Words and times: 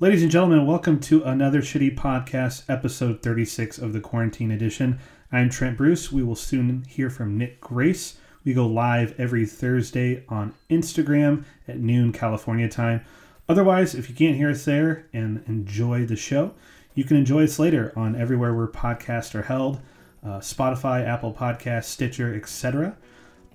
Ladies 0.00 0.22
and 0.22 0.30
gentlemen, 0.30 0.66
welcome 0.66 0.98
to 1.02 1.22
another 1.22 1.62
Shitty 1.62 1.96
Podcast, 1.96 2.64
episode 2.68 3.22
36 3.22 3.78
of 3.78 3.92
the 3.92 4.00
Quarantine 4.00 4.50
Edition. 4.50 4.98
I'm 5.30 5.48
Trent 5.48 5.76
Bruce. 5.76 6.10
We 6.10 6.24
will 6.24 6.34
soon 6.34 6.82
hear 6.88 7.08
from 7.08 7.38
Nick 7.38 7.60
Grace. 7.60 8.18
We 8.44 8.54
go 8.54 8.66
live 8.66 9.14
every 9.18 9.46
Thursday 9.46 10.24
on 10.28 10.52
Instagram 10.68 11.44
at 11.68 11.78
noon 11.78 12.10
California 12.10 12.68
time. 12.68 13.02
Otherwise, 13.48 13.94
if 13.94 14.08
you 14.08 14.16
can't 14.16 14.36
hear 14.36 14.50
us 14.50 14.64
there 14.64 15.06
and 15.12 15.44
enjoy 15.46 16.04
the 16.04 16.16
show, 16.16 16.54
you 16.96 17.04
can 17.04 17.16
enjoy 17.16 17.44
us 17.44 17.60
later 17.60 17.92
on 17.94 18.16
everywhere 18.16 18.52
where 18.52 18.66
podcasts 18.66 19.32
are 19.36 19.42
held 19.42 19.80
uh, 20.24 20.40
Spotify, 20.40 21.06
Apple 21.06 21.32
Podcasts, 21.32 21.84
Stitcher, 21.84 22.34
etc. 22.34 22.96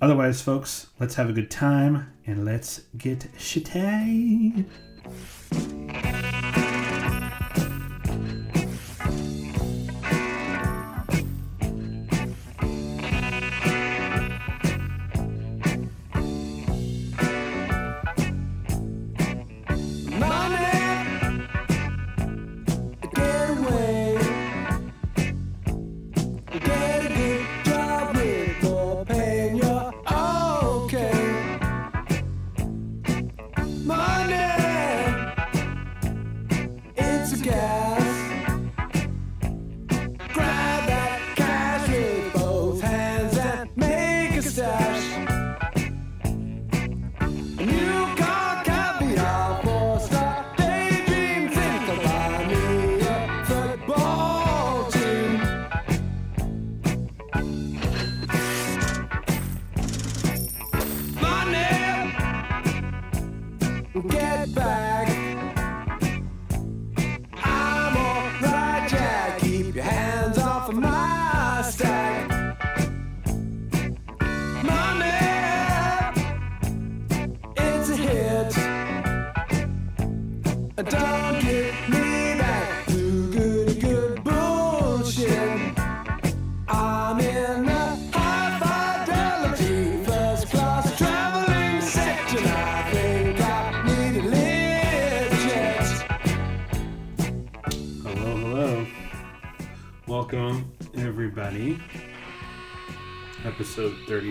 Otherwise, 0.02 0.42
folks, 0.42 0.88
let's 1.02 1.16
have 1.16 1.30
a 1.30 1.34
good 1.34 1.52
time 1.52 2.14
and 2.26 2.46
let's 2.46 2.84
get 2.98 3.30
shitty. 3.38 4.66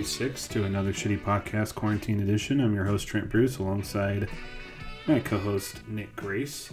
46 0.09 0.49
to 0.49 0.65
another 0.65 0.91
shitty 0.91 1.23
podcast 1.23 1.75
quarantine 1.75 2.21
edition. 2.21 2.63
I'm 2.63 2.75
your 2.75 2.87
host, 2.87 3.07
Trent 3.07 3.29
Bruce, 3.29 3.59
alongside 3.59 4.27
my 5.07 5.21
co 5.21 5.37
host, 5.37 5.87
Nick 5.87 6.17
Grace. 6.17 6.73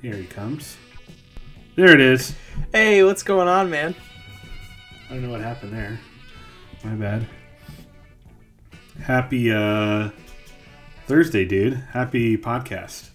Here 0.00 0.14
he 0.14 0.24
comes. 0.24 0.76
There 1.74 1.92
it 1.92 2.00
is. 2.00 2.36
Hey, 2.70 3.02
what's 3.02 3.24
going 3.24 3.48
on, 3.48 3.70
man? 3.70 3.96
I 5.10 5.14
don't 5.14 5.24
know 5.24 5.30
what 5.30 5.40
happened 5.40 5.72
there. 5.72 5.98
My 6.84 6.94
bad. 6.94 7.26
Happy 9.02 9.50
uh, 9.50 10.10
Thursday, 11.08 11.44
dude. 11.44 11.74
Happy 11.74 12.36
podcast. 12.36 13.08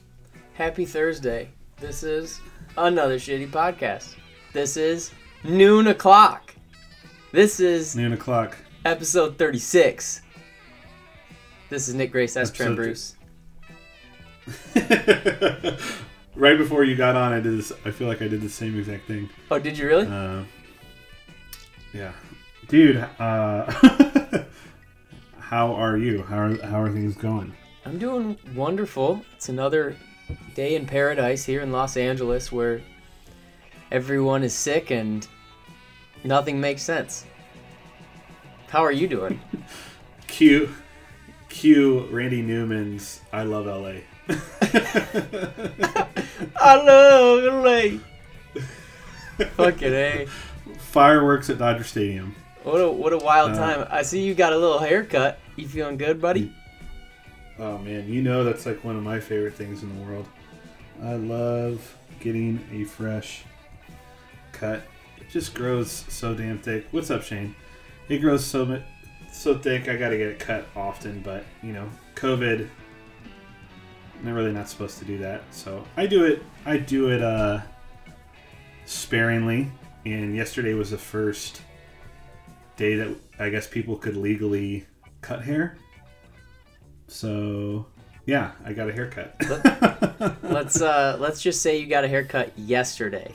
Happy 0.54 0.86
Thursday. 0.86 1.48
This 1.78 2.04
is 2.04 2.42
another 2.78 3.16
shitty 3.16 3.50
podcast. 3.50 4.16
This 4.52 4.76
is 4.76 5.12
noon 5.46 5.88
o'clock. 5.88 6.54
This 7.32 7.62
is 7.62 7.96
noon 7.96 8.12
o'clock 8.12 8.58
episode 8.86 9.38
36. 9.38 10.22
This 11.70 11.88
is 11.88 11.94
Nick 11.94 12.12
Grace. 12.12 12.34
That's 12.34 12.52
Trent 12.52 12.76
Bruce. 12.76 13.16
right 16.36 16.58
before 16.58 16.84
you 16.84 16.96
got 16.96 17.16
on, 17.16 17.34
I 17.34 17.40
did 17.40 17.58
this. 17.58 17.72
I 17.86 17.92
feel 17.92 18.08
like 18.08 18.22
I 18.22 18.28
did 18.28 18.42
the 18.42 18.50
same 18.50 18.78
exact 18.78 19.08
thing. 19.08 19.30
Oh, 19.52 19.60
did 19.60 19.78
you 19.78 19.88
really? 19.88 20.08
Uh, 20.08 20.44
yeah, 21.94 22.14
dude. 22.68 22.98
Uh, 23.20 23.72
how 25.40 25.74
are 25.74 25.98
you? 25.98 26.24
How 26.24 26.40
are 26.40 26.66
how 26.66 26.82
are 26.82 26.92
things 26.92 27.16
going? 27.16 27.54
I'm 27.86 28.00
doing 28.00 28.38
wonderful. 28.56 29.24
It's 29.36 29.50
another 29.50 29.96
day 30.56 30.76
in 30.76 30.86
paradise 30.86 31.46
here 31.46 31.62
in 31.62 31.72
Los 31.72 31.98
Angeles 31.98 32.52
where 32.52 32.82
everyone 33.92 34.44
is 34.44 34.54
sick 34.54 34.90
and 34.92 35.28
nothing 36.24 36.60
makes 36.60 36.82
sense. 36.82 37.26
How 38.70 38.84
are 38.86 38.92
you 38.92 39.08
doing? 39.08 39.40
Q, 40.28 40.70
Q, 41.50 42.08
Randy 42.12 42.42
Newman's 42.42 43.22
"I 43.34 43.44
Love 43.44 43.68
L.A." 43.68 44.04
I 46.56 46.76
love 46.84 47.44
LA. 47.66 48.00
Fucking 49.56 49.94
A. 49.94 50.28
Fireworks 50.78 51.50
at 51.50 51.58
Dodger 51.58 51.84
Stadium. 51.84 52.36
What 52.64 52.78
a 52.80 52.92
what 52.92 53.14
a 53.14 53.18
wild 53.18 53.52
Uh, 53.52 53.56
time. 53.56 53.88
I 53.90 54.04
see 54.04 54.22
you 54.22 54.36
got 54.36 54.54
a 54.54 54.58
little 54.58 54.80
haircut. 54.80 55.40
You 55.56 55.68
feeling 55.68 55.98
good, 55.98 56.22
buddy? 56.22 56.54
Oh 57.58 57.78
man, 57.80 58.08
you 58.12 58.22
know 58.22 58.44
that's 58.44 58.66
like 58.66 58.84
one 58.84 58.96
of 58.96 59.04
my 59.04 59.20
favorite 59.20 59.56
things 59.56 59.82
in 59.84 59.96
the 59.98 60.06
world. 60.06 60.28
I 61.04 61.14
love 61.16 61.96
getting 62.20 62.60
a 62.72 62.84
fresh 62.84 63.44
cut. 64.52 64.84
It 65.18 65.30
just 65.32 65.54
grows 65.56 65.90
so 66.10 66.34
damn 66.36 66.60
thick. 66.60 66.86
What's 66.92 67.10
up, 67.10 67.24
Shane? 67.24 67.56
It 68.10 68.20
grows 68.20 68.44
so 68.44 68.82
so 69.32 69.58
thick. 69.58 69.88
I 69.88 69.96
gotta 69.96 70.18
get 70.18 70.28
it 70.28 70.40
cut 70.40 70.66
often, 70.76 71.22
but 71.22 71.46
you 71.62 71.74
know, 71.74 71.88
COVID. 72.16 72.68
I'm 74.22 74.34
really 74.34 74.52
not 74.52 74.68
supposed 74.68 75.00
to 75.00 75.06
do 75.06 75.18
that, 75.20 75.44
so 75.52 75.86
I 75.96 76.06
do 76.06 76.26
it. 76.26 76.44
I 76.66 76.78
do 76.78 77.10
it 77.12 77.22
uh, 77.22 77.62
sparingly. 78.86 79.72
And 80.06 80.36
yesterday 80.36 80.74
was 80.74 80.92
the 80.92 80.98
first 80.98 81.62
day 82.76 82.96
that 82.96 83.16
I 83.38 83.50
guess 83.50 83.68
people 83.68 83.96
could 83.96 84.16
legally 84.18 84.86
cut 85.22 85.44
hair. 85.44 85.78
So, 87.08 87.86
yeah, 88.26 88.52
I 88.66 88.74
got 88.74 88.90
a 88.90 88.94
haircut. 88.94 89.36
Let's 90.44 90.82
uh 90.82 91.18
let's 91.20 91.42
just 91.42 91.62
say 91.62 91.78
you 91.78 91.88
got 91.88 92.04
a 92.04 92.08
haircut 92.08 92.58
yesterday. 92.58 93.34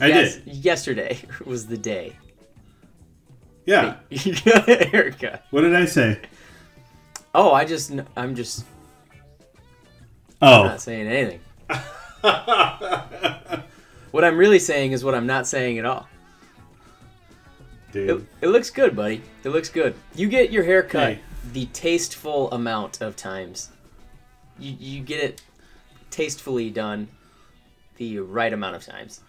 I 0.00 0.10
did. 0.10 0.42
Yesterday 0.46 1.18
was 1.44 1.66
the 1.66 1.76
day. 1.76 2.16
Yeah. 3.66 3.96
You 4.10 4.34
got 4.44 4.68
a 4.68 4.84
haircut. 4.86 5.44
What 5.50 5.62
did 5.62 5.74
I 5.74 5.84
say? 5.86 6.20
Oh, 7.34 7.52
I 7.52 7.64
just 7.64 7.92
I'm 8.16 8.34
just 8.34 8.64
Oh. 10.42 10.64
not 10.64 10.80
saying 10.80 11.06
anything. 11.08 11.40
What 14.10 14.24
I'm 14.24 14.36
really 14.36 14.58
saying 14.60 14.92
is 14.92 15.02
what 15.04 15.14
I'm 15.14 15.26
not 15.26 15.46
saying 15.46 15.78
at 15.80 15.84
all. 15.84 16.06
It, 17.88 18.06
Dude. 18.06 18.26
it 18.40 18.46
looks 18.48 18.70
good, 18.70 18.94
buddy. 18.94 19.22
It 19.42 19.48
looks 19.48 19.68
good. 19.68 19.94
You 20.14 20.28
get 20.28 20.52
your 20.52 20.62
hair 20.64 20.82
cut 20.84 21.14
Hey. 21.14 21.20
the 21.52 21.66
tasteful 21.66 22.50
amount 22.52 23.00
of 23.00 23.16
times. 23.16 23.70
You 24.58 24.76
you 24.78 25.00
get 25.02 25.20
it 25.22 25.42
tastefully 26.10 26.70
done 26.70 27.08
the 27.96 28.18
right 28.20 28.52
amount 28.52 28.76
of 28.76 28.84
times. 28.84 29.20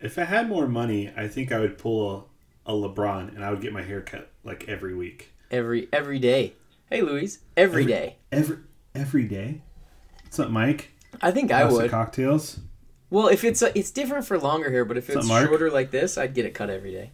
If 0.00 0.18
I 0.18 0.24
had 0.24 0.48
more 0.48 0.66
money, 0.66 1.10
I 1.16 1.28
think 1.28 1.52
I 1.52 1.58
would 1.60 1.76
pull 1.78 2.28
a, 2.66 2.72
LeBron 2.72 3.34
and 3.34 3.44
I 3.44 3.50
would 3.50 3.60
get 3.60 3.72
my 3.72 3.82
hair 3.82 4.00
cut 4.00 4.30
like 4.44 4.68
every 4.68 4.94
week. 4.94 5.32
Every 5.50 5.88
every 5.92 6.18
day. 6.18 6.54
Hey 6.90 7.02
Louise, 7.02 7.40
every 7.56 7.82
Every- 7.82 7.92
day. 7.92 8.16
Every 8.32 8.56
every 8.94 9.24
day. 9.24 9.62
What's 10.22 10.38
up, 10.38 10.50
Mike? 10.50 10.90
I 11.22 11.30
think 11.30 11.50
I 11.52 11.60
House 11.60 11.72
of 11.72 11.82
would. 11.82 11.90
cocktails. 11.90 12.60
Well, 13.10 13.28
if 13.28 13.44
it's 13.44 13.62
a, 13.62 13.76
it's 13.78 13.90
different 13.92 14.26
for 14.26 14.38
longer 14.38 14.70
hair, 14.70 14.84
but 14.84 14.96
if 14.96 15.08
What's 15.08 15.26
it's 15.26 15.30
up, 15.30 15.46
shorter 15.46 15.70
like 15.70 15.90
this, 15.92 16.18
I'd 16.18 16.34
get 16.34 16.44
it 16.46 16.54
cut 16.54 16.70
every 16.70 16.90
day. 16.90 17.10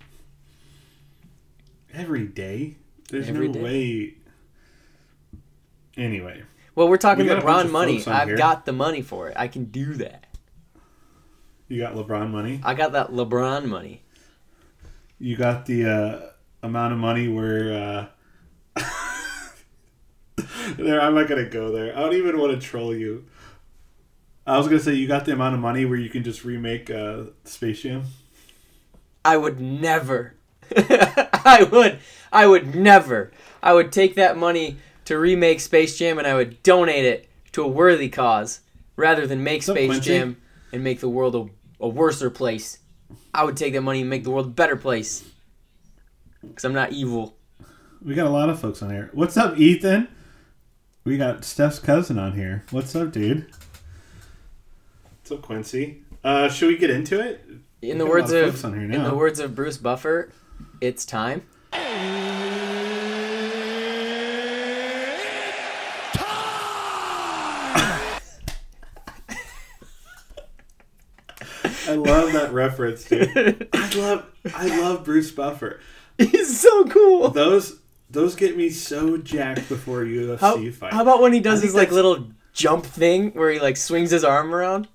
Every 1.92 2.26
day. 2.26 2.76
There's 3.10 3.28
Every 3.28 3.48
no 3.48 3.54
day. 3.54 3.62
way. 3.62 4.14
Anyway, 5.96 6.42
Well, 6.74 6.88
we're 6.88 6.96
talking 6.96 7.24
We 7.26 7.30
LeBron 7.32 7.70
money. 7.70 8.02
I've 8.06 8.28
here. 8.28 8.36
got 8.38 8.64
the 8.64 8.72
money 8.72 9.02
for 9.02 9.28
it. 9.28 9.34
I 9.36 9.48
can 9.48 9.64
do 9.66 9.94
that. 9.94 10.24
You 11.68 11.80
got 11.80 11.94
LeBron 11.94 12.30
money. 12.30 12.60
I 12.64 12.74
got 12.74 12.92
that 12.92 13.08
LeBron 13.10 13.66
money. 13.66 14.02
You 15.20 15.36
got 15.36 15.66
the 15.66 15.86
uh, 15.86 16.20
amount 16.62 16.92
of 16.92 16.98
money 16.98 17.28
where. 17.28 18.08
Uh, 18.76 18.82
there, 20.76 21.00
I'm 21.00 21.14
not 21.14 21.28
gonna 21.28 21.48
go 21.48 21.70
there. 21.70 21.96
I 21.96 22.00
don't 22.00 22.14
even 22.14 22.38
want 22.38 22.52
to 22.52 22.66
troll 22.66 22.94
you. 22.94 23.26
I 24.46 24.56
was 24.56 24.66
gonna 24.66 24.80
say 24.80 24.94
you 24.94 25.06
got 25.06 25.26
the 25.26 25.32
amount 25.32 25.54
of 25.54 25.60
money 25.60 25.84
where 25.84 25.98
you 25.98 26.08
can 26.08 26.24
just 26.24 26.44
remake 26.44 26.90
uh, 26.90 27.24
Space 27.44 27.82
Jam. 27.82 28.04
I 29.24 29.36
would 29.36 29.60
never. 29.60 30.34
I 30.76 31.68
would. 31.70 31.98
I 32.32 32.46
would 32.46 32.74
never. 32.74 33.30
I 33.62 33.74
would 33.74 33.92
take 33.92 34.14
that 34.14 34.36
money 34.36 34.78
to 35.04 35.18
remake 35.18 35.60
Space 35.60 35.98
Jam 35.98 36.18
and 36.18 36.26
I 36.26 36.34
would 36.34 36.62
donate 36.62 37.04
it 37.04 37.28
to 37.52 37.62
a 37.62 37.68
worthy 37.68 38.08
cause 38.08 38.60
rather 38.96 39.26
than 39.26 39.42
make 39.42 39.62
Space? 39.62 40.00
Jam 40.00 40.40
and 40.72 40.84
make 40.84 41.00
the 41.00 41.08
world 41.08 41.34
a, 41.34 41.84
a 41.84 41.88
worser 41.88 42.30
place. 42.30 42.78
I 43.34 43.44
would 43.44 43.56
take 43.56 43.72
that 43.74 43.82
money 43.82 44.00
and 44.00 44.10
make 44.10 44.24
the 44.24 44.30
world 44.30 44.46
a 44.46 44.50
better 44.50 44.76
place. 44.76 45.24
Because 46.42 46.64
I'm 46.64 46.72
not 46.72 46.92
evil. 46.92 47.36
We 48.02 48.14
got 48.14 48.26
a 48.26 48.30
lot 48.30 48.48
of 48.48 48.58
folks 48.58 48.82
on 48.82 48.90
here. 48.90 49.10
What's 49.12 49.36
up, 49.36 49.58
Ethan? 49.58 50.08
We 51.04 51.16
got 51.16 51.44
Steph's 51.44 51.78
cousin 51.78 52.18
on 52.18 52.32
here. 52.32 52.64
What's 52.70 52.94
up, 52.94 53.12
dude? 53.12 53.46
What's 55.20 55.32
up, 55.32 55.42
Quincy? 55.42 56.02
Uh, 56.22 56.48
should 56.48 56.68
we 56.68 56.76
get 56.76 56.90
into 56.90 57.20
it? 57.20 57.44
In 57.82 57.98
the 57.98 58.06
words 58.06 58.32
of 58.32 58.54
of, 58.54 58.64
on 58.64 58.74
here 58.74 58.90
in 58.90 59.04
the 59.04 59.14
words 59.14 59.40
of 59.40 59.54
Bruce 59.54 59.78
Buffer, 59.78 60.30
it's 60.80 61.04
time. 61.04 61.42
I 71.90 71.96
love 72.32 72.42
that 72.42 72.52
reference, 72.52 73.04
dude. 73.04 73.68
I 73.72 73.90
love, 73.96 74.26
I 74.54 74.80
love 74.80 75.04
Bruce 75.04 75.30
Buffer. 75.30 75.80
He's 76.18 76.60
so 76.60 76.84
cool. 76.86 77.30
Those, 77.30 77.78
those 78.10 78.34
get 78.34 78.56
me 78.56 78.70
so 78.70 79.16
jacked 79.16 79.68
before 79.68 80.02
a 80.02 80.06
UFC 80.06 80.38
How, 80.38 80.70
fight. 80.70 80.92
how 80.92 81.02
about 81.02 81.22
when 81.22 81.32
he 81.32 81.40
does 81.40 81.60
I 81.60 81.66
his 81.66 81.74
like 81.74 81.88
that's- 81.88 81.94
little 81.94 82.30
jump 82.52 82.84
thing 82.84 83.30
where 83.32 83.50
he 83.50 83.58
like 83.60 83.76
swings 83.76 84.10
his 84.10 84.24
arm 84.24 84.54
around? 84.54 84.88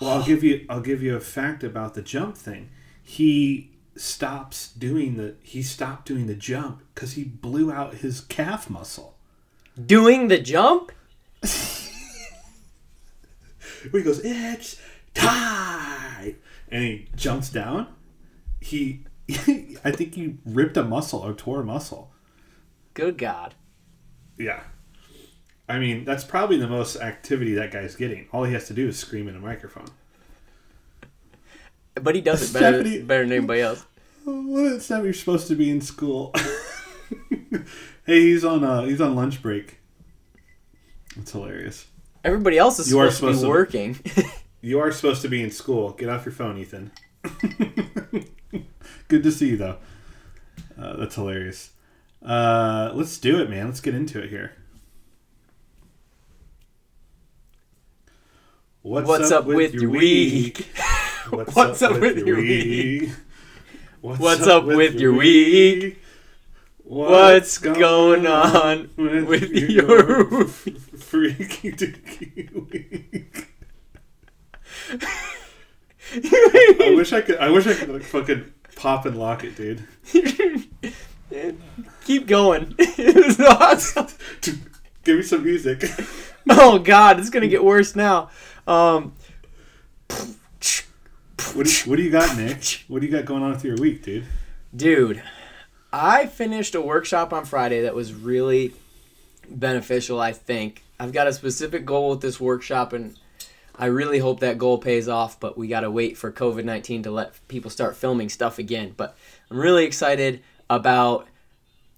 Well, 0.00 0.10
I'll 0.10 0.24
give 0.24 0.42
you 0.44 0.66
I'll 0.68 0.80
give 0.80 1.02
you 1.02 1.16
a 1.16 1.20
fact 1.20 1.64
about 1.64 1.94
the 1.94 2.02
jump 2.02 2.36
thing. 2.36 2.68
He 3.02 3.70
stops 3.96 4.68
doing 4.72 5.16
the 5.16 5.36
he 5.42 5.62
stopped 5.62 6.06
doing 6.06 6.26
the 6.26 6.34
jump 6.34 6.82
because 6.94 7.12
he 7.12 7.24
blew 7.24 7.72
out 7.72 7.94
his 7.96 8.20
calf 8.20 8.68
muscle. 8.68 9.16
Doing 9.86 10.28
the 10.28 10.38
jump? 10.38 10.92
Where 13.90 14.00
he 14.00 14.04
goes, 14.04 14.20
it's 14.24 14.80
time, 15.14 16.00
and 16.70 16.82
he 16.84 17.08
jumps 17.16 17.50
down. 17.50 17.88
He, 18.60 19.04
I 19.28 19.90
think 19.92 20.14
he 20.14 20.36
ripped 20.44 20.76
a 20.76 20.84
muscle 20.84 21.20
or 21.20 21.32
tore 21.34 21.60
a 21.60 21.64
muscle. 21.64 22.10
Good 22.94 23.18
God. 23.18 23.54
Yeah. 24.38 24.60
I 25.68 25.78
mean, 25.78 26.04
that's 26.04 26.24
probably 26.24 26.56
the 26.58 26.68
most 26.68 26.96
activity 26.96 27.54
that 27.54 27.72
guy's 27.72 27.96
getting. 27.96 28.28
All 28.32 28.44
he 28.44 28.52
has 28.52 28.66
to 28.68 28.74
do 28.74 28.88
is 28.88 28.98
scream 28.98 29.28
in 29.28 29.34
a 29.36 29.40
microphone. 29.40 29.88
But 31.94 32.14
he 32.14 32.20
does 32.20 32.50
it 32.50 32.52
better, 32.52 32.80
Stephanie- 32.82 33.02
better 33.02 33.22
than 33.24 33.32
anybody 33.32 33.60
else. 33.62 33.84
Well, 34.24 34.74
it's 34.74 34.88
time 34.88 35.04
you're 35.04 35.12
supposed 35.14 35.46
to 35.48 35.54
be 35.54 35.70
in 35.70 35.80
school. 35.80 36.32
hey, 38.06 38.20
he's 38.20 38.44
on 38.44 38.64
uh 38.64 38.82
he's 38.82 39.00
on 39.00 39.14
lunch 39.14 39.40
break. 39.40 39.78
It's 41.16 41.30
hilarious. 41.32 41.86
Everybody 42.24 42.58
else 42.58 42.78
is 42.80 42.90
You 42.90 42.98
are 42.98 43.10
supposed, 43.10 43.40
to 43.40 43.46
be 43.46 43.46
to- 43.46 43.48
working. 43.48 43.98
You 44.66 44.80
are 44.80 44.90
supposed 44.90 45.22
to 45.22 45.28
be 45.28 45.44
in 45.44 45.52
school. 45.52 45.92
Get 45.92 46.08
off 46.08 46.26
your 46.26 46.32
phone, 46.32 46.58
Ethan. 46.58 46.90
Good 49.06 49.22
to 49.22 49.30
see 49.30 49.50
you 49.50 49.56
though. 49.56 49.76
Uh, 50.76 50.96
that's 50.96 51.14
hilarious. 51.14 51.70
Uh, 52.20 52.90
let's 52.92 53.16
do 53.18 53.40
it, 53.40 53.48
man. 53.48 53.66
Let's 53.66 53.80
get 53.80 53.94
into 53.94 54.20
it 54.20 54.28
here. 54.28 54.56
What's, 58.82 59.06
What's 59.06 59.30
up 59.30 59.44
with 59.44 59.72
your 59.72 59.88
week? 59.88 60.68
What's 61.30 61.80
up 61.80 62.00
with 62.00 62.26
your 62.26 62.38
week? 62.38 63.10
What's, 64.00 64.48
up 64.48 64.64
with 64.66 64.94
your 64.94 65.12
week? 65.16 66.02
What's 66.82 67.58
going 67.58 68.26
on 68.26 68.90
with 68.96 69.48
your 69.48 70.44
freaky 70.48 71.70
deaky 71.70 72.52
week? 72.68 73.55
I 76.14 76.94
wish 76.96 77.12
I 77.12 77.20
could. 77.20 77.38
I 77.38 77.50
wish 77.50 77.66
I 77.66 77.74
could 77.74 77.88
like, 77.88 78.02
fucking 78.02 78.52
pop 78.76 79.06
and 79.06 79.18
lock 79.18 79.44
it, 79.44 79.56
dude. 79.56 79.84
Keep 82.04 82.26
going. 82.26 82.74
it 82.78 83.14
was 83.26 83.40
awesome. 83.40 84.06
Give 85.04 85.16
me 85.16 85.22
some 85.22 85.44
music. 85.44 85.84
Oh 86.48 86.78
God, 86.78 87.18
it's 87.18 87.30
gonna 87.30 87.48
get 87.48 87.64
worse 87.64 87.96
now. 87.96 88.30
Um, 88.66 89.14
What 91.54 91.66
do, 91.66 91.72
you, 91.72 91.90
what 91.90 91.96
do 91.96 92.02
you 92.02 92.10
got, 92.10 92.36
Nick? 92.36 92.84
What 92.88 93.00
do 93.00 93.06
you 93.06 93.12
got 93.12 93.24
going 93.24 93.42
on 93.42 93.50
with 93.50 93.64
your 93.64 93.76
week, 93.76 94.02
dude? 94.02 94.24
dude, 94.74 95.22
I 95.92 96.26
finished 96.26 96.74
a 96.74 96.80
workshop 96.80 97.32
on 97.32 97.44
Friday 97.44 97.82
that 97.82 97.94
was 97.94 98.12
really 98.12 98.74
beneficial. 99.48 100.20
I 100.20 100.32
think 100.32 100.82
I've 101.00 101.12
got 101.12 101.26
a 101.28 101.32
specific 101.32 101.84
goal 101.86 102.10
with 102.10 102.20
this 102.20 102.38
workshop, 102.40 102.92
and 102.92 103.16
I 103.78 103.86
really 103.86 104.18
hope 104.18 104.40
that 104.40 104.58
goal 104.58 104.78
pays 104.78 105.08
off. 105.08 105.38
But 105.38 105.56
we 105.56 105.68
gotta 105.68 105.90
wait 105.90 106.16
for 106.16 106.32
COVID 106.32 106.64
nineteen 106.64 107.02
to 107.04 107.10
let 107.10 107.46
people 107.48 107.70
start 107.70 107.96
filming 107.96 108.28
stuff 108.28 108.58
again. 108.58 108.94
But 108.96 109.16
I'm 109.50 109.58
really 109.58 109.84
excited 109.84 110.42
about 110.68 111.26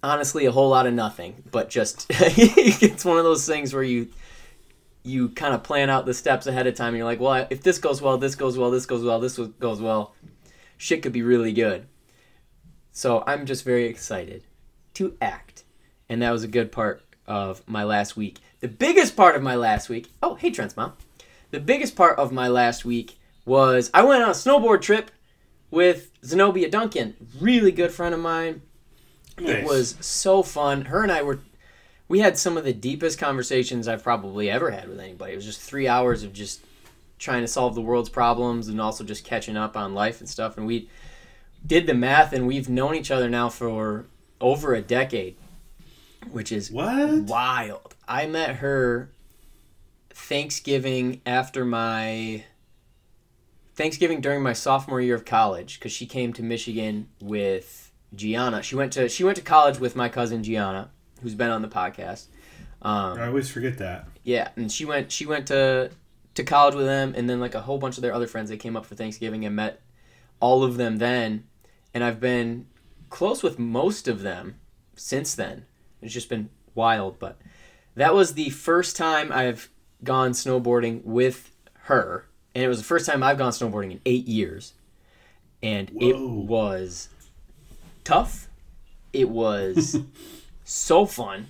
honestly 0.03 0.47
a 0.47 0.53
whole 0.53 0.69
lot 0.69 0.87
of 0.87 0.95
nothing, 0.95 1.43
but 1.51 1.71
just 1.71 2.07
it's 2.11 3.05
one 3.05 3.19
of 3.19 3.25
those 3.25 3.47
things 3.47 3.75
where 3.75 3.83
you 3.83 4.09
you 5.05 5.31
kind 5.31 5.55
of 5.55 5.63
plan 5.63 5.91
out 5.91 6.07
the 6.07 6.15
steps 6.15 6.47
ahead 6.47 6.67
of 6.67 6.75
time 6.75 6.95
you're 6.95 7.05
like, 7.05 7.21
well, 7.21 7.47
if 7.51 7.63
this 7.63 7.79
goes 7.79 8.03
well, 8.03 8.19
this 8.19 8.35
goes 8.35 8.59
well, 8.59 8.71
this 8.71 8.87
goes 8.87 9.03
well, 9.03 9.21
this 9.21 9.39
goes 9.39 9.81
well, 9.81 10.15
shit 10.77 11.03
could 11.03 11.13
be 11.13 11.23
really 11.23 11.53
good. 11.53 11.87
So 12.93 13.23
I'm 13.27 13.47
just 13.47 13.65
very 13.65 13.87
excited 13.87 14.45
to 14.95 15.17
act. 15.21 15.65
And 16.09 16.21
that 16.23 16.31
was 16.33 16.43
a 16.43 16.49
good 16.49 16.73
part 16.73 17.03
of 17.27 17.67
my 17.67 17.85
last 17.85 18.17
week. 18.17 18.39
The 18.61 18.69
biggest 18.69 19.17
part 19.17 19.37
of 19.37 19.43
my 19.43 19.55
last 19.55 19.89
week, 19.89 20.11
oh, 20.23 20.35
hey, 20.35 20.51
Trent's 20.51 20.77
mom. 20.77 20.95
The 21.51 21.61
biggest 21.61 21.97
part 21.97 22.19
of 22.19 22.33
my 22.33 22.49
last 22.49 22.85
week 22.85 23.19
was 23.45 23.91
I 23.95 24.03
went 24.05 24.23
on 24.23 24.31
a 24.31 24.33
snowboard 24.33 24.83
trip 24.83 25.11
with 25.71 26.11
Zenobia 26.25 26.71
Duncan, 26.71 27.15
really 27.41 27.73
good 27.73 27.91
friend 27.91 28.15
of 28.15 28.21
mine. 28.21 28.63
It 29.39 29.65
was 29.65 29.97
so 30.01 30.43
fun. 30.43 30.87
Her 30.87 31.03
and 31.03 31.13
I 31.13 31.23
were 31.23 31.41
we 32.09 32.21
had 32.21 32.39
some 32.39 32.57
of 32.57 32.65
the 32.65 32.73
deepest 32.73 33.19
conversations 33.19 33.87
I've 33.87 34.03
probably 34.03 34.51
ever 34.51 34.71
had 34.71 34.89
with 34.89 34.99
anybody. 34.99 35.35
It 35.35 35.37
was 35.37 35.45
just 35.45 35.61
three 35.61 35.87
hours 35.87 36.23
of 36.23 36.33
just 36.33 36.61
trying 37.19 37.43
to 37.43 37.49
solve 37.49 37.75
the 37.75 37.83
world's 37.83 38.09
problems 38.09 38.69
and 38.69 38.81
also 38.81 39.05
just 39.05 39.25
catching 39.25 39.57
up 39.57 39.77
on 39.77 39.93
life 39.95 40.21
and 40.21 40.29
stuff. 40.29 40.57
And 40.57 40.67
we 40.67 40.89
did 41.67 41.87
the 41.87 41.95
math, 41.95 42.33
and 42.33 42.47
we've 42.47 42.69
known 42.69 42.95
each 42.95 43.11
other 43.11 43.29
now 43.29 43.49
for 43.51 44.07
over 44.41 44.75
a 44.75 44.81
decade, 44.81 45.37
which 46.31 46.51
is 46.51 46.71
What? 46.71 47.25
wild. 47.25 47.95
I 48.07 48.27
met 48.27 48.57
her 48.57 49.11
Thanksgiving 50.19 51.23
after 51.25 51.65
my 51.65 52.45
Thanksgiving 53.75 54.21
during 54.21 54.43
my 54.43 54.53
sophomore 54.53 55.01
year 55.01 55.15
of 55.15 55.25
college 55.25 55.79
because 55.79 55.93
she 55.93 56.07
came 56.07 56.33
to 56.35 56.43
Michigan 56.43 57.09
with 57.21 57.93
Gianna. 58.15 58.63
She 58.63 58.75
went 58.75 58.93
to 58.95 59.09
she 59.09 59.23
went 59.23 59.37
to 59.37 59.43
college 59.43 59.79
with 59.79 59.95
my 59.95 60.09
cousin 60.09 60.43
Gianna, 60.43 60.91
who's 61.23 61.35
been 61.37 61.51
on 61.51 61.63
the 61.63 61.69
podcast. 61.69 62.27
Um, 62.83 63.19
I 63.19 63.29
always 63.29 63.49
forget 63.49 63.79
that. 63.79 64.09
yeah, 64.25 64.49
and 64.57 64.71
she 64.71 64.85
went 64.85 65.13
she 65.13 65.25
went 65.25 65.47
to 65.49 65.91
to 66.35 66.45
college 66.45 66.75
with 66.75 66.87
them, 66.87 67.15
and 67.17 67.31
then 67.31 67.39
like 67.41 67.55
a 67.55 67.61
whole 67.63 67.79
bunch 67.79 67.97
of 67.97 68.03
their 68.03 68.13
other 68.13 68.27
friends. 68.27 68.51
They 68.51 68.57
came 68.57 68.77
up 68.77 68.87
for 68.87 68.97
Thanksgiving 68.97 69.45
and 69.45 69.55
met 69.55 69.81
all 70.41 70.65
of 70.65 70.77
them 70.77 70.99
then, 70.99 71.45
and 71.95 72.03
I've 72.03 72.21
been 72.21 72.67
close 73.09 73.43
with 73.43 73.59
most 73.59 74.09
of 74.09 74.23
them 74.23 74.57
since 74.97 75.35
then. 75.37 75.65
It's 76.03 76.13
just 76.13 76.29
been 76.29 76.51
wild, 76.75 77.19
but 77.21 77.39
that 77.95 78.15
was 78.15 78.35
the 78.35 78.51
first 78.51 78.97
time 78.97 79.33
I've 79.33 79.71
gone 80.05 80.33
snowboarding 80.33 81.05
with 81.05 81.51
her, 81.85 82.27
and 82.55 82.65
it 82.65 82.69
was 82.69 82.79
the 82.79 82.85
first 82.85 83.07
time 83.07 83.23
I've 83.23 83.39
gone 83.39 83.53
snowboarding 83.53 83.93
in 83.93 84.01
eight 84.07 84.27
years, 84.27 84.75
and 85.63 85.91
it 86.01 86.19
was 86.19 87.09
tough. 88.05 88.49
It 89.13 89.29
was 89.29 89.99
so 90.65 91.07
fun. 91.07 91.47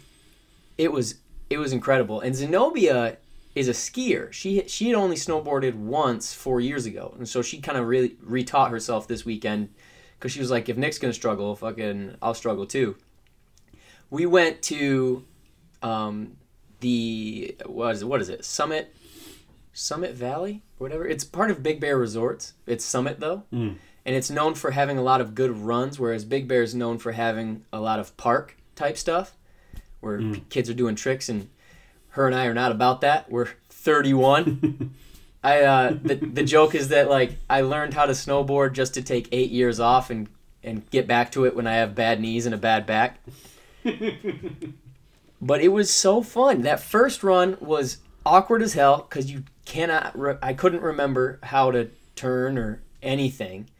It 0.77 0.93
was 0.93 1.17
it 1.51 1.59
was 1.59 1.73
incredible. 1.73 2.21
And 2.21 2.35
Zenobia 2.35 3.19
is 3.55 3.69
a 3.69 3.73
skier. 3.73 4.33
She 4.33 4.63
she 4.67 4.89
had 4.89 4.95
only 4.95 5.17
snowboarded 5.17 5.75
once 5.75 6.33
four 6.33 6.61
years 6.61 6.87
ago, 6.87 7.15
and 7.19 7.29
so 7.29 7.43
she 7.43 7.61
kind 7.61 7.79
of 7.79 7.87
really 7.87 8.11
retaught 8.25 8.71
herself 8.71 9.09
this 9.09 9.25
weekend 9.25 9.71
because 10.19 10.33
she 10.33 10.41
was 10.41 10.51
like, 10.51 10.69
if 10.69 10.77
Nick's 10.77 10.99
gonna 10.99 11.13
struggle, 11.13 11.55
fucking 11.57 12.17
I'll 12.23 12.35
struggle 12.35 12.67
too. 12.67 12.97
We 14.11 14.27
went 14.27 14.63
to 14.63 15.25
um, 15.83 16.37
the 16.81 17.57
what 17.67 17.95
is 17.95 18.03
it? 18.03 18.07
What 18.07 18.21
is 18.21 18.29
it? 18.29 18.45
Summit 18.45 18.95
Summit 19.73 20.15
Valley, 20.15 20.63
or 20.79 20.85
whatever. 20.85 21.07
It's 21.07 21.25
part 21.25 21.51
of 21.51 21.63
Big 21.63 21.81
Bear 21.81 21.97
Resorts. 21.97 22.55
It's 22.67 22.85
Summit 22.85 23.21
though, 23.21 23.45
Mm. 23.53 23.77
and 24.05 24.17
it's 24.17 24.31
known 24.31 24.55
for 24.55 24.73
having 24.73 24.99
a 24.99 25.03
lot 25.03 25.21
of 25.21 25.35
good 25.35 25.57
runs, 25.57 25.99
whereas 26.01 26.25
Big 26.25 26.49
Bear 26.49 26.63
is 26.63 26.75
known 26.75 26.99
for 26.99 27.13
having 27.13 27.65
a 27.73 27.81
lot 27.81 27.99
of 28.01 28.17
park 28.17 28.57
type 28.75 28.97
stuff, 28.97 29.35
where 30.01 30.19
p- 30.19 30.43
kids 30.51 30.69
are 30.71 30.75
doing 30.75 30.95
tricks, 30.97 31.29
and 31.29 31.49
her 32.11 32.27
and 32.27 32.35
I 32.35 32.47
are 32.47 32.55
not 32.55 32.73
about 32.73 33.01
that. 33.03 33.31
We're 33.31 33.49
31. 33.71 34.95
I 35.45 35.63
uh, 35.63 35.97
the 36.03 36.17
the 36.17 36.43
joke 36.43 36.75
is 36.75 36.89
that 36.89 37.09
like 37.09 37.37
I 37.49 37.61
learned 37.61 37.95
how 37.95 38.07
to 38.07 38.13
snowboard 38.13 38.73
just 38.73 38.95
to 38.95 39.03
take 39.03 39.29
eight 39.31 39.51
years 39.53 39.79
off 39.79 40.11
and 40.11 40.29
and 40.65 40.89
get 40.91 41.07
back 41.07 41.31
to 41.33 41.45
it 41.47 41.55
when 41.55 41.69
I 41.69 41.75
have 41.75 41.95
bad 41.95 42.21
knees 42.21 42.45
and 42.47 42.55
a 42.55 42.59
bad 42.59 42.85
back. 42.87 43.21
but 45.41 45.61
it 45.61 45.69
was 45.69 45.93
so 45.93 46.23
fun. 46.23 46.63
That 46.63 46.81
first 46.81 47.23
run 47.23 47.57
was 47.61 47.99
awkward 48.25 48.63
as 48.63 48.75
hell 48.75 49.07
because 49.09 49.31
you 49.31 49.45
cannot. 49.65 50.19
Re- 50.19 50.39
I 50.43 50.55
couldn't 50.55 50.83
remember 50.83 51.39
how 51.43 51.71
to 51.71 51.91
turn 52.17 52.59
or 52.59 52.83
anything. 53.03 53.71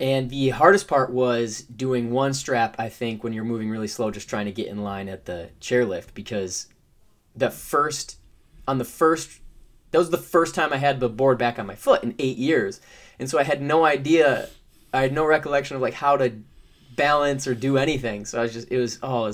And 0.00 0.30
the 0.30 0.48
hardest 0.48 0.88
part 0.88 1.12
was 1.12 1.60
doing 1.62 2.10
one 2.10 2.34
strap. 2.34 2.74
I 2.78 2.88
think 2.88 3.22
when 3.22 3.32
you're 3.32 3.44
moving 3.44 3.70
really 3.70 3.86
slow, 3.86 4.10
just 4.10 4.28
trying 4.28 4.46
to 4.46 4.52
get 4.52 4.66
in 4.66 4.82
line 4.82 5.08
at 5.08 5.26
the 5.26 5.50
chairlift 5.60 6.14
because 6.14 6.66
the 7.36 7.50
first 7.50 8.18
on 8.66 8.78
the 8.78 8.84
first 8.84 9.40
that 9.90 9.98
was 9.98 10.10
the 10.10 10.18
first 10.18 10.54
time 10.54 10.72
I 10.72 10.78
had 10.78 11.00
the 11.00 11.08
board 11.08 11.38
back 11.38 11.58
on 11.58 11.66
my 11.66 11.74
foot 11.74 12.02
in 12.02 12.14
eight 12.18 12.38
years, 12.38 12.80
and 13.18 13.28
so 13.28 13.38
I 13.38 13.42
had 13.42 13.62
no 13.62 13.84
idea. 13.84 14.48
I 14.92 15.02
had 15.02 15.12
no 15.12 15.24
recollection 15.24 15.76
of 15.76 15.82
like 15.82 15.94
how 15.94 16.16
to 16.16 16.32
balance 16.96 17.46
or 17.46 17.54
do 17.54 17.78
anything. 17.78 18.24
So 18.24 18.38
I 18.38 18.42
was 18.42 18.52
just 18.52 18.70
it 18.70 18.78
was 18.78 18.98
oh 19.02 19.30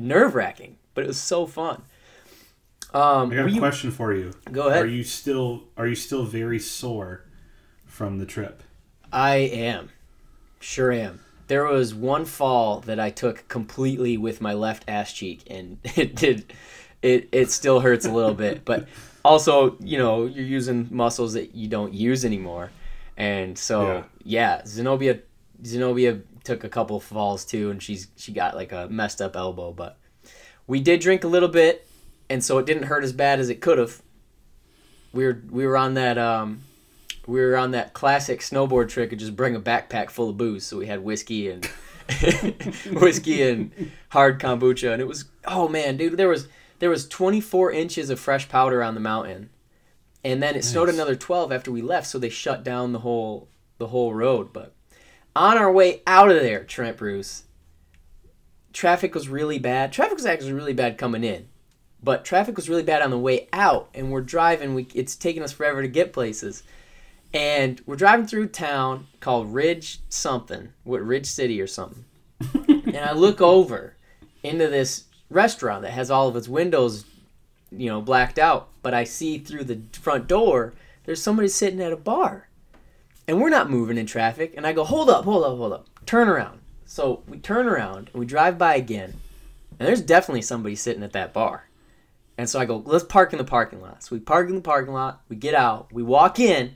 nerve 0.00 0.34
wracking, 0.34 0.76
but 0.94 1.04
it 1.04 1.06
was 1.08 1.20
so 1.20 1.46
fun. 1.46 1.82
Um, 2.92 3.30
I 3.30 3.36
got 3.36 3.46
a 3.46 3.50
you- 3.50 3.60
question 3.60 3.90
for 3.90 4.12
you. 4.12 4.32
Go 4.50 4.68
ahead. 4.68 4.84
Are 4.84 4.88
you 4.88 5.04
still 5.04 5.64
are 5.76 5.86
you 5.86 5.94
still 5.94 6.24
very 6.24 6.58
sore 6.58 7.24
from 7.86 8.18
the 8.18 8.26
trip? 8.26 8.62
I 9.12 9.36
am. 9.36 9.90
Sure 10.60 10.92
am. 10.92 11.20
There 11.46 11.64
was 11.64 11.94
one 11.94 12.24
fall 12.24 12.80
that 12.80 13.00
I 13.00 13.10
took 13.10 13.46
completely 13.48 14.16
with 14.16 14.40
my 14.40 14.54
left 14.54 14.84
ass 14.88 15.12
cheek 15.12 15.42
and 15.48 15.78
it 15.96 16.14
did 16.16 16.52
it 17.02 17.28
it 17.32 17.50
still 17.50 17.80
hurts 17.80 18.06
a 18.06 18.12
little 18.12 18.34
bit, 18.34 18.64
but 18.64 18.88
also, 19.24 19.76
you 19.80 19.98
know, 19.98 20.26
you're 20.26 20.44
using 20.44 20.88
muscles 20.90 21.34
that 21.34 21.54
you 21.54 21.68
don't 21.68 21.94
use 21.94 22.24
anymore. 22.24 22.70
And 23.16 23.56
so, 23.58 24.04
yeah, 24.24 24.62
Zenobia 24.66 25.20
Zenobia 25.64 26.20
took 26.44 26.64
a 26.64 26.68
couple 26.68 26.96
of 26.96 27.02
falls 27.02 27.44
too 27.44 27.70
and 27.70 27.82
she's 27.82 28.08
she 28.16 28.32
got 28.32 28.54
like 28.54 28.72
a 28.72 28.88
messed 28.88 29.20
up 29.20 29.36
elbow, 29.36 29.72
but 29.72 29.98
we 30.66 30.80
did 30.80 31.00
drink 31.00 31.24
a 31.24 31.28
little 31.28 31.48
bit 31.48 31.86
and 32.28 32.42
so 32.44 32.58
it 32.58 32.66
didn't 32.66 32.84
hurt 32.84 33.04
as 33.04 33.12
bad 33.12 33.40
as 33.40 33.48
it 33.48 33.60
could 33.60 33.78
have. 33.78 34.02
We 35.12 35.24
were 35.24 35.42
we 35.50 35.66
were 35.66 35.76
on 35.76 35.94
that 35.94 36.18
um 36.18 36.62
we 37.26 37.40
were 37.40 37.56
on 37.56 37.72
that 37.72 37.92
classic 37.92 38.40
snowboard 38.40 38.88
trick 38.88 39.12
of 39.12 39.18
just 39.18 39.36
bring 39.36 39.54
a 39.54 39.60
backpack 39.60 40.10
full 40.10 40.30
of 40.30 40.36
booze. 40.36 40.64
So 40.64 40.78
we 40.78 40.86
had 40.86 41.04
whiskey 41.04 41.50
and 41.50 41.64
whiskey 42.92 43.42
and 43.42 43.92
hard 44.08 44.40
kombucha, 44.40 44.92
and 44.92 45.00
it 45.00 45.08
was 45.08 45.26
oh 45.44 45.68
man, 45.68 45.96
dude, 45.96 46.16
there 46.16 46.28
was 46.28 46.48
there 46.78 46.90
was 46.90 47.06
24 47.08 47.72
inches 47.72 48.10
of 48.10 48.18
fresh 48.18 48.48
powder 48.48 48.82
on 48.82 48.94
the 48.94 49.00
mountain, 49.00 49.50
and 50.24 50.42
then 50.42 50.56
it 50.56 50.64
snowed 50.64 50.88
another 50.88 51.14
12 51.14 51.52
after 51.52 51.70
we 51.70 51.82
left, 51.82 52.06
so 52.06 52.18
they 52.18 52.28
shut 52.28 52.64
down 52.64 52.92
the 52.92 53.00
whole 53.00 53.48
the 53.78 53.88
whole 53.88 54.14
road. 54.14 54.52
But 54.52 54.74
on 55.34 55.58
our 55.58 55.72
way 55.72 56.02
out 56.06 56.30
of 56.30 56.40
there, 56.40 56.64
Trent 56.64 56.96
Bruce, 56.96 57.44
traffic 58.72 59.14
was 59.14 59.28
really 59.28 59.58
bad. 59.58 59.92
Traffic 59.92 60.16
was 60.16 60.26
actually 60.26 60.52
really 60.52 60.72
bad 60.72 60.98
coming 60.98 61.24
in, 61.24 61.48
but 62.02 62.24
traffic 62.24 62.56
was 62.56 62.68
really 62.68 62.82
bad 62.82 63.02
on 63.02 63.10
the 63.10 63.18
way 63.18 63.48
out, 63.52 63.88
and 63.94 64.10
we're 64.10 64.20
driving. 64.20 64.74
We 64.74 64.88
it's 64.94 65.16
taking 65.16 65.42
us 65.42 65.52
forever 65.52 65.82
to 65.82 65.88
get 65.88 66.12
places 66.12 66.62
and 67.32 67.80
we're 67.86 67.96
driving 67.96 68.26
through 68.26 68.48
town 68.48 69.06
called 69.20 69.52
Ridge 69.52 70.00
something, 70.08 70.72
what 70.84 71.02
Ridge 71.02 71.26
City 71.26 71.60
or 71.60 71.66
something. 71.66 72.04
and 72.54 72.96
I 72.96 73.12
look 73.12 73.40
over 73.40 73.96
into 74.42 74.68
this 74.68 75.04
restaurant 75.28 75.82
that 75.82 75.92
has 75.92 76.10
all 76.10 76.28
of 76.28 76.36
its 76.36 76.48
windows, 76.48 77.04
you 77.70 77.88
know, 77.88 78.00
blacked 78.00 78.38
out, 78.38 78.68
but 78.82 78.94
I 78.94 79.04
see 79.04 79.38
through 79.38 79.64
the 79.64 79.80
front 79.92 80.26
door 80.26 80.74
there's 81.04 81.22
somebody 81.22 81.48
sitting 81.48 81.80
at 81.80 81.92
a 81.92 81.96
bar. 81.96 82.48
And 83.30 83.40
we're 83.40 83.48
not 83.48 83.70
moving 83.70 83.96
in 83.96 84.06
traffic, 84.06 84.54
and 84.56 84.66
I 84.66 84.72
go, 84.72 84.82
"Hold 84.82 85.08
up, 85.08 85.24
hold 85.24 85.44
up, 85.44 85.56
hold 85.56 85.72
up. 85.72 85.86
Turn 86.04 86.28
around." 86.28 86.58
So 86.84 87.22
we 87.28 87.38
turn 87.38 87.68
around 87.68 88.10
and 88.12 88.18
we 88.18 88.26
drive 88.26 88.58
by 88.58 88.74
again. 88.74 89.14
And 89.78 89.86
there's 89.86 90.02
definitely 90.02 90.42
somebody 90.42 90.74
sitting 90.74 91.04
at 91.04 91.12
that 91.12 91.32
bar. 91.32 91.68
And 92.36 92.50
so 92.50 92.58
I 92.58 92.64
go, 92.64 92.82
let's 92.84 93.04
park 93.04 93.32
in 93.32 93.38
the 93.38 93.44
parking 93.44 93.80
lot. 93.80 94.02
So 94.02 94.16
we 94.16 94.20
park 94.20 94.48
in 94.48 94.56
the 94.56 94.60
parking 94.60 94.92
lot, 94.92 95.22
we 95.28 95.36
get 95.36 95.54
out, 95.54 95.92
we 95.92 96.02
walk 96.02 96.40
in, 96.40 96.74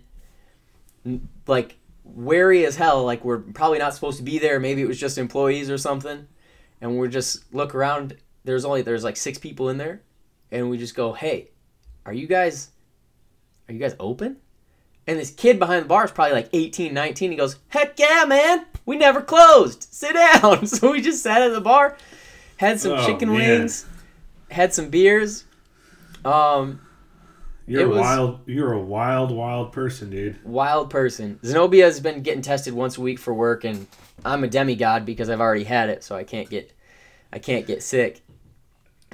like 1.49 1.79
wary 2.05 2.65
as 2.65 2.77
hell, 2.77 3.05
like 3.05 3.25
we're 3.25 3.39
probably 3.41 3.81
not 3.81 3.93
supposed 3.93 4.19
to 4.19 4.23
be 4.23 4.39
there. 4.39 4.61
Maybe 4.61 4.81
it 4.81 4.87
was 4.87 5.01
just 5.01 5.19
employees 5.19 5.69
or 5.69 5.79
something. 5.79 6.29
And 6.81 6.97
we're 6.97 7.09
just 7.09 7.53
look 7.53 7.75
around. 7.75 8.17
There's 8.45 8.65
only 8.65 8.83
there's 8.83 9.03
like 9.03 9.17
six 9.17 9.37
people 9.37 9.71
in 9.71 9.79
there, 9.79 10.03
and 10.53 10.71
we 10.71 10.79
just 10.79 10.95
go, 10.95 11.15
hey, 11.15 11.51
are 12.07 12.13
you 12.13 12.29
guys, 12.29 12.71
are 13.69 13.75
you 13.75 13.81
guys 13.81 13.97
open? 13.99 14.37
And 15.07 15.19
this 15.19 15.31
kid 15.31 15.59
behind 15.59 15.85
the 15.85 15.89
bar 15.89 16.05
is 16.07 16.11
probably 16.11 16.33
like 16.35 16.49
18, 16.53 16.95
19. 16.95 17.31
He 17.31 17.37
goes, 17.37 17.57
heck 17.69 17.99
yeah, 17.99 18.25
man, 18.27 18.65
we 18.87 18.97
never 18.97 19.21
closed. 19.21 19.83
Sit 19.91 20.15
down. 20.15 20.67
So 20.67 20.91
we 20.93 21.01
just 21.03 21.23
sat 21.23 21.43
at 21.43 21.53
the 21.53 21.61
bar, 21.61 21.97
had 22.57 22.81
some 22.81 22.93
Oh, 22.93 23.07
chicken 23.07 23.29
man. 23.29 23.61
wings, 23.61 23.85
had 24.51 24.73
some 24.73 24.89
beers. 24.89 25.45
Um, 26.25 26.81
You're 27.67 27.93
a 27.93 27.99
wild 27.99 28.41
you're 28.47 28.73
a 28.73 28.81
wild, 28.81 29.31
wild 29.31 29.73
person, 29.73 30.09
dude. 30.11 30.37
wild 30.45 30.89
person. 30.91 31.39
Zenobia 31.45 31.85
has 31.85 32.01
been 32.01 32.23
getting 32.23 32.41
tested 32.43 32.73
once 32.73 32.97
a 32.97 33.01
week 33.03 33.19
for 33.19 33.35
work, 33.35 33.65
and 33.65 33.87
I'm 34.25 34.43
a 34.45 34.49
demigod 34.49 35.05
because 35.05 35.29
I've 35.29 35.41
already 35.41 35.65
had 35.65 35.91
it, 35.91 36.03
so 36.03 36.17
I 36.17 36.25
can't 36.25 36.49
get, 36.49 36.73
I 37.33 37.39
can't 37.39 37.67
get 37.67 37.83
sick. 37.83 38.23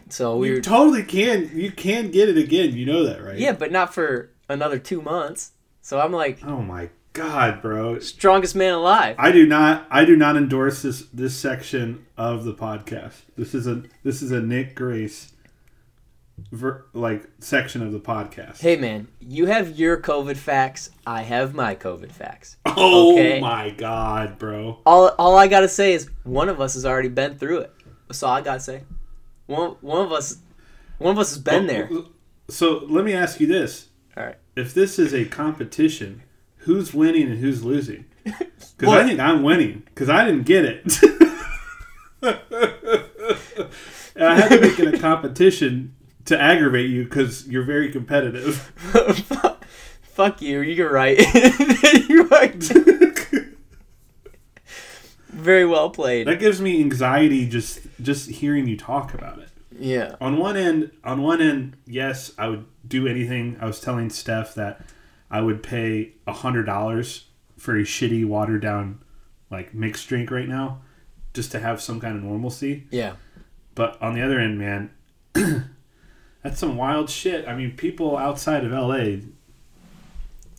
So 0.09 0.37
we 0.37 0.49
You 0.51 0.55
were, 0.57 0.61
totally 0.61 1.03
can 1.05 1.51
you 1.53 1.71
can 1.73 2.11
get 2.13 2.29
it 2.29 2.37
again, 2.39 2.75
you 2.77 2.87
know 2.87 3.05
that, 3.07 3.23
right? 3.25 3.39
yeah, 3.39 3.53
but 3.53 3.73
not 3.73 3.93
for 3.95 4.31
another 4.49 4.79
two 4.79 5.03
months. 5.03 5.53
So 5.91 5.99
I'm 5.99 6.13
like 6.13 6.39
Oh 6.45 6.63
my 6.63 6.89
god, 7.15 7.61
bro. 7.61 7.99
strongest 7.99 8.55
man 8.55 8.75
alive. 8.75 9.17
I 9.19 9.33
do 9.33 9.45
not 9.45 9.89
I 9.91 10.05
do 10.05 10.15
not 10.15 10.37
endorse 10.37 10.83
this 10.83 11.07
this 11.07 11.35
section 11.35 12.07
of 12.17 12.45
the 12.45 12.55
podcast. 12.55 13.23
This 13.37 13.57
is 13.57 13.67
a 13.67 13.83
this 14.05 14.23
is 14.23 14.31
a 14.31 14.41
Nick 14.41 14.77
Grace 14.77 15.33
ver, 16.53 16.87
like 16.93 17.29
section 17.41 17.83
of 17.83 17.91
the 17.91 17.99
podcast. 17.99 18.61
Hey 18.61 18.77
man, 18.77 19.09
you 19.19 19.47
have 19.47 19.81
your 19.81 20.01
COVID 20.01 20.37
facts. 20.37 20.91
I 21.05 21.23
have 21.23 21.57
my 21.57 21.75
COVID 21.75 22.13
facts. 22.13 22.57
oh 22.67 23.15
okay. 23.15 23.41
my 23.41 23.71
god, 23.71 24.39
bro. 24.39 24.79
All 24.87 25.09
all 25.19 25.37
I 25.37 25.49
gotta 25.49 25.69
say 25.69 25.95
is 25.95 26.09
one 26.23 26.49
of 26.49 26.61
us 26.61 26.75
has 26.75 26.87
already 26.87 27.09
been 27.09 27.37
through 27.37 27.63
it. 27.63 27.75
That's 28.07 28.23
all 28.23 28.35
I 28.35 28.43
gotta 28.43 28.61
say. 28.61 28.85
One 29.47 29.71
one 29.81 30.07
of 30.07 30.13
us, 30.13 30.37
one 30.99 31.17
of 31.17 31.19
us 31.19 31.31
has 31.31 31.43
been 31.43 31.65
oh, 31.65 31.67
there. 31.67 31.91
So 32.49 32.85
let 32.89 33.05
me 33.05 33.13
ask 33.13 33.41
you 33.41 33.49
this. 33.49 33.89
If 34.57 34.75
this 34.75 34.99
is 34.99 35.15
a 35.15 35.25
competition, 35.27 36.23
who's 36.59 36.93
winning 36.93 37.31
and 37.31 37.39
who's 37.39 37.65
losing? 37.65 38.07
Because 38.77 38.95
I 38.95 39.07
think 39.07 39.21
I'm 39.21 39.43
winning 39.43 39.83
because 39.87 40.09
I 40.09 40.25
didn't 40.25 40.45
get 40.45 40.65
it. 40.65 41.03
and 44.17 44.25
I 44.25 44.35
had 44.41 44.49
to 44.49 44.61
make 44.61 44.79
it 44.79 44.95
a 44.95 44.99
competition 44.99 45.95
to 46.25 46.41
aggravate 46.41 46.89
you 46.89 47.05
because 47.05 47.47
you're 47.47 47.63
very 47.65 47.93
competitive. 47.93 48.57
Fuck 50.01 50.41
you. 50.41 50.61
You're 50.61 50.91
right. 50.91 51.19
you're 52.09 52.27
right. 52.27 52.63
Very 55.29 55.67
well 55.67 55.91
played. 55.91 56.27
that 56.27 56.41
gives 56.41 56.63
me 56.63 56.81
anxiety 56.81 57.47
just 57.47 57.81
just 58.01 58.31
hearing 58.31 58.67
you 58.67 58.79
talk 58.79 59.13
about 59.13 59.41
it. 59.41 59.50
Yeah. 59.81 60.17
On 60.21 60.37
one 60.37 60.57
end, 60.57 60.91
on 61.03 61.23
one 61.23 61.41
end, 61.41 61.77
yes, 61.87 62.33
I 62.39 62.49
would 62.49 62.67
do 62.87 63.07
anything. 63.07 63.57
I 63.61 63.67
was 63.67 63.81
telling 63.81 64.11
Steph 64.11 64.55
that 64.55 64.83
I 65.31 65.41
would 65.41 65.63
pay 65.63 66.13
a 66.27 66.33
hundred 66.33 66.65
dollars 66.65 67.27
for 67.57 67.77
a 67.77 67.83
shitty 67.83 68.27
watered 68.27 68.63
down 68.63 69.01
like 69.51 69.75
mixed 69.75 70.09
drink 70.09 70.31
right 70.31 70.49
now, 70.49 70.81
just 71.35 71.51
to 71.53 71.61
have 71.61 71.81
some 71.81 72.01
kind 72.01 72.17
of 72.17 72.23
normalcy. 72.23 72.87
Yeah. 72.91 73.15
But 73.75 74.01
on 74.01 74.15
the 74.15 74.23
other 74.23 74.39
end, 74.39 74.59
man, 74.59 74.91
that's 76.43 76.59
some 76.59 76.77
wild 76.77 77.11
shit. 77.11 77.49
I 77.49 77.55
mean, 77.55 77.77
people 77.77 78.17
outside 78.17 78.65
of 78.65 78.73
LA 78.73 79.27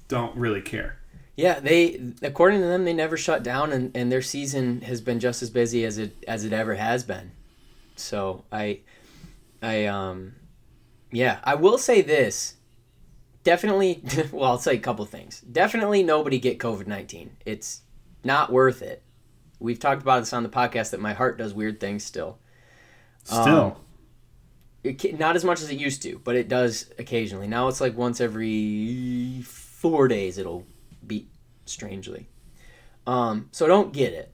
don't 0.07 0.35
really 0.35 0.61
care. 0.61 0.97
Yeah, 1.35 1.59
they 1.59 1.99
according 2.21 2.59
to 2.61 2.67
them 2.67 2.85
they 2.85 2.93
never 2.93 3.17
shut 3.17 3.41
down 3.43 3.71
and, 3.71 3.95
and 3.95 4.11
their 4.11 4.21
season 4.21 4.81
has 4.81 5.01
been 5.01 5.19
just 5.19 5.41
as 5.41 5.49
busy 5.49 5.85
as 5.85 5.97
it 5.97 6.23
as 6.27 6.43
it 6.45 6.53
ever 6.53 6.75
has 6.75 7.03
been. 7.03 7.31
So 7.95 8.43
I 8.51 8.79
I 9.61 9.85
um 9.85 10.33
yeah, 11.11 11.39
I 11.43 11.55
will 11.55 11.77
say 11.77 12.01
this. 12.01 12.55
Definitely 13.43 14.03
well, 14.31 14.51
I'll 14.51 14.57
say 14.57 14.75
a 14.75 14.79
couple 14.79 15.05
things. 15.05 15.41
Definitely 15.41 16.03
nobody 16.03 16.39
get 16.39 16.59
COVID 16.59 16.87
nineteen. 16.87 17.37
It's 17.45 17.81
not 18.23 18.51
worth 18.51 18.81
it. 18.81 19.03
We've 19.59 19.79
talked 19.79 20.01
about 20.01 20.19
this 20.21 20.33
on 20.33 20.43
the 20.43 20.49
podcast 20.49 20.91
that 20.91 20.99
my 20.99 21.13
heart 21.13 21.37
does 21.37 21.53
weird 21.53 21.79
things 21.79 22.03
still. 22.03 22.39
Still, 23.23 23.43
Um, 23.45 23.75
it, 24.83 25.19
not 25.19 25.35
as 25.35 25.43
much 25.45 25.61
as 25.61 25.69
it 25.69 25.77
used 25.77 26.01
to, 26.01 26.19
but 26.23 26.35
it 26.35 26.47
does 26.47 26.89
occasionally. 26.97 27.47
Now 27.47 27.67
it's 27.67 27.79
like 27.79 27.95
once 27.95 28.19
every 28.19 29.43
four 29.43 30.07
days 30.07 30.39
it'll 30.39 30.65
beat 31.05 31.29
strangely. 31.65 32.27
Um, 33.05 33.49
so 33.51 33.67
don't 33.67 33.93
get 33.93 34.13
it, 34.13 34.33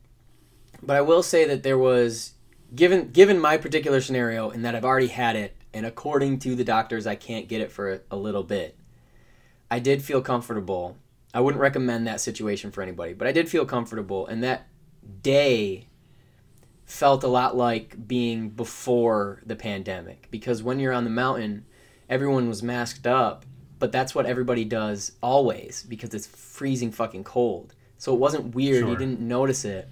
but 0.81 0.95
I 0.95 1.01
will 1.01 1.23
say 1.23 1.45
that 1.45 1.63
there 1.63 1.77
was 1.77 2.33
given 2.75 3.11
given 3.11 3.39
my 3.39 3.57
particular 3.57 4.01
scenario 4.01 4.49
in 4.49 4.61
that 4.63 4.75
I've 4.75 4.85
already 4.85 5.07
had 5.07 5.35
it, 5.35 5.55
and 5.73 5.85
according 5.85 6.39
to 6.39 6.55
the 6.55 6.63
doctors, 6.63 7.07
I 7.07 7.15
can't 7.15 7.47
get 7.47 7.61
it 7.61 7.71
for 7.71 7.93
a, 7.93 7.99
a 8.11 8.17
little 8.17 8.43
bit. 8.43 8.77
I 9.69 9.79
did 9.79 10.01
feel 10.01 10.21
comfortable. 10.21 10.97
I 11.33 11.41
wouldn't 11.41 11.61
recommend 11.61 12.07
that 12.07 12.21
situation 12.21 12.71
for 12.71 12.81
anybody, 12.81 13.13
but 13.13 13.27
I 13.27 13.31
did 13.31 13.49
feel 13.49 13.65
comfortable, 13.65 14.25
and 14.27 14.43
that 14.43 14.67
day 15.21 15.87
felt 16.85 17.23
a 17.23 17.27
lot 17.27 17.55
like 17.55 18.07
being 18.07 18.49
before 18.49 19.41
the 19.45 19.55
pandemic 19.55 20.27
because 20.31 20.63
when 20.63 20.79
you're 20.79 20.93
on 20.93 21.03
the 21.03 21.09
mountain, 21.09 21.65
everyone 22.09 22.47
was 22.47 22.63
masked 22.63 23.05
up, 23.05 23.45
but 23.77 23.91
that's 23.91 24.15
what 24.15 24.25
everybody 24.25 24.63
does 24.63 25.11
always 25.21 25.85
because 25.87 26.13
it's 26.13 26.25
freezing 26.25 26.91
fucking 26.91 27.25
cold. 27.25 27.75
So 27.97 28.13
it 28.13 28.19
wasn't 28.19 28.55
weird, 28.55 28.87
you 28.87 28.95
didn't 28.95 29.19
notice 29.19 29.65
it. 29.65 29.89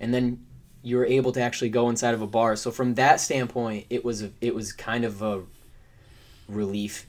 And 0.00 0.14
then 0.14 0.44
you 0.82 0.96
were 0.96 1.06
able 1.06 1.32
to 1.32 1.40
actually 1.40 1.70
go 1.70 1.88
inside 1.88 2.14
of 2.14 2.22
a 2.22 2.26
bar. 2.26 2.56
So 2.56 2.70
from 2.70 2.94
that 2.94 3.20
standpoint, 3.20 3.86
it 3.90 4.04
was 4.04 4.22
a, 4.22 4.30
it 4.40 4.54
was 4.54 4.72
kind 4.72 5.04
of 5.04 5.22
a 5.22 5.42
relief. 6.48 7.06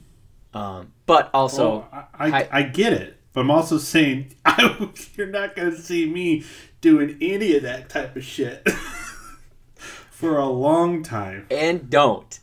Um, 0.53 0.93
but 1.05 1.29
also 1.33 1.87
Well, 1.91 2.07
I, 2.13 2.27
I, 2.43 2.49
I 2.51 2.63
get 2.63 2.93
it, 2.93 3.17
but 3.33 3.41
I'm 3.41 3.49
also 3.51 3.77
saying 3.79 4.35
I, 4.45 4.89
you're 5.15 5.27
not 5.27 5.55
going 5.55 5.71
to 5.71 5.77
see 5.81 6.07
me 6.07 6.43
doing 6.81 7.17
any 7.21 7.55
of 7.55 7.63
that 7.63 7.89
type 7.89 8.15
of 8.15 8.23
shit 8.23 8.67
for 9.75 10.37
a 10.37 10.47
long 10.47 11.01
time. 11.03 11.47
and 11.49 11.89
don't. 11.89 12.39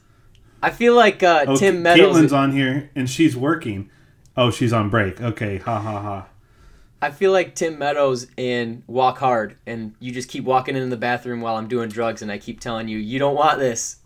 I 0.63 0.71
feel 0.71 0.95
like 0.95 1.23
uh, 1.23 1.45
Oh, 1.49 1.57
Tim 1.57 1.83
Meadows. 1.83 2.17
Caitlin's 2.17 2.33
on 2.33 2.53
here 2.53 2.91
and 2.95 3.09
she's 3.09 3.37
working. 3.37 3.91
Oh, 4.37 4.51
she's 4.51 4.73
on 4.73 4.91
break. 4.91 5.21
Okay, 5.21 5.59
ha 5.59 5.81
ha 5.81 6.03
ha. 6.03 6.27
I 7.03 7.11
feel 7.11 7.33
like 7.33 7.55
Tim 7.55 7.79
Meadows 7.79 8.27
in 8.37 8.83
Walk 8.87 9.19
Hard, 9.19 9.57
and 9.67 9.95
you 10.01 10.13
just 10.13 10.29
keep 10.29 10.45
walking 10.45 10.77
into 10.77 10.89
the 10.89 10.97
bathroom 10.97 11.41
while 11.41 11.57
I'm 11.57 11.69
doing 11.69 11.89
drugs, 11.89 12.21
and 12.23 12.31
I 12.31 12.39
keep 12.39 12.61
telling 12.61 12.89
you, 12.89 12.99
you 12.99 13.19
don't 13.19 13.35
want 13.35 13.59
this. 13.59 13.97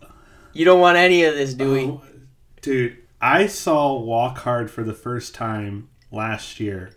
You 0.53 0.63
don't 0.63 0.79
want 0.79 0.97
any 0.97 1.23
of 1.25 1.33
this, 1.35 1.53
Dewey. 1.53 1.85
Oh, 1.85 2.01
dude, 2.61 2.97
I 3.19 3.47
saw 3.47 3.99
Walk 3.99 4.37
Hard 4.39 4.71
for 4.71 4.83
the 4.83 4.93
first 4.93 5.35
time 5.35 5.89
last 6.11 6.59
year, 6.61 6.91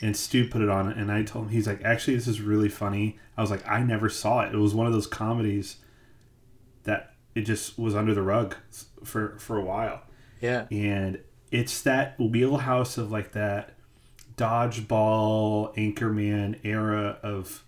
and 0.00 0.16
Stu 0.16 0.48
put 0.48 0.62
it 0.62 0.70
on, 0.70 0.90
and 0.90 1.12
I 1.12 1.22
told 1.24 1.46
him 1.46 1.50
he's 1.52 1.66
like, 1.66 1.82
actually, 1.84 2.14
this 2.16 2.26
is 2.28 2.40
really 2.40 2.70
funny. 2.70 3.18
I 3.36 3.42
was 3.42 3.50
like, 3.50 3.68
I 3.68 3.82
never 3.82 4.08
saw 4.08 4.40
it. 4.40 4.54
It 4.54 4.58
was 4.58 4.74
one 4.74 4.86
of 4.86 4.92
those 4.94 5.06
comedies 5.06 5.76
that 6.84 7.14
it 7.34 7.42
just 7.42 7.78
was 7.78 7.94
under 7.94 8.14
the 8.14 8.22
rug 8.22 8.56
for 9.04 9.36
for 9.38 9.58
a 9.58 9.62
while, 9.64 10.02
Yeah. 10.40 10.66
and 10.70 11.20
it's 11.50 11.82
that 11.82 12.18
wheelhouse 12.18 12.96
of 12.96 13.12
like 13.12 13.32
that 13.32 13.74
dodgeball 14.38 15.76
anchorman 15.76 16.58
era 16.64 17.18
of 17.22 17.64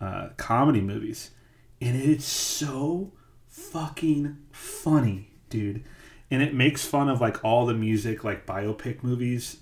uh, 0.00 0.30
comedy 0.36 0.80
movies. 0.80 1.32
And 1.80 1.96
it's 1.96 2.24
so 2.24 3.12
fucking 3.48 4.38
funny 4.50 5.30
dude. 5.50 5.84
And 6.30 6.42
it 6.42 6.54
makes 6.54 6.86
fun 6.86 7.08
of 7.08 7.20
like 7.20 7.44
all 7.44 7.66
the 7.66 7.74
music 7.74 8.24
like 8.24 8.46
biopic 8.46 9.02
movies. 9.02 9.58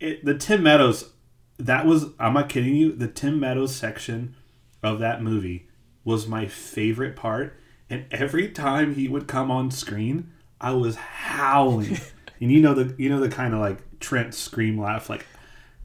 It, 0.00 0.24
the 0.24 0.34
tim 0.34 0.62
meadows 0.62 1.12
that 1.58 1.84
was 1.84 2.06
i'm 2.18 2.32
not 2.32 2.48
kidding 2.48 2.74
you 2.74 2.90
the 2.90 3.06
tim 3.06 3.38
meadows 3.38 3.76
section 3.76 4.34
of 4.82 4.98
that 4.98 5.22
movie 5.22 5.68
was 6.04 6.26
my 6.26 6.46
favorite 6.46 7.14
part. 7.16 7.54
And 7.90 8.06
every 8.10 8.48
time 8.48 8.94
he 8.94 9.08
would 9.08 9.28
come 9.28 9.50
on 9.50 9.70
screen 9.70 10.32
i 10.60 10.72
was 10.72 10.96
howling. 10.96 11.98
And 12.42 12.50
you 12.50 12.60
know 12.60 12.72
the 12.72 12.94
you 12.96 13.10
know 13.10 13.20
the 13.20 13.28
kind 13.28 13.52
of 13.52 13.60
like 13.60 13.82
trent 14.00 14.34
scream 14.34 14.80
laugh 14.80 15.08
like 15.08 15.26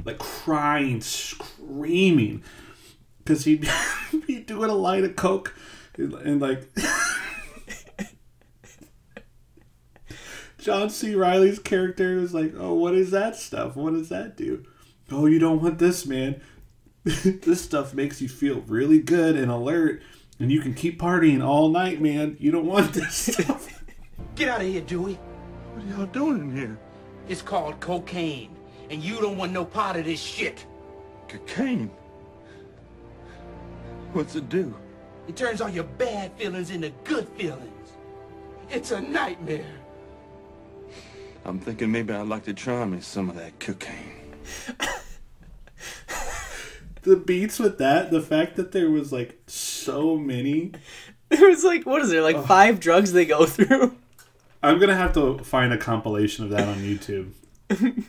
like 0.03 0.17
crying 0.17 1.01
screaming. 1.01 2.43
Because 3.19 3.45
he'd 3.45 3.69
be 4.27 4.39
doing 4.39 4.69
a 4.69 4.75
line 4.75 5.03
of 5.03 5.15
coke 5.15 5.55
and, 5.97 6.13
and 6.13 6.41
like 6.41 6.67
john 10.59 10.89
c. 10.89 11.15
Reilly's 11.15 11.59
character 11.59 12.17
was 12.17 12.33
like 12.33 12.53
oh 12.57 12.73
what 12.73 12.95
is 12.95 13.11
that 13.11 13.35
stuff? 13.35 13.75
What 13.75 13.93
does 13.93 14.09
that 14.09 14.35
do? 14.37 14.65
Oh 15.11 15.25
you 15.25 15.39
don't 15.39 15.61
want 15.61 15.79
this 15.79 16.05
man. 16.05 16.41
This 17.03 17.61
stuff 17.61 17.93
makes 17.93 18.19
you 18.19 18.27
feel 18.27 18.61
really 18.61 18.99
good 18.99 19.35
and 19.35 19.51
alert 19.51 20.01
and 20.39 20.51
you 20.51 20.61
can 20.61 20.73
keep 20.73 20.99
partying 20.99 21.43
all 21.43 21.69
night 21.69 22.01
man. 22.01 22.35
You 22.39 22.51
don't 22.51 22.65
want 22.65 22.93
this 22.93 23.15
stuff. 23.33 23.83
Get 24.35 24.49
out 24.49 24.61
of 24.61 24.67
here, 24.67 24.81
Dewey. 24.81 25.19
What 25.73 25.85
are 25.85 25.87
y'all 25.87 26.05
doing 26.07 26.39
in 26.41 26.55
here? 26.55 26.79
It's 27.27 27.41
called 27.41 27.79
cocaine, 27.79 28.55
and 28.89 29.03
you 29.03 29.19
don't 29.19 29.37
want 29.37 29.51
no 29.51 29.65
part 29.65 29.97
of 29.97 30.05
this 30.05 30.19
shit. 30.19 30.65
Cocaine. 31.27 31.89
What's 34.13 34.35
it 34.35 34.47
do? 34.49 34.75
It 35.27 35.35
turns 35.35 35.59
all 35.59 35.69
your 35.69 35.83
bad 35.83 36.31
feelings 36.33 36.69
into 36.69 36.91
good 37.03 37.27
feelings. 37.29 37.91
It's 38.69 38.91
a 38.91 39.01
nightmare. 39.01 39.65
I'm 41.43 41.59
thinking 41.59 41.91
maybe 41.91 42.13
I'd 42.13 42.27
like 42.27 42.45
to 42.45 42.53
try 42.53 42.85
me 42.85 43.01
some 43.01 43.29
of 43.29 43.35
that 43.35 43.59
cocaine. 43.59 44.35
the 47.01 47.15
beats 47.15 47.59
with 47.59 47.77
that 47.77 48.09
the 48.09 48.21
fact 48.21 48.55
that 48.55 48.71
there 48.71 48.89
was 48.89 49.11
like 49.11 49.39
so 49.47 50.17
many 50.17 50.71
There 51.29 51.49
was 51.49 51.63
like, 51.63 51.85
what 51.85 52.01
is 52.01 52.11
there, 52.11 52.21
like 52.21 52.45
five 52.45 52.79
drugs 52.79 53.11
they 53.11 53.25
go 53.25 53.45
through? 53.45 53.95
I'm 54.65 54.79
gonna 54.79 54.95
have 54.95 55.13
to 55.13 55.37
find 55.39 55.71
a 55.73 55.77
compilation 55.77 56.43
of 56.43 56.49
that 56.51 56.67
on 56.67 56.77
youtube 56.77 57.31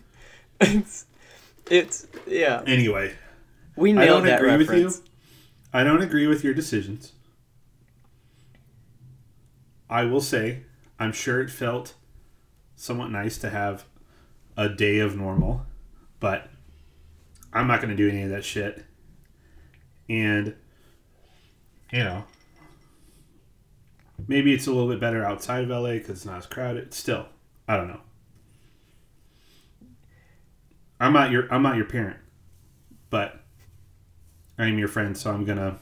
it's, 0.61 1.07
it's, 1.71 2.07
yeah. 2.27 2.62
anyway 2.66 3.14
We 3.77 3.92
nailed 3.92 4.03
I 4.03 4.07
don't 4.07 4.27
that 4.27 4.40
agree 4.40 4.57
with 4.57 4.97
you. 4.97 5.05
I 5.73 5.85
don't 5.85 6.03
agree 6.03 6.27
with 6.27 6.42
your 6.42 6.55
decisions. 6.55 7.12
I 9.90 10.05
will 10.05 10.21
say, 10.23 10.62
I'm 10.99 11.12
sure 11.12 11.40
it 11.40 11.51
felt 11.51 11.95
somewhat 12.75 13.11
nice 13.11 13.38
to 13.38 13.51
have 13.51 13.85
a 14.57 14.69
day 14.69 14.99
of 14.99 15.16
normal, 15.16 15.66
but 16.19 16.49
I'm 17.53 17.66
not 17.66 17.81
going 17.81 17.90
to 17.90 17.97
do 17.97 18.09
any 18.09 18.23
of 18.23 18.31
that 18.31 18.45
shit. 18.45 18.85
And, 20.09 20.55
you 21.92 22.05
know, 22.05 22.25
maybe 24.26 24.52
it's 24.52 24.66
a 24.66 24.72
little 24.72 24.88
bit 24.88 25.00
better 25.00 25.24
outside 25.24 25.64
of 25.64 25.70
LA 25.70 25.92
because 25.92 26.11
it's 26.11 26.24
not 26.24 26.38
as 26.38 26.46
crowded. 26.46 26.94
Still, 26.94 27.26
I 27.68 27.76
don't 27.76 27.88
know. 27.88 28.00
I'm 30.98 31.12
not 31.12 31.31
your 31.31 31.52
I'm 31.52 31.62
not 31.62 31.76
your 31.76 31.85
parent, 31.85 32.18
but 33.11 33.40
I'm 34.59 34.79
your 34.79 34.88
friend, 34.88 35.16
so 35.16 35.31
I'm 35.31 35.44
gonna 35.44 35.79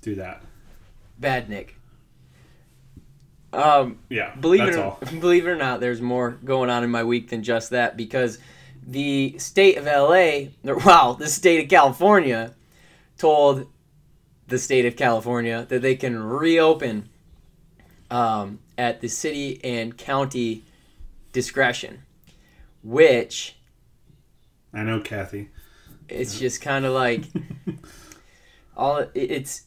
do 0.00 0.14
that. 0.16 0.42
Bad 1.18 1.48
Nick. 1.48 1.76
Um, 3.52 3.98
Yeah, 4.08 4.34
believe 4.34 4.60
that's 4.60 4.76
it 4.76 4.80
or, 4.80 4.84
all. 4.84 4.98
believe 5.20 5.46
it 5.46 5.50
or 5.50 5.56
not, 5.56 5.80
there's 5.80 6.00
more 6.00 6.32
going 6.44 6.70
on 6.70 6.84
in 6.84 6.90
my 6.90 7.04
week 7.04 7.30
than 7.30 7.42
just 7.42 7.70
that 7.70 7.96
because 7.96 8.38
the 8.86 9.36
state 9.38 9.76
of 9.78 9.84
LA, 9.86 10.50
or, 10.70 10.78
wow, 10.84 11.16
the 11.18 11.28
state 11.28 11.62
of 11.62 11.70
California, 11.70 12.54
told 13.16 13.66
the 14.48 14.58
state 14.58 14.84
of 14.86 14.96
California 14.96 15.66
that 15.68 15.82
they 15.82 15.96
can 15.96 16.22
reopen 16.22 17.08
um, 18.10 18.60
at 18.76 19.00
the 19.00 19.08
city 19.08 19.60
and 19.64 19.96
county 19.96 20.64
discretion, 21.32 22.02
which 22.82 23.56
I 24.72 24.82
know, 24.82 25.00
Kathy. 25.00 25.50
it's 26.08 26.38
just 26.38 26.60
kind 26.60 26.84
of 26.84 26.92
like 26.92 27.24
all 28.76 28.98
it, 28.98 29.10
it's 29.14 29.62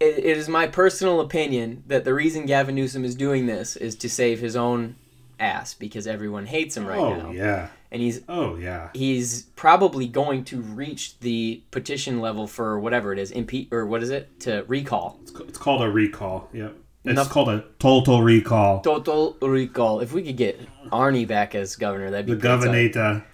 it, 0.00 0.18
it 0.18 0.36
is 0.36 0.48
my 0.48 0.66
personal 0.66 1.20
opinion 1.20 1.84
that 1.86 2.04
the 2.04 2.12
reason 2.14 2.46
Gavin 2.46 2.74
Newsom 2.74 3.04
is 3.04 3.14
doing 3.14 3.46
this 3.46 3.76
is 3.76 3.94
to 3.96 4.08
save 4.08 4.40
his 4.40 4.56
own 4.56 4.96
ass 5.40 5.74
because 5.74 6.06
everyone 6.06 6.46
hates 6.46 6.76
him 6.76 6.86
right 6.86 6.98
oh 6.98 7.16
now 7.16 7.30
yeah. 7.30 7.68
And 7.92 8.02
he's 8.02 8.22
Oh 8.28 8.56
yeah. 8.56 8.88
he's 8.94 9.42
probably 9.54 10.08
going 10.08 10.42
to 10.46 10.60
reach 10.60 11.18
the 11.20 11.62
petition 11.70 12.20
level 12.20 12.46
for 12.48 12.80
whatever 12.80 13.12
it 13.12 13.18
is 13.20 13.30
impe- 13.30 13.72
or 13.72 13.86
what 13.86 14.02
is 14.02 14.10
it 14.10 14.40
to 14.40 14.64
recall 14.66 15.18
It's, 15.22 15.30
it's 15.32 15.58
called 15.58 15.82
a 15.82 15.90
recall. 15.90 16.48
Yep. 16.52 16.74
It's 17.04 17.10
Enough- 17.12 17.30
called 17.30 17.48
a 17.50 17.64
total 17.78 18.22
recall. 18.22 18.80
total 18.80 19.36
recall 19.42 20.00
if 20.00 20.12
we 20.12 20.22
could 20.22 20.36
get 20.36 20.60
Arnie 20.90 21.26
back 21.28 21.54
as 21.54 21.76
governor 21.76 22.10
that'd 22.10 22.26
be 22.26 22.34
the. 22.34 22.38
Governor. 22.40 23.24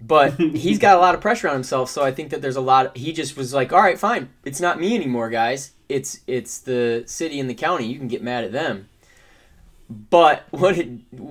but 0.00 0.34
he's 0.38 0.78
got 0.78 0.96
a 0.96 1.00
lot 1.00 1.14
of 1.14 1.20
pressure 1.20 1.48
on 1.48 1.54
himself 1.54 1.90
so 1.90 2.04
i 2.04 2.12
think 2.12 2.30
that 2.30 2.40
there's 2.40 2.54
a 2.56 2.60
lot 2.60 2.96
he 2.96 3.12
just 3.12 3.36
was 3.36 3.52
like 3.52 3.72
all 3.72 3.80
right 3.80 3.98
fine 3.98 4.28
it's 4.44 4.60
not 4.60 4.78
me 4.80 4.94
anymore 4.94 5.28
guys 5.30 5.72
it's 5.88 6.20
it's 6.28 6.58
the 6.60 7.02
city 7.06 7.40
and 7.40 7.50
the 7.50 7.54
county 7.54 7.86
you 7.86 7.98
can 7.98 8.06
get 8.08 8.22
mad 8.22 8.44
at 8.44 8.52
them 8.52 8.88
but 9.88 10.44
what 10.50 10.78
it 10.78 10.88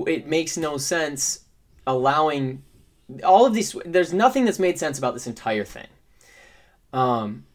it 0.07 0.27
makes 0.27 0.57
no 0.57 0.77
sense 0.77 1.45
allowing 1.85 2.61
all 3.23 3.45
of 3.45 3.53
these 3.53 3.75
there's 3.85 4.13
nothing 4.13 4.45
that's 4.45 4.59
made 4.59 4.77
sense 4.77 4.97
about 4.97 5.13
this 5.13 5.27
entire 5.27 5.63
thing 5.63 5.87
um 6.93 7.45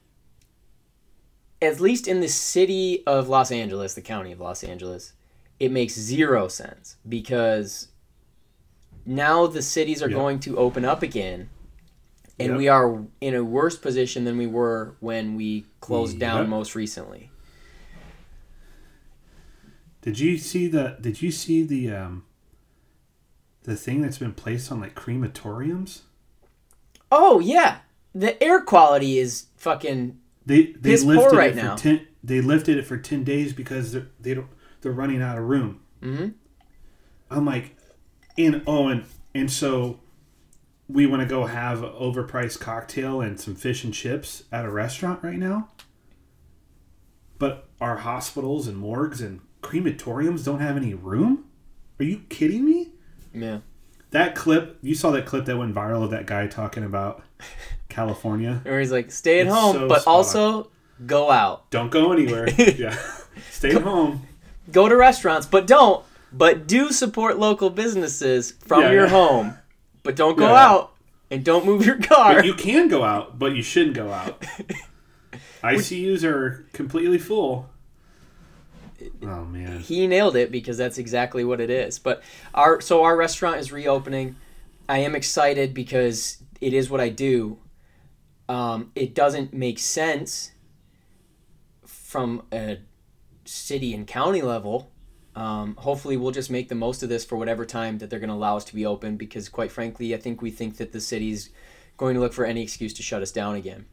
at 1.60 1.78
least 1.78 2.08
in 2.08 2.20
the 2.20 2.28
city 2.28 3.04
of 3.06 3.28
Los 3.28 3.52
Angeles, 3.52 3.94
the 3.94 4.00
county 4.00 4.32
of 4.32 4.40
Los 4.40 4.64
Angeles, 4.64 5.12
it 5.60 5.70
makes 5.70 5.94
zero 5.94 6.48
sense 6.48 6.96
because 7.08 7.86
now 9.06 9.46
the 9.46 9.62
cities 9.62 10.02
are 10.02 10.10
Yeah. 10.10 10.16
going 10.16 10.40
to 10.40 10.58
open 10.58 10.84
up 10.84 11.04
again 11.04 11.50
and 12.40 12.48
Yep. 12.50 12.58
we 12.58 12.66
are 12.66 13.04
in 13.20 13.34
a 13.36 13.44
worse 13.44 13.76
position 13.76 14.24
than 14.24 14.38
we 14.38 14.46
were 14.48 14.96
when 14.98 15.36
we 15.36 15.66
closed 15.80 16.18
down 16.18 16.48
most 16.48 16.74
recently. 16.74 17.30
Did 20.00 20.18
you 20.18 20.38
see 20.38 20.66
the? 20.66 20.96
Did 21.00 21.22
you 21.22 21.30
see 21.30 21.62
the 21.62 21.90
um, 21.92 22.24
the 23.64 23.76
thing 23.76 24.02
that's 24.02 24.18
been 24.18 24.32
placed 24.32 24.70
on 24.72 24.80
like 24.80 24.94
crematoriums? 24.94 26.00
Oh 27.10 27.40
yeah, 27.40 27.78
the 28.14 28.42
air 28.42 28.60
quality 28.60 29.18
is 29.18 29.46
fucking 29.56 30.18
They 30.46 30.72
they 30.80 30.96
lifted 30.96 31.36
right 31.36 31.50
it 31.50 31.60
for 31.60 31.66
now. 31.66 31.76
ten. 31.76 32.06
They 32.24 32.40
lifted 32.40 32.78
it 32.78 32.86
for 32.86 32.96
ten 32.96 33.24
days 33.24 33.52
because 33.52 33.92
they're 33.92 34.08
they 34.20 34.34
don't 34.34 34.48
they're 34.80 34.92
running 34.92 35.22
out 35.22 35.38
of 35.38 35.44
room. 35.44 35.80
Mm-hmm. 36.02 36.28
I'm 37.30 37.44
like, 37.46 37.76
and 38.36 38.62
oh, 38.66 38.88
and 38.88 39.04
and 39.34 39.50
so 39.50 40.00
we 40.88 41.06
want 41.06 41.22
to 41.22 41.28
go 41.28 41.46
have 41.46 41.82
an 41.82 41.90
overpriced 41.90 42.60
cocktail 42.60 43.20
and 43.20 43.40
some 43.40 43.54
fish 43.54 43.84
and 43.84 43.94
chips 43.94 44.44
at 44.52 44.64
a 44.64 44.70
restaurant 44.70 45.22
right 45.22 45.38
now. 45.38 45.68
But 47.38 47.68
our 47.80 47.98
hospitals 47.98 48.66
and 48.68 48.76
morgues 48.76 49.20
and 49.20 49.40
crematoriums 49.62 50.44
don't 50.44 50.60
have 50.60 50.76
any 50.76 50.94
room. 50.94 51.46
Are 51.98 52.04
you 52.04 52.20
kidding 52.28 52.64
me? 52.64 52.91
Yeah. 53.34 53.58
That 54.10 54.34
clip, 54.34 54.78
you 54.82 54.94
saw 54.94 55.10
that 55.12 55.24
clip 55.24 55.46
that 55.46 55.56
went 55.56 55.74
viral 55.74 56.04
of 56.04 56.10
that 56.10 56.26
guy 56.26 56.46
talking 56.46 56.84
about 56.84 57.22
California. 57.88 58.60
Where 58.64 58.78
he's 58.80 58.92
like, 58.92 59.10
stay 59.10 59.40
at 59.40 59.46
It's 59.46 59.54
home, 59.54 59.74
so 59.74 59.88
but 59.88 60.02
spot 60.02 60.14
also 60.14 60.70
go 61.06 61.30
out. 61.30 61.70
Don't 61.70 61.90
go 61.90 62.12
anywhere. 62.12 62.48
yeah, 62.58 62.96
stay 63.50 63.74
at 63.74 63.82
home. 63.82 64.26
Go 64.70 64.88
to 64.88 64.96
restaurants, 64.96 65.46
but 65.46 65.66
don't. 65.66 66.04
But 66.32 66.66
do 66.66 66.92
support 66.92 67.38
local 67.38 67.68
businesses 67.70 68.52
from 68.52 68.82
Yeah, 68.82 68.90
your 68.92 69.02
yeah. 69.04 69.10
home. 69.10 69.54
But 70.02 70.16
don't 70.16 70.36
go 70.36 70.48
Yeah. 70.48 70.66
out 70.68 70.92
and 71.30 71.44
don't 71.44 71.64
move 71.66 71.84
your 71.86 71.98
car. 71.98 72.34
But 72.36 72.44
you 72.46 72.54
can 72.54 72.88
go 72.88 73.04
out, 73.04 73.38
but 73.38 73.52
you 73.54 73.62
shouldn't 73.62 73.94
go 73.96 74.10
out. 74.12 74.44
ICUs 75.62 76.24
are 76.24 76.66
completely 76.72 77.18
full. 77.18 77.68
Oh 79.22 79.44
man. 79.44 79.80
he 79.80 80.06
nailed 80.06 80.36
it 80.36 80.50
because 80.52 80.76
that's 80.78 80.98
exactly 80.98 81.44
what 81.44 81.60
it 81.60 81.70
is. 81.70 81.98
But 81.98 82.22
our 82.54 82.80
so 82.80 83.02
our 83.04 83.16
restaurant 83.16 83.56
is 83.58 83.72
reopening. 83.72 84.36
I 84.88 84.98
am 84.98 85.14
excited 85.14 85.72
because 85.74 86.42
it 86.60 86.72
is 86.72 86.90
what 86.90 87.00
I 87.00 87.08
do. 87.08 87.58
Um, 88.48 88.90
it 88.94 89.14
doesn't 89.14 89.54
make 89.54 89.78
sense 89.78 90.52
from 91.86 92.42
a 92.52 92.78
city 93.44 93.94
and 93.94 94.06
county 94.06 94.42
level. 94.42 94.90
Um, 95.34 95.76
hopefully, 95.76 96.16
we'll 96.16 96.30
just 96.32 96.50
make 96.50 96.68
the 96.68 96.74
most 96.74 97.02
of 97.02 97.08
this 97.08 97.24
for 97.24 97.36
whatever 97.36 97.64
time 97.64 97.98
that 97.98 98.10
they're 98.10 98.18
going 98.18 98.28
to 98.28 98.34
allow 98.34 98.56
us 98.56 98.64
to 98.66 98.74
be 98.74 98.84
open. 98.84 99.16
Because, 99.16 99.48
quite 99.48 99.72
frankly, 99.72 100.14
I 100.14 100.18
think 100.18 100.42
we 100.42 100.50
think 100.50 100.76
that 100.76 100.92
the 100.92 101.00
city's 101.00 101.50
going 101.96 102.14
to 102.14 102.20
look 102.20 102.34
for 102.34 102.44
any 102.44 102.62
excuse 102.62 102.92
to 102.94 103.02
shut 103.02 103.22
us 103.22 103.32
down 103.32 103.54
again. 103.54 103.86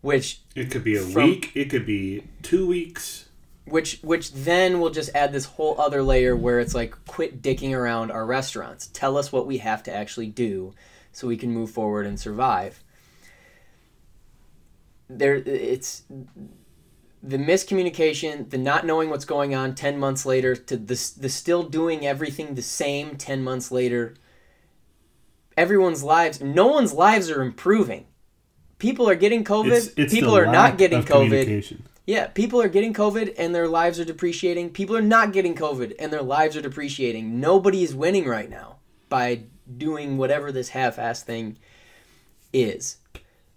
Which 0.00 0.40
It 0.54 0.70
could 0.70 0.84
be 0.84 0.96
a 0.96 1.00
From- 1.00 1.24
week. 1.24 1.50
It 1.54 1.68
could 1.68 1.84
be 1.84 2.22
two 2.42 2.66
weeks. 2.66 3.27
Which 3.70 4.00
which 4.02 4.32
then 4.32 4.80
will 4.80 4.90
just 4.90 5.10
add 5.14 5.32
this 5.32 5.44
whole 5.44 5.80
other 5.80 6.02
layer 6.02 6.36
where 6.36 6.60
it's 6.60 6.74
like 6.74 6.94
quit 7.06 7.42
dicking 7.42 7.76
around 7.76 8.10
our 8.10 8.26
restaurants. 8.26 8.88
Tell 8.88 9.16
us 9.16 9.32
what 9.32 9.46
we 9.46 9.58
have 9.58 9.82
to 9.84 9.94
actually 9.94 10.28
do 10.28 10.74
so 11.12 11.26
we 11.26 11.36
can 11.36 11.52
move 11.52 11.70
forward 11.70 12.06
and 12.06 12.18
survive. 12.18 12.82
There 15.08 15.36
it's 15.36 16.02
the 17.22 17.38
miscommunication 17.38 18.48
the 18.50 18.58
not 18.58 18.86
knowing 18.86 19.10
what's 19.10 19.24
going 19.24 19.54
on 19.54 19.74
10 19.74 19.98
months 19.98 20.24
later 20.24 20.54
to 20.54 20.76
the, 20.76 21.12
the 21.18 21.28
still 21.28 21.64
doing 21.64 22.06
everything 22.06 22.54
the 22.54 22.62
same 22.62 23.16
10 23.16 23.42
months 23.42 23.72
later. 23.72 24.14
Everyone's 25.56 26.04
lives 26.04 26.40
no 26.40 26.66
one's 26.66 26.92
lives 26.92 27.30
are 27.30 27.42
improving. 27.42 28.06
People 28.78 29.08
are 29.08 29.16
getting 29.16 29.44
covid 29.44 29.76
It's, 29.76 29.86
it's 29.96 30.12
people 30.12 30.36
are 30.36 30.46
not 30.46 30.78
getting 30.78 31.02
covid. 31.02 31.80
Yeah, 32.08 32.26
people 32.28 32.62
are 32.62 32.70
getting 32.70 32.94
COVID 32.94 33.34
and 33.36 33.54
their 33.54 33.68
lives 33.68 34.00
are 34.00 34.04
depreciating. 34.04 34.70
People 34.70 34.96
are 34.96 35.02
not 35.02 35.34
getting 35.34 35.54
COVID 35.54 35.94
and 35.98 36.10
their 36.10 36.22
lives 36.22 36.56
are 36.56 36.62
depreciating. 36.62 37.38
Nobody 37.38 37.82
is 37.82 37.94
winning 37.94 38.24
right 38.24 38.48
now 38.48 38.76
by 39.10 39.42
doing 39.76 40.16
whatever 40.16 40.50
this 40.50 40.70
half-ass 40.70 41.22
thing 41.22 41.58
is. 42.50 42.96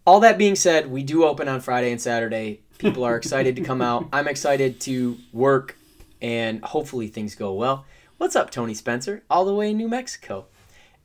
All 0.06 0.20
that 0.20 0.38
being 0.38 0.56
said, 0.56 0.92
we 0.92 1.02
do 1.02 1.24
open 1.24 1.48
on 1.48 1.62
Friday 1.62 1.94
and 1.94 2.02
Saturday. 2.02 2.60
People 2.78 3.06
are 3.06 3.16
excited 3.16 3.56
to 3.56 3.62
come 3.62 3.82
out. 3.82 4.10
I'm 4.12 4.28
excited 4.28 4.82
to 4.82 5.18
work 5.32 5.78
and 6.22 6.62
hopefully 6.62 7.08
things 7.08 7.36
go 7.36 7.54
well. 7.54 7.86
What's 8.18 8.36
up, 8.36 8.52
Tony 8.52 8.74
Spencer? 8.74 9.24
All 9.30 9.46
the 9.46 9.56
way 9.56 9.72
in 9.72 9.78
New 9.78 9.88
Mexico. 9.88 10.48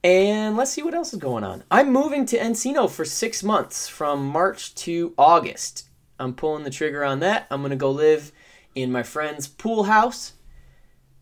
And 0.03 0.57
let's 0.57 0.73
see 0.73 0.83
what 0.83 0.95
else 0.95 1.13
is 1.13 1.21
going 1.21 1.45
on. 1.45 1.63
I'm 1.71 1.93
moving 1.93 2.27
to 2.27 2.39
Encino 2.39 2.91
for 2.91 3.05
six 3.05 3.45
months 3.45 3.87
from 3.87 4.27
March 4.27 4.75
to 4.75 5.15
August. 5.17 5.85
I'm 6.19 6.35
pulling 6.35 6.65
the 6.65 6.71
trigger 6.71 7.05
on 7.05 7.21
that. 7.21 7.47
I'm 7.51 7.61
going 7.61 7.71
to 7.71 7.77
go 7.77 7.91
live 7.91 8.33
in 8.75 8.93
my 8.93 9.03
friend's 9.03 9.47
pool 9.49 9.85
house. 9.85 10.33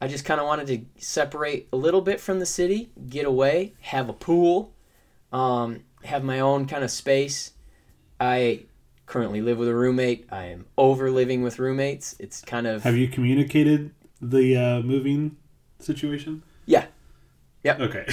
I 0.01 0.09
just 0.09 0.25
kind 0.25 0.41
of 0.41 0.47
wanted 0.47 0.67
to 0.69 1.03
separate 1.05 1.69
a 1.73 1.77
little 1.77 2.01
bit 2.01 2.21
from 2.21 2.39
the 2.39 2.47
city, 2.47 2.91
get 3.09 3.25
away, 3.25 3.75
have 3.81 4.09
a 4.09 4.13
pool, 4.13 4.75
um, 5.33 5.81
have 6.05 6.23
my 6.23 6.41
own 6.41 6.67
kind 6.67 6.85
of 6.85 6.91
space. 6.91 7.53
I 8.21 8.65
currently 9.07 9.41
live 9.41 9.59
with 9.59 9.69
a 9.69 9.75
roommate. 9.75 10.27
I 10.31 10.47
am 10.47 10.67
over 10.77 11.11
living 11.11 11.43
with 11.43 11.59
roommates. 11.59 12.17
It's 12.19 12.43
kind 12.43 12.67
of. 12.67 12.83
Have 12.83 12.97
you 12.97 13.09
communicated 13.09 13.93
the 14.21 14.57
uh, 14.57 14.81
moving 14.81 15.37
situation? 15.79 16.43
Yeah. 16.67 16.87
Yep. 17.63 17.81
Okay. 17.81 18.07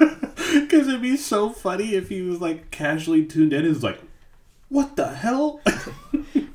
Because 0.52 0.88
it'd 0.88 1.02
be 1.02 1.16
so 1.16 1.50
funny 1.50 1.94
if 1.94 2.08
he 2.08 2.22
was 2.22 2.40
like 2.40 2.72
casually 2.72 3.24
tuned 3.24 3.52
in 3.52 3.60
and 3.60 3.68
was 3.68 3.84
like, 3.84 4.00
"What 4.68 4.96
the 4.96 5.08
hell?" 5.14 5.60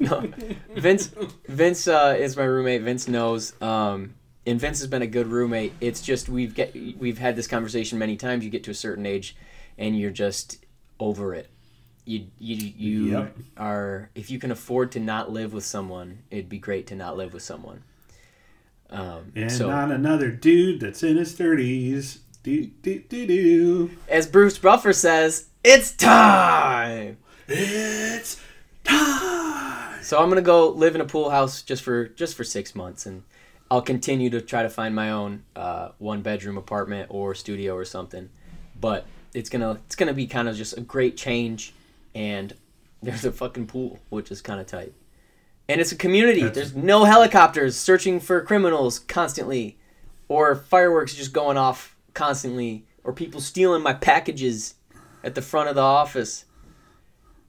no. 0.11 0.31
Vince 0.75 1.11
Vince 1.47 1.87
uh, 1.87 2.15
is 2.17 2.35
my 2.37 2.43
roommate. 2.43 2.81
Vince 2.81 3.07
knows. 3.07 3.59
Um, 3.61 4.15
and 4.45 4.59
Vince 4.59 4.79
has 4.79 4.87
been 4.87 5.01
a 5.01 5.07
good 5.07 5.27
roommate. 5.27 5.73
It's 5.81 6.01
just 6.01 6.29
we've 6.29 6.53
get 6.53 6.75
we've 6.97 7.17
had 7.17 7.35
this 7.35 7.47
conversation 7.47 7.97
many 7.99 8.15
times. 8.17 8.43
You 8.43 8.49
get 8.49 8.63
to 8.65 8.71
a 8.71 8.75
certain 8.75 9.05
age, 9.05 9.35
and 9.77 9.97
you're 9.97 10.11
just 10.11 10.63
over 10.99 11.33
it. 11.33 11.49
You 12.05 12.27
you 12.37 12.55
you 12.77 13.05
Yep. 13.17 13.37
are 13.57 14.09
if 14.13 14.29
you 14.29 14.37
can 14.39 14.51
afford 14.51 14.91
to 14.93 14.99
not 14.99 15.31
live 15.31 15.53
with 15.53 15.63
someone, 15.65 16.19
it'd 16.29 16.49
be 16.49 16.59
great 16.59 16.87
to 16.87 16.95
not 16.95 17.17
live 17.17 17.33
with 17.33 17.43
someone. 17.43 17.83
Um, 18.91 19.31
and 19.35 19.51
so 19.51 19.67
not 19.69 19.91
another 19.91 20.29
dude 20.29 20.79
that's 20.79 21.01
in 21.01 21.17
his 21.17 21.33
thirties. 21.33 22.19
Do 22.43 22.65
do 22.67 22.99
do 22.99 23.25
do. 23.25 23.91
as 24.07 24.27
Bruce 24.27 24.59
Buffer 24.59 24.93
says, 24.93 25.47
it's 25.63 25.91
time. 25.95 27.17
It's 27.47 28.39
time. 28.83 29.71
So 30.05 30.19
I'm 30.21 30.29
gonna 30.29 30.41
go 30.41 30.69
live 30.69 30.93
in 30.93 31.01
a 31.01 31.05
pool 31.05 31.31
house 31.31 31.63
just 31.63 31.81
for 31.83 32.07
just 32.09 32.35
for 32.35 32.43
six 32.43 32.75
months, 32.75 33.05
and 33.07 33.23
I'll 33.71 33.81
continue 33.81 34.29
to 34.29 34.39
try 34.41 34.61
to 34.61 34.69
find 34.69 34.93
my 34.93 35.09
own 35.09 35.43
uh, 35.55 35.89
one 35.97 36.21
bedroom 36.21 36.57
apartment 36.57 37.07
or 37.09 37.33
studio 37.33 37.75
or 37.75 37.85
something. 37.85 38.29
But 38.79 39.07
it's 39.33 39.49
gonna 39.49 39.79
it's 39.87 39.95
gonna 39.95 40.13
be 40.13 40.27
kind 40.27 40.47
of 40.47 40.55
just 40.55 40.77
a 40.77 40.81
great 40.81 41.17
change, 41.17 41.73
and 42.13 42.53
there's 43.01 43.25
a 43.25 43.31
fucking 43.31 43.65
pool, 43.65 43.99
which 44.09 44.29
is 44.31 44.41
kind 44.41 44.59
of 44.61 44.67
tight, 44.67 44.93
and 45.67 45.81
it's 45.81 45.91
a 45.91 45.95
community. 45.95 46.41
That's- 46.41 46.55
There's 46.71 46.75
no 46.75 47.05
helicopters 47.05 47.75
searching 47.75 48.19
for 48.19 48.41
criminals 48.41 48.99
constantly, 48.99 49.79
or 50.27 50.55
fireworks 50.55 51.15
just 51.15 51.33
going 51.33 51.57
off 51.57 51.95
constantly, 52.13 52.85
or 53.03 53.11
people 53.11 53.41
stealing 53.41 53.81
my 53.81 53.93
packages 53.93 54.75
at 55.23 55.33
the 55.33 55.41
front 55.41 55.67
of 55.69 55.73
the 55.75 55.81
office. 55.81 56.45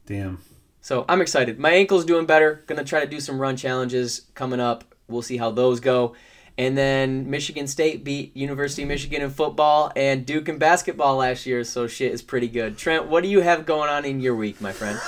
Damn. 0.06 0.38
So 0.86 1.04
I'm 1.08 1.20
excited. 1.20 1.58
My 1.58 1.70
ankle's 1.72 2.04
doing 2.04 2.26
better. 2.26 2.62
Gonna 2.68 2.84
try 2.84 3.00
to 3.00 3.08
do 3.08 3.18
some 3.18 3.40
run 3.40 3.56
challenges 3.56 4.20
coming 4.34 4.60
up. 4.60 4.84
We'll 5.08 5.20
see 5.20 5.36
how 5.36 5.50
those 5.50 5.80
go. 5.80 6.14
And 6.56 6.78
then 6.78 7.28
Michigan 7.28 7.66
State 7.66 8.04
beat 8.04 8.36
University 8.36 8.82
of 8.82 8.88
Michigan 8.88 9.20
in 9.20 9.30
football 9.30 9.90
and 9.96 10.24
Duke 10.24 10.48
in 10.48 10.58
basketball 10.58 11.16
last 11.16 11.44
year, 11.44 11.64
so 11.64 11.88
shit 11.88 12.12
is 12.12 12.22
pretty 12.22 12.46
good. 12.46 12.78
Trent, 12.78 13.06
what 13.08 13.24
do 13.24 13.28
you 13.28 13.40
have 13.40 13.66
going 13.66 13.90
on 13.90 14.04
in 14.04 14.20
your 14.20 14.36
week, 14.36 14.60
my 14.60 14.70
friend? 14.70 15.00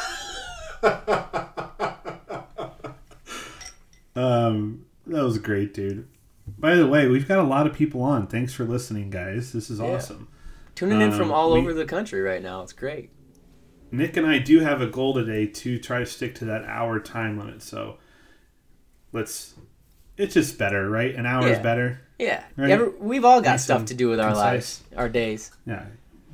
Um, 4.17 4.85
that 5.07 5.23
was 5.23 5.39
great, 5.39 5.73
dude. 5.73 6.09
By 6.59 6.75
the 6.75 6.89
way, 6.89 7.07
we've 7.07 7.29
got 7.29 7.39
a 7.39 7.45
lot 7.45 7.69
of 7.69 7.73
people 7.73 8.03
on. 8.03 8.27
Thanks 8.27 8.53
for 8.53 8.65
listening, 8.65 9.11
guys. 9.11 9.53
This 9.53 9.71
is 9.71 9.79
Yeah. 9.79 9.85
awesome. 9.95 10.27
Tuning 10.75 11.01
in 11.01 11.13
from 11.13 11.29
Um, 11.29 11.33
all 11.35 11.53
we- 11.53 11.61
over 11.61 11.73
the 11.73 11.85
country 11.85 12.21
right 12.21 12.43
now. 12.43 12.63
It's 12.63 12.73
great. 12.73 13.11
Nick 13.91 14.17
and 14.17 14.27
I 14.27 14.39
do 14.39 14.61
have 14.61 14.81
a 14.81 14.87
goal 14.87 15.15
today 15.15 15.47
to 15.47 15.79
try 15.79 16.01
to 16.01 16.07
stick 16.07 16.35
to 16.37 16.45
that 16.47 16.65
hour 16.65 17.01
time 17.01 17.39
limit. 17.39 17.63
So 17.63 17.99
let's. 19.13 19.55
It's 20.17 20.35
just 20.35 20.59
better, 20.59 20.91
right? 20.91 21.15
An 21.15 21.27
hour 21.27 21.47
is 21.47 21.59
better. 21.61 22.01
Yeah. 22.19 22.43
Right. 22.57 22.71
Every- 22.71 22.91
we've 22.99 23.25
all 23.25 23.41
got 23.41 23.53
Nice 23.53 23.65
stuff 23.65 23.85
to 23.87 23.95
do 23.95 24.09
with 24.09 24.19
our 24.19 24.31
concise. 24.31 24.43
lives, 24.43 24.83
our 24.97 25.09
days. 25.09 25.53
Yeah, 25.65 25.85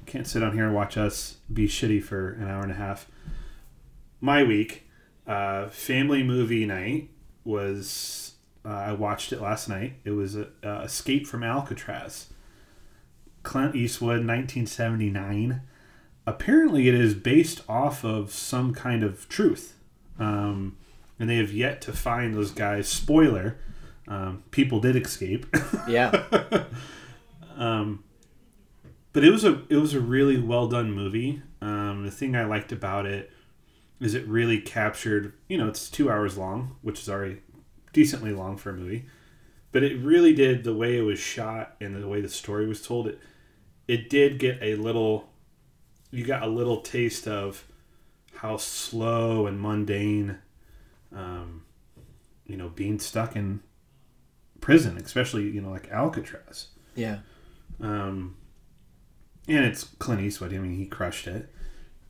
can't 0.06 0.26
sit 0.26 0.42
on 0.42 0.54
here 0.54 0.64
and 0.64 0.74
watch 0.74 0.96
us 0.96 1.36
be 1.52 1.68
shitty 1.68 2.02
for 2.02 2.30
an 2.32 2.48
hour 2.48 2.62
and 2.62 2.72
a 2.72 2.76
half. 2.76 3.06
My 4.22 4.42
week, 4.42 4.88
uh, 5.26 5.68
family 5.68 6.22
movie 6.22 6.64
night 6.64 7.10
was 7.44 8.32
uh, 8.64 8.68
I 8.70 8.92
watched 8.92 9.34
it 9.34 9.42
last 9.42 9.68
night. 9.68 9.96
It 10.04 10.12
was 10.12 10.34
uh, 10.36 10.46
Escape 10.64 11.26
from 11.26 11.42
Alcatraz. 11.44 12.28
Clint 13.42 13.76
Eastwood, 13.76 14.26
1979. 14.26 15.60
Apparently, 16.26 16.88
it 16.88 16.94
is 16.94 17.14
based 17.14 17.62
off 17.68 18.04
of 18.04 18.32
some 18.32 18.72
kind 18.74 19.02
of 19.02 19.28
truth, 19.28 19.76
um, 20.18 20.76
and 21.18 21.28
they 21.28 21.36
have 21.36 21.52
yet 21.52 21.80
to 21.82 21.92
find 21.92 22.34
those 22.34 22.50
guys. 22.50 22.88
Spoiler: 22.88 23.58
um, 24.08 24.42
people 24.50 24.80
did 24.80 24.96
escape. 24.96 25.46
Yeah. 25.88 26.24
um, 27.56 28.04
but 29.12 29.22
it 29.22 29.30
was 29.30 29.44
a 29.44 29.62
it 29.68 29.76
was 29.76 29.92
a 29.92 30.00
really 30.00 30.38
well 30.38 30.66
done 30.66 30.92
movie. 30.92 31.42
Um, 31.60 32.04
the 32.04 32.10
thing 32.10 32.34
I 32.34 32.44
liked 32.44 32.72
about 32.72 33.04
it 33.06 33.30
is 34.00 34.14
it 34.14 34.26
really 34.26 34.60
captured. 34.60 35.34
You 35.48 35.58
know, 35.58 35.68
it's 35.68 35.90
two 35.90 36.10
hours 36.10 36.38
long, 36.38 36.76
which 36.82 37.00
is 37.00 37.08
already 37.08 37.42
decently 37.92 38.32
long 38.32 38.56
for 38.56 38.70
a 38.70 38.74
movie, 38.74 39.04
but 39.72 39.82
it 39.82 39.98
really 40.00 40.34
did 40.34 40.64
the 40.64 40.74
way 40.74 40.96
it 40.98 41.02
was 41.02 41.18
shot 41.18 41.76
and 41.80 41.94
the 41.94 42.08
way 42.08 42.20
the 42.22 42.28
story 42.30 42.66
was 42.66 42.80
told. 42.84 43.08
It 43.08 43.20
it 43.86 44.08
did 44.08 44.38
get 44.38 44.58
a 44.62 44.76
little. 44.76 45.28
You 46.14 46.24
got 46.24 46.42
a 46.42 46.46
little 46.46 46.80
taste 46.80 47.26
of 47.26 47.64
how 48.36 48.56
slow 48.56 49.46
and 49.46 49.60
mundane, 49.60 50.38
um, 51.12 51.64
you 52.46 52.56
know, 52.56 52.68
being 52.68 52.98
stuck 53.00 53.34
in 53.34 53.60
prison, 54.60 54.96
especially 54.96 55.44
you 55.50 55.60
know 55.60 55.70
like 55.70 55.90
Alcatraz. 55.90 56.68
yeah. 56.94 57.18
Um, 57.80 58.36
and 59.48 59.64
it's 59.64 59.82
Clint 59.84 60.20
Eastwood. 60.22 60.54
I 60.54 60.58
mean, 60.58 60.76
he 60.76 60.86
crushed 60.86 61.26
it. 61.26 61.52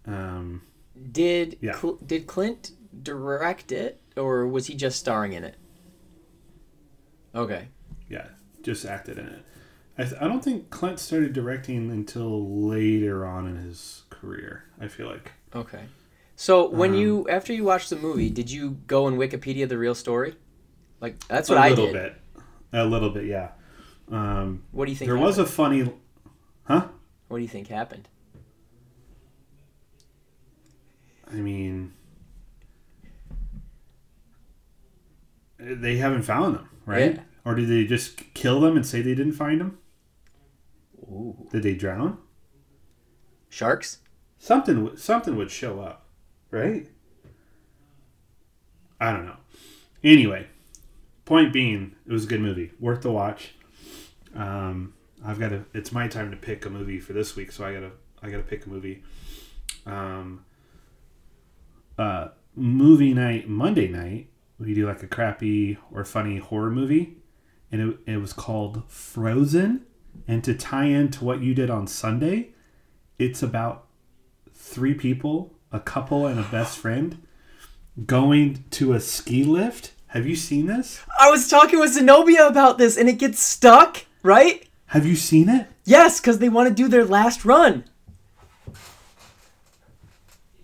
Um, 0.07 0.63
Did 1.11 1.57
Yeah. 1.63 1.77
Cl- 1.81 1.99
did 2.05 2.27
Clint 2.27 2.73
direct 3.03 3.73
it, 3.73 4.01
or 4.17 4.47
was 4.47 4.67
he 4.67 4.75
just 4.75 4.99
starring 4.99 5.33
in 5.33 5.43
it? 5.45 5.57
Okay. 7.35 7.69
yeah, 8.09 8.29
just 8.63 8.85
acted 8.85 9.19
in 9.19 9.27
it. 9.27 9.45
I, 9.97 10.03
th- 10.03 10.17
I 10.21 10.27
don't 10.27 10.43
think 10.43 10.71
Clint 10.71 10.99
started 10.99 11.33
directing 11.33 11.91
until 11.91 12.67
later 12.67 13.25
on 13.25 13.47
in 13.47 13.57
his 13.57 14.03
career. 14.11 14.65
I 14.81 14.89
feel 14.89 15.07
like. 15.07 15.33
Okay. 15.55 15.85
So 16.37 16.69
when 16.69 16.91
Um, 16.91 16.97
you 16.97 17.29
after 17.29 17.53
you 17.53 17.63
watched 17.65 17.91
the 17.91 17.97
movie, 17.97 18.29
did 18.29 18.51
you 18.51 18.79
go 18.89 19.07
and 19.07 19.17
Wikipedia 19.17 19.69
the 19.69 19.79
real 19.79 19.95
story? 19.95 20.35
Like 21.01 21.25
that's 21.29 21.49
what 21.49 21.59
a 21.59 21.61
I 21.63 21.69
little 21.71 21.87
did. 21.87 21.93
bit, 21.93 22.17
a 22.73 22.85
little 22.85 23.11
bit, 23.11 23.27
yeah. 23.27 23.51
Um, 24.11 24.65
What 24.73 24.87
do 24.87 24.91
you 24.91 24.97
think? 24.97 25.09
there 25.09 25.17
was 25.17 25.39
a 25.39 25.47
funny, 25.47 25.91
huh? 26.65 26.89
What 27.29 27.39
do 27.39 27.43
you 27.43 27.49
think 27.49 27.69
happened? 27.69 28.09
I 31.31 31.37
mean, 31.37 31.93
they 35.59 35.97
haven't 35.97 36.23
found 36.23 36.57
them, 36.57 36.69
right? 36.87 37.15
Yeah. 37.15 37.23
Or 37.45 37.55
did 37.55 37.69
they 37.69 37.85
just 37.85 38.35
kill 38.35 38.61
them 38.61 38.77
and 38.77 38.87
say 38.87 39.03
they 39.03 39.15
didn't 39.15 39.33
find 39.33 39.61
them? 39.61 39.79
Ooh. 41.05 41.49
Did 41.53 41.63
they 41.63 41.75
drown? 41.75 42.19
Sharks? 43.49 43.99
something 44.45 44.95
something 44.97 45.37
would 45.37 45.51
show 45.51 45.81
up, 45.81 46.07
right? 46.51 46.87
I 49.01 49.11
don't 49.11 49.27
know. 49.27 49.37
Anyway, 50.03 50.47
point 51.25 51.53
being, 51.53 51.97
it 52.07 52.13
was 52.13 52.25
a 52.25 52.29
good 52.29 52.41
movie, 52.41 52.73
worth 52.79 53.03
the 53.03 53.11
watch. 53.11 53.55
Um, 54.35 54.93
I've 55.25 55.41
got 55.41 55.49
to. 55.49 55.65
It's 55.73 55.93
my 55.93 56.09
time 56.09 56.31
to 56.31 56.37
pick 56.37 56.67
a 56.67 56.71
movie 56.71 57.01
for 57.01 57.15
this 57.15 57.35
week, 57.35 57.53
so 57.53 57.65
I 57.65 57.73
gotta 57.73 57.93
I 58.23 58.31
gotta 58.31 58.43
pick 58.43 58.67
a 58.67 58.69
movie. 58.69 59.03
Um, 59.87 60.45
uh, 61.99 62.29
movie 62.55 63.15
night 63.15 63.49
Monday 63.49 63.89
night 63.89 64.29
we 64.59 64.75
do 64.75 64.87
like 64.87 65.03
a 65.03 65.07
crappy 65.07 65.79
or 65.91 66.05
funny 66.05 66.39
horror 66.39 66.71
movie, 66.71 67.17
and 67.73 67.81
it, 68.07 68.13
it 68.13 68.17
was 68.19 68.33
called 68.33 68.83
Frozen. 68.89 69.87
And 70.27 70.43
to 70.45 70.55
tie 70.55 70.87
into 70.87 71.25
what 71.25 71.43
you 71.43 71.55
did 71.55 71.71
on 71.71 71.87
Sunday, 71.87 72.51
it's 73.19 73.43
about 73.43 73.87
three 74.53 74.95
people, 74.95 75.55
a 75.71 75.81
couple 75.81 76.27
and 76.27 76.41
a 76.41 76.45
best 76.45 76.79
friend, 76.79 77.27
going 78.07 78.65
to 78.71 78.93
a 78.93 79.01
ski 79.01 79.45
lift. 79.45 79.93
Have 80.09 80.27
you 80.27 80.37
seen 80.37 80.67
this? 80.67 81.03
I 81.19 81.31
was 81.31 81.49
talking 81.49 81.79
with 81.79 81.93
Zenobia 81.93 82.47
about 82.47 82.79
this, 82.79 82.97
and 82.97 83.09
it 83.09 83.19
gets 83.19 83.41
stuck, 83.41 84.07
right? 84.23 84.69
Have 84.87 85.07
you 85.07 85.17
seen 85.17 85.49
it? 85.49 85.67
Yes, 85.85 86.21
because 86.21 86.39
they 86.39 86.49
want 86.49 86.69
to 86.69 86.75
do 86.75 86.89
their 86.89 87.05
last 87.05 87.45
run. 87.45 87.85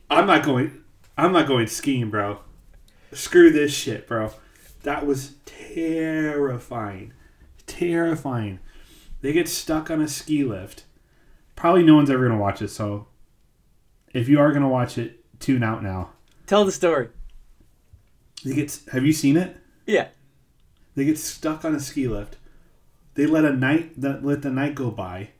I'm 0.09 0.27
not 0.27 0.45
going. 0.45 0.83
I'm 1.19 1.33
not 1.33 1.47
going 1.47 1.67
skiing, 1.67 2.11
bro. 2.11 2.41
Screw 3.13 3.51
this 3.51 3.75
shit, 3.75 4.07
bro. 4.07 4.33
That 4.83 5.07
was 5.07 5.35
terrifying. 5.45 7.13
Terrifying. 7.67 8.61
They 9.23 9.33
get 9.33 9.49
stuck 9.49 9.91
on 9.91 10.01
a 10.01 10.09
ski 10.09 10.45
lift. 10.45 10.85
Probably 11.57 11.83
no 11.83 11.95
one's 11.97 12.11
ever 12.11 12.27
gonna 12.27 12.41
watch 12.41 12.63
it. 12.63 12.69
So, 12.69 13.09
if 14.15 14.29
you 14.29 14.39
are 14.41 14.53
gonna 14.53 14.69
watch 14.69 14.97
it, 14.99 15.25
tune 15.41 15.63
out 15.63 15.83
now. 15.83 16.11
Tell 16.47 16.65
the 16.65 16.73
story. 16.73 17.09
They 18.45 18.55
get. 18.55 18.81
Have 18.93 19.05
you 19.05 19.13
seen 19.13 19.37
it? 19.37 19.57
Yeah. 19.87 20.09
They 20.95 21.05
get 21.05 21.19
stuck 21.19 21.65
on 21.65 21.75
a 21.75 21.81
ski 21.81 22.09
lift. 22.09 22.37
They 23.15 23.27
let 23.27 23.45
a 23.45 23.53
night 23.53 24.01
that 24.01 24.25
let 24.25 24.43
the 24.43 24.51
night 24.51 24.75
go 24.75 24.91
by, 24.91 25.31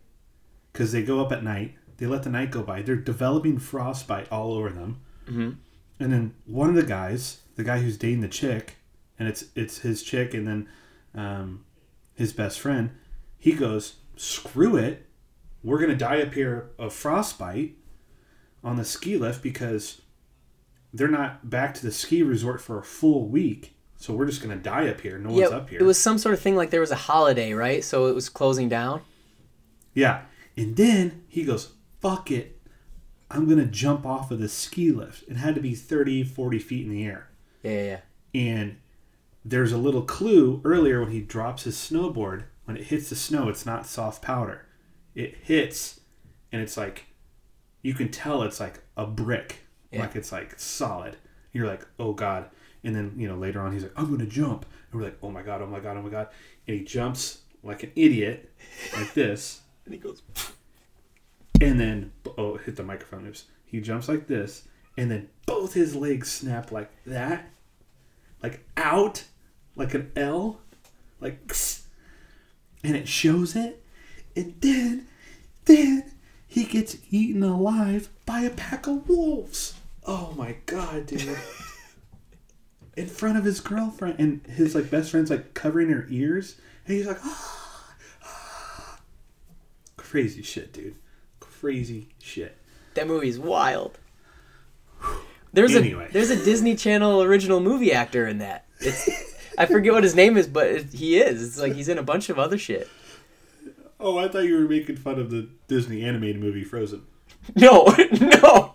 because 0.73 0.93
they 0.93 1.03
go 1.03 1.21
up 1.25 1.33
at 1.33 1.43
night. 1.43 1.75
They 1.97 2.07
let 2.07 2.23
the 2.23 2.31
night 2.31 2.51
go 2.51 2.63
by. 2.63 2.83
They're 2.83 2.97
developing 2.97 3.59
frostbite 3.59 4.31
all 4.31 4.53
over 4.55 4.71
them. 4.71 5.01
Mhm. 5.27 5.57
And 5.99 6.13
then 6.13 6.35
one 6.47 6.69
of 6.69 6.75
the 6.75 6.83
guys, 6.83 7.41
the 7.57 7.65
guy 7.65 7.81
who's 7.81 7.97
dating 7.99 8.21
the 8.21 8.29
chick, 8.29 8.77
and 9.19 9.29
it's 9.29 9.45
it's 9.55 9.79
his 9.79 10.03
chick, 10.03 10.35
and 10.35 10.47
then 10.47 10.69
um, 11.15 11.65
his 12.15 12.33
best 12.33 12.61
friend, 12.61 12.91
he 13.41 13.53
goes, 13.53 13.97
"Screw 14.15 14.77
it, 14.77 15.07
we're 15.65 15.81
gonna 15.81 15.97
die 15.97 16.23
up 16.23 16.35
here 16.35 16.71
of 16.79 16.93
frostbite 16.93 17.77
on 18.63 18.77
the 18.77 18.85
ski 18.85 19.17
lift 19.17 19.43
because 19.43 20.03
they're 20.93 21.09
not 21.09 21.51
back 21.51 21.75
to 21.75 21.83
the 21.83 21.91
ski 21.93 22.23
resort 22.23 22.61
for 22.61 22.79
a 22.79 22.85
full 22.85 23.27
week." 23.29 23.75
So 23.97 24.15
we're 24.15 24.27
just 24.27 24.41
gonna 24.41 24.57
die 24.57 24.89
up 24.89 25.01
here. 25.01 25.19
No 25.19 25.31
one's 25.33 25.51
up 25.51 25.69
here. 25.71 25.81
it 25.81 25.85
was 25.85 25.99
some 25.99 26.19
sort 26.19 26.35
of 26.35 26.41
thing 26.41 26.55
like 26.55 26.71
there 26.71 26.81
was 26.81 26.93
a 26.93 26.97
holiday, 26.97 27.53
right? 27.53 27.83
So 27.83 28.07
it 28.07 28.15
was 28.15 28.29
closing 28.29 28.69
down. 28.69 29.03
Yeah. 29.95 30.23
And 30.57 30.77
then 30.77 31.25
he 31.29 31.45
goes, 31.45 31.73
fuck 32.01 32.31
it. 32.31 32.61
I'm 33.31 33.47
going 33.47 33.59
to 33.59 33.67
jump 33.67 34.05
off 34.05 34.31
of 34.31 34.41
the 34.41 34.49
ski 34.49 34.91
lift. 34.91 35.29
It 35.29 35.37
had 35.37 35.55
to 35.55 35.61
be 35.61 35.75
30, 35.75 36.25
40 36.25 36.59
feet 36.59 36.85
in 36.87 36.91
the 36.91 37.05
air. 37.05 37.29
Yeah, 37.63 37.71
yeah, 37.71 37.83
yeah. 37.83 38.01
And 38.35 38.77
there's 39.45 39.73
a 39.73 39.79
little 39.79 40.03
clue 40.03 40.61
earlier 40.65 41.01
when 41.01 41.13
he 41.13 41.21
drops 41.21 41.65
his 41.65 41.77
snowboard. 41.77 42.45
When 42.71 42.77
it 42.77 42.85
hits 42.85 43.09
the 43.09 43.17
snow, 43.17 43.49
it's 43.49 43.67
not 43.67 43.85
soft 43.85 44.23
powder. 44.23 44.65
It 45.17 45.35
hits, 45.43 46.03
and 46.53 46.63
it's 46.63 46.77
like, 46.77 47.07
you 47.83 47.95
can 47.95 48.11
tell 48.11 48.45
it's 48.45 48.61
like 48.61 48.85
a 48.97 49.09
brick. 49.09 49.65
Yeah. 49.91 50.03
Like 50.03 50.15
it's 50.15 50.31
like 50.31 50.57
solid. 50.57 51.17
You're 51.53 51.67
like, 51.67 51.85
oh 51.99 52.13
God. 52.13 52.49
And 52.85 52.95
then, 52.95 53.15
you 53.17 53.27
know, 53.27 53.35
later 53.35 53.61
on, 53.61 53.73
he's 53.73 53.83
like, 53.83 53.95
I'm 53.97 54.07
going 54.07 54.21
to 54.21 54.27
jump. 54.27 54.67
And 54.93 55.01
we're 55.01 55.09
like, 55.09 55.19
oh 55.21 55.33
my 55.33 55.43
God, 55.43 55.63
oh 55.63 55.67
my 55.67 55.81
God, 55.81 55.97
oh 55.97 56.03
my 56.03 56.11
God. 56.11 56.29
And 56.69 56.79
he 56.79 56.85
jumps 56.85 57.39
like 57.65 57.83
an 57.83 57.91
idiot, 57.97 58.53
like 58.97 59.15
this. 59.15 59.63
And 59.85 59.95
he 59.95 59.99
goes, 59.99 60.23
And 61.61 61.81
then, 61.81 62.13
oh, 62.39 62.57
hit 62.57 62.77
the 62.77 62.85
microphone. 62.85 63.27
Oops. 63.27 63.47
He 63.65 63.81
jumps 63.81 64.09
like 64.09 64.29
this, 64.29 64.69
and 64.97 65.11
then 65.11 65.29
both 65.47 65.73
his 65.73 65.97
legs 65.97 66.31
snap 66.31 66.71
like 66.71 66.93
that, 67.07 67.49
like 68.41 68.65
out, 68.77 69.25
like 69.75 69.95
an 69.95 70.13
L, 70.15 70.61
like, 71.21 71.53
and 72.83 72.97
it 72.97 73.09
shows 73.09 73.57
it. 73.57 73.83
And 74.37 74.55
then, 74.61 75.07
then 75.65 76.13
he 76.47 76.65
gets 76.65 76.97
eaten 77.11 77.43
alive 77.43 78.09
by 78.27 78.41
a 78.41 78.51
pack 78.51 78.87
of 78.87 79.09
wolves. 79.09 79.75
Oh 80.07 80.33
my 80.37 80.57
god, 80.67 81.07
dude. 81.07 81.37
In 82.97 83.07
front 83.07 83.39
of 83.39 83.45
his 83.45 83.61
girlfriend, 83.61 84.17
and 84.19 84.47
his 84.47 84.75
like 84.75 84.91
best 84.91 85.11
friend's 85.11 85.31
like 85.31 85.55
covering 85.55 85.91
her 85.91 86.07
ears, 86.11 86.57
and 86.87 86.97
he's 86.97 87.07
like, 87.07 87.19
ah, 87.25 87.95
ah. 88.25 88.99
crazy 89.97 90.43
shit, 90.43 90.73
dude 90.73 90.97
crazy 91.61 92.09
shit. 92.23 92.57
that 92.95 93.07
movie's 93.07 93.39
wild. 93.39 93.99
There's 95.53 95.75
Anyway. 95.75 96.07
a 96.09 96.13
there's 96.13 96.31
a 96.31 96.43
Disney 96.43 96.75
Channel 96.77 97.23
original 97.23 97.61
movie 97.61 97.93
actor 97.93 98.27
in 98.27 98.39
that. 98.39 98.67
It's 98.79 99.09
I 99.61 99.67
forget 99.67 99.93
what 99.93 100.03
his 100.03 100.15
name 100.15 100.37
is, 100.37 100.47
but 100.47 100.67
it, 100.67 100.93
he 100.93 101.19
is. 101.19 101.43
It's 101.47 101.59
like 101.61 101.75
he's 101.75 101.89
in 101.89 101.99
a 101.99 102.03
bunch 102.03 102.29
of 102.31 102.39
other 102.39 102.57
shit. 102.59 102.89
Oh, 103.99 104.17
I 104.19 104.29
thought 104.29 104.45
you 104.45 104.55
were 104.55 104.69
making 104.69 104.97
fun 104.97 105.19
of 105.19 105.31
the 105.31 105.49
Disney 105.69 106.03
animated 106.03 106.41
movie 106.41 106.65
Frozen. 106.65 107.03
No, 107.55 107.85
no. 108.21 108.75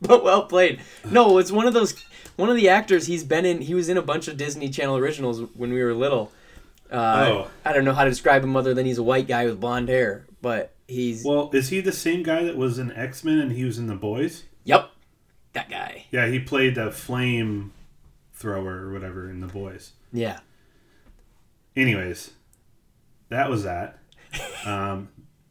But 0.00 0.22
well 0.22 0.46
played. 0.46 0.80
No, 1.10 1.38
it's 1.38 1.50
one 1.50 1.66
of 1.66 1.74
those. 1.74 2.04
One 2.36 2.48
of 2.50 2.56
the 2.56 2.68
actors. 2.68 3.06
He's 3.06 3.24
been 3.24 3.44
in. 3.44 3.62
He 3.62 3.74
was 3.74 3.88
in 3.88 3.96
a 3.96 4.02
bunch 4.02 4.28
of 4.28 4.36
Disney 4.36 4.68
Channel 4.68 4.96
originals 4.96 5.40
when 5.54 5.72
we 5.72 5.82
were 5.82 5.94
little. 5.94 6.30
Uh, 6.90 7.26
Oh. 7.28 7.50
I 7.64 7.72
don't 7.72 7.84
know 7.84 7.94
how 7.94 8.04
to 8.04 8.10
describe 8.10 8.44
him 8.44 8.54
other 8.56 8.74
than 8.74 8.86
he's 8.86 8.98
a 8.98 9.02
white 9.02 9.26
guy 9.26 9.46
with 9.46 9.60
blonde 9.60 9.88
hair. 9.88 10.26
But 10.40 10.72
he's. 10.86 11.24
Well, 11.24 11.50
is 11.52 11.70
he 11.70 11.80
the 11.80 11.90
same 11.92 12.22
guy 12.22 12.44
that 12.44 12.56
was 12.56 12.78
in 12.78 12.92
X 12.92 13.24
Men 13.24 13.38
and 13.38 13.52
he 13.52 13.64
was 13.64 13.78
in 13.78 13.86
The 13.88 13.96
Boys? 13.96 14.44
Yep. 14.64 14.90
That 15.54 15.68
guy. 15.70 16.04
Yeah, 16.12 16.28
he 16.28 16.38
played 16.38 16.74
the 16.76 16.92
flame 16.92 17.72
thrower 18.34 18.86
or 18.86 18.92
whatever 18.92 19.30
in 19.30 19.40
the 19.40 19.46
boys. 19.46 19.92
Yeah. 20.12 20.40
Anyways, 21.74 22.30
that 23.28 23.50
was 23.50 23.64
that. 23.64 23.98
Um, 24.66 25.10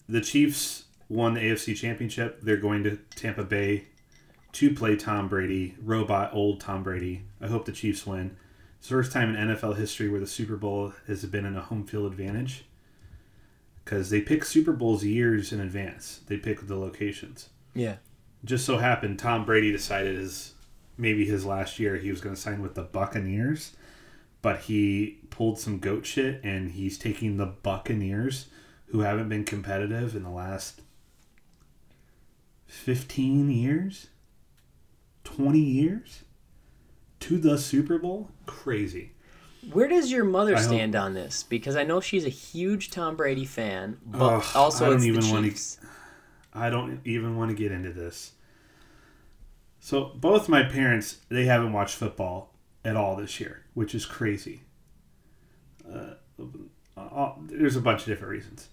the 0.09 0.19
Chiefs 0.19 0.83
won 1.07 1.35
the 1.35 1.39
AFC 1.39 1.73
Championship. 1.73 2.41
They're 2.41 2.57
going 2.57 2.83
to 2.83 2.97
Tampa 3.15 3.43
Bay 3.43 3.85
to 4.51 4.73
play 4.73 4.95
Tom 4.95 5.27
Brady, 5.29 5.75
robot 5.81 6.31
old 6.33 6.59
Tom 6.59 6.83
Brady. 6.83 7.23
I 7.41 7.47
hope 7.47 7.65
the 7.65 7.71
Chiefs 7.71 8.05
win. 8.05 8.35
It's 8.77 8.89
the 8.89 8.95
first 8.95 9.11
time 9.11 9.33
in 9.33 9.47
NFL 9.47 9.77
history 9.77 10.09
where 10.09 10.19
the 10.19 10.27
Super 10.27 10.57
Bowl 10.57 10.93
has 11.07 11.25
been 11.25 11.45
in 11.45 11.55
a 11.55 11.61
home 11.61 11.85
field 11.85 12.11
advantage 12.11 12.65
because 13.83 14.09
they 14.09 14.21
pick 14.21 14.43
Super 14.43 14.73
Bowls 14.73 15.03
years 15.03 15.51
in 15.51 15.59
advance. 15.59 16.21
They 16.27 16.37
pick 16.37 16.67
the 16.67 16.75
locations. 16.75 17.49
Yeah. 17.73 17.95
Just 18.43 18.65
so 18.65 18.77
happened 18.77 19.19
Tom 19.19 19.45
Brady 19.45 19.71
decided 19.71 20.17
his 20.17 20.53
maybe 20.97 21.25
his 21.25 21.45
last 21.45 21.79
year 21.79 21.97
he 21.97 22.09
was 22.09 22.21
going 22.21 22.35
to 22.35 22.41
sign 22.41 22.61
with 22.61 22.75
the 22.75 22.83
Buccaneers, 22.83 23.75
but 24.45 24.59
he 24.59 25.17
pulled 25.31 25.57
some 25.57 25.79
goat 25.79 26.05
shit 26.05 26.39
and 26.43 26.73
he's 26.73 26.99
taking 26.99 27.37
the 27.37 27.47
Buccaneers 27.47 28.45
who 28.89 28.99
haven't 28.99 29.27
been 29.27 29.43
competitive 29.43 30.15
in 30.15 30.21
the 30.21 30.29
last 30.29 30.81
15 32.67 33.49
years, 33.49 34.09
20 35.23 35.57
years 35.59 36.25
to 37.21 37.39
the 37.39 37.57
Super 37.57 37.97
Bowl. 37.97 38.29
Crazy. 38.45 39.13
Where 39.73 39.87
does 39.87 40.11
your 40.11 40.25
mother 40.25 40.55
I 40.55 40.59
hope- 40.59 40.67
stand 40.67 40.95
on 40.95 41.15
this? 41.15 41.41
Because 41.41 41.75
I 41.75 41.81
know 41.81 41.99
she's 41.99 42.27
a 42.27 42.29
huge 42.29 42.91
Tom 42.91 43.15
Brady 43.15 43.45
fan, 43.45 43.97
but 44.05 44.21
Ugh, 44.21 44.45
also 44.53 44.85
I 44.85 44.89
don't 44.89 44.97
it's 44.97 45.05
even 45.05 45.21
the 45.21 45.31
wanna- 45.31 45.53
I 46.53 46.69
don't 46.69 47.01
even 47.03 47.35
want 47.35 47.49
to 47.49 47.57
get 47.57 47.71
into 47.71 47.91
this. 47.91 48.33
So 49.79 50.11
both 50.13 50.47
my 50.47 50.61
parents 50.61 51.17
they 51.29 51.45
haven't 51.45 51.73
watched 51.73 51.95
football 51.95 52.54
at 52.85 52.95
all 52.95 53.15
this 53.15 53.39
year, 53.39 53.63
which 53.73 53.95
is 53.95 54.05
crazy. 54.05 54.61
Uh, 55.85 56.13
uh, 56.95 57.33
there's 57.41 57.75
a 57.75 57.81
bunch 57.81 58.01
of 58.01 58.07
different 58.07 58.31
reasons, 58.31 58.69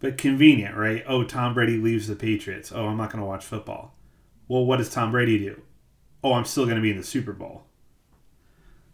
but 0.00 0.18
convenient, 0.18 0.76
right? 0.76 1.04
Oh, 1.06 1.24
Tom 1.24 1.54
Brady 1.54 1.78
leaves 1.78 2.08
the 2.08 2.16
Patriots. 2.16 2.72
Oh, 2.72 2.86
I'm 2.86 2.96
not 2.96 3.10
going 3.10 3.22
to 3.22 3.28
watch 3.28 3.44
football. 3.44 3.94
Well, 4.48 4.64
what 4.64 4.78
does 4.78 4.90
Tom 4.90 5.12
Brady 5.12 5.38
do? 5.38 5.62
Oh, 6.22 6.32
I'm 6.32 6.44
still 6.44 6.64
going 6.64 6.76
to 6.76 6.82
be 6.82 6.90
in 6.90 6.96
the 6.96 7.04
Super 7.04 7.32
Bowl. 7.32 7.62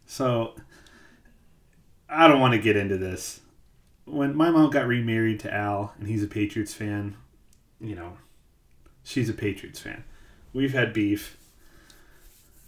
So 0.06 0.54
I 2.08 2.28
don't 2.28 2.40
want 2.40 2.52
to 2.52 2.60
get 2.60 2.76
into 2.76 2.98
this. 2.98 3.40
When 4.04 4.36
my 4.36 4.50
mom 4.50 4.70
got 4.70 4.86
remarried 4.86 5.40
to 5.40 5.54
Al, 5.54 5.94
and 5.98 6.06
he's 6.06 6.22
a 6.22 6.28
Patriots 6.28 6.74
fan, 6.74 7.16
you 7.80 7.94
know, 7.94 8.18
she's 9.02 9.30
a 9.30 9.34
Patriots 9.34 9.80
fan. 9.80 10.04
We've 10.52 10.74
had 10.74 10.92
beef. 10.92 11.38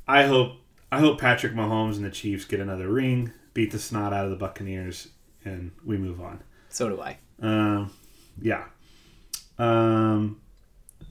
I 0.09 0.25
hope 0.25 0.61
I 0.90 1.01
hope 1.01 1.20
Patrick 1.20 1.53
Mahomes 1.53 1.96
and 1.96 2.05
the 2.05 2.11
Chiefs 2.11 2.44
get 2.44 2.61
another 2.61 2.88
ring, 2.88 3.33
beat 3.55 3.72
the 3.72 3.79
snot 3.79 4.12
out 4.12 4.25
of 4.25 4.31
the 4.31 4.37
Buccaneers, 4.37 5.09
and 5.44 5.72
we 5.85 5.96
move 5.96 6.20
on. 6.20 6.42
So 6.68 6.88
do 6.88 7.01
I. 7.01 7.18
Um, 7.42 7.92
yeah. 8.40 8.64
Um, 9.59 10.40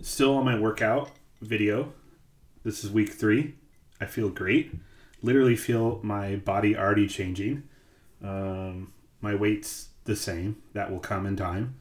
still 0.02 0.38
on 0.38 0.46
my 0.46 0.58
workout 0.58 1.12
video. 1.42 1.92
This 2.64 2.84
is 2.84 2.92
week 2.92 3.12
three. 3.12 3.56
I 4.00 4.06
feel 4.06 4.30
great. 4.30 4.74
Literally 5.22 5.56
feel 5.56 6.00
my 6.04 6.36
body 6.38 6.78
already 6.78 7.08
changing. 7.08 7.64
Um, 8.24 8.94
my 9.22 9.36
weight's 9.36 9.90
the 10.06 10.16
same. 10.16 10.62
That 10.74 10.92
will 10.92 11.00
come 11.00 11.26
in 11.26 11.36
time. 11.36 11.76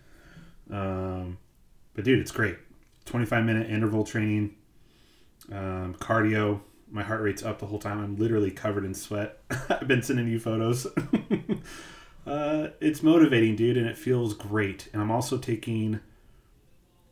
Um, 0.70 1.38
but 1.94 2.04
dude, 2.04 2.18
it's 2.18 2.33
great. 2.33 2.57
25 3.04 3.44
minute 3.44 3.70
interval 3.70 4.04
training, 4.04 4.54
um, 5.52 5.94
cardio. 6.00 6.61
My 6.94 7.02
heart 7.02 7.22
rate's 7.22 7.42
up 7.42 7.59
the 7.59 7.66
whole 7.66 7.80
time. 7.80 7.98
I'm 7.98 8.14
literally 8.14 8.52
covered 8.52 8.85
in 8.85 8.94
sweat. 8.94 9.40
I've 9.68 9.88
been 9.88 10.00
sending 10.00 10.28
you 10.28 10.38
photos. 10.38 10.87
uh, 12.26 12.68
it's 12.80 13.02
motivating, 13.02 13.57
dude, 13.57 13.76
and 13.76 13.88
it 13.88 13.98
feels 13.98 14.33
great. 14.33 14.88
And 14.92 15.02
I'm 15.02 15.11
also 15.11 15.37
taking, 15.37 15.98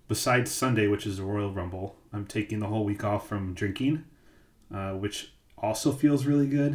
besides 0.06 0.52
Sunday, 0.52 0.86
which 0.86 1.04
is 1.04 1.16
the 1.16 1.24
Royal 1.24 1.50
Rumble, 1.52 1.96
I'm 2.12 2.26
taking 2.26 2.60
the 2.60 2.68
whole 2.68 2.84
week 2.84 3.02
off 3.02 3.26
from 3.26 3.54
drinking, 3.54 4.04
uh, 4.72 4.92
which 4.92 5.32
also 5.58 5.90
feels 5.90 6.26
really 6.26 6.46
good. 6.46 6.74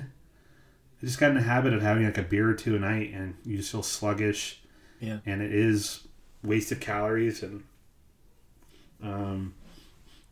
I 1.01 1.05
just 1.05 1.17
got 1.17 1.29
in 1.29 1.37
the 1.37 1.43
habit 1.43 1.71
of 1.71 1.81
having 1.81 2.03
like 2.03 2.17
a 2.17 2.23
beer 2.23 2.49
or 2.49 2.55
two 2.55 2.75
a 2.75 2.79
night, 2.79 3.13
and 3.13 3.35
you 3.45 3.55
just 3.55 3.71
feel 3.71 3.83
sluggish. 3.83 4.61
Yeah. 4.99 5.19
And 5.25 5.41
it 5.41 5.53
is 5.53 6.09
wasted 6.43 6.81
calories, 6.81 7.41
and 7.41 7.63
um, 9.01 9.53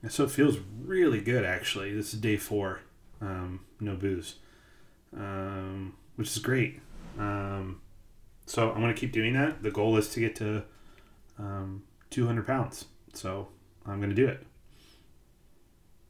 and 0.05 0.11
so 0.13 0.23
it 0.23 0.29
feels 0.29 0.57
really 0.83 1.19
good 1.19 1.43
actually. 1.43 1.91
This 1.91 2.13
is 2.13 2.19
day 2.19 2.37
four, 2.37 2.81
um, 3.21 3.61
no 3.79 3.95
booze, 3.95 4.35
um, 5.17 5.95
which 6.15 6.27
is 6.29 6.37
great. 6.37 6.79
Um, 7.17 7.81
so 8.45 8.71
I'm 8.71 8.81
gonna 8.81 8.93
keep 8.93 9.11
doing 9.11 9.33
that. 9.33 9.63
The 9.63 9.71
goal 9.71 9.97
is 9.97 10.09
to 10.09 10.19
get 10.19 10.35
to 10.35 10.61
um, 11.39 11.81
200 12.11 12.45
pounds. 12.45 12.85
So 13.13 13.47
I'm 13.83 13.99
gonna 13.99 14.13
do 14.13 14.27
it. 14.27 14.45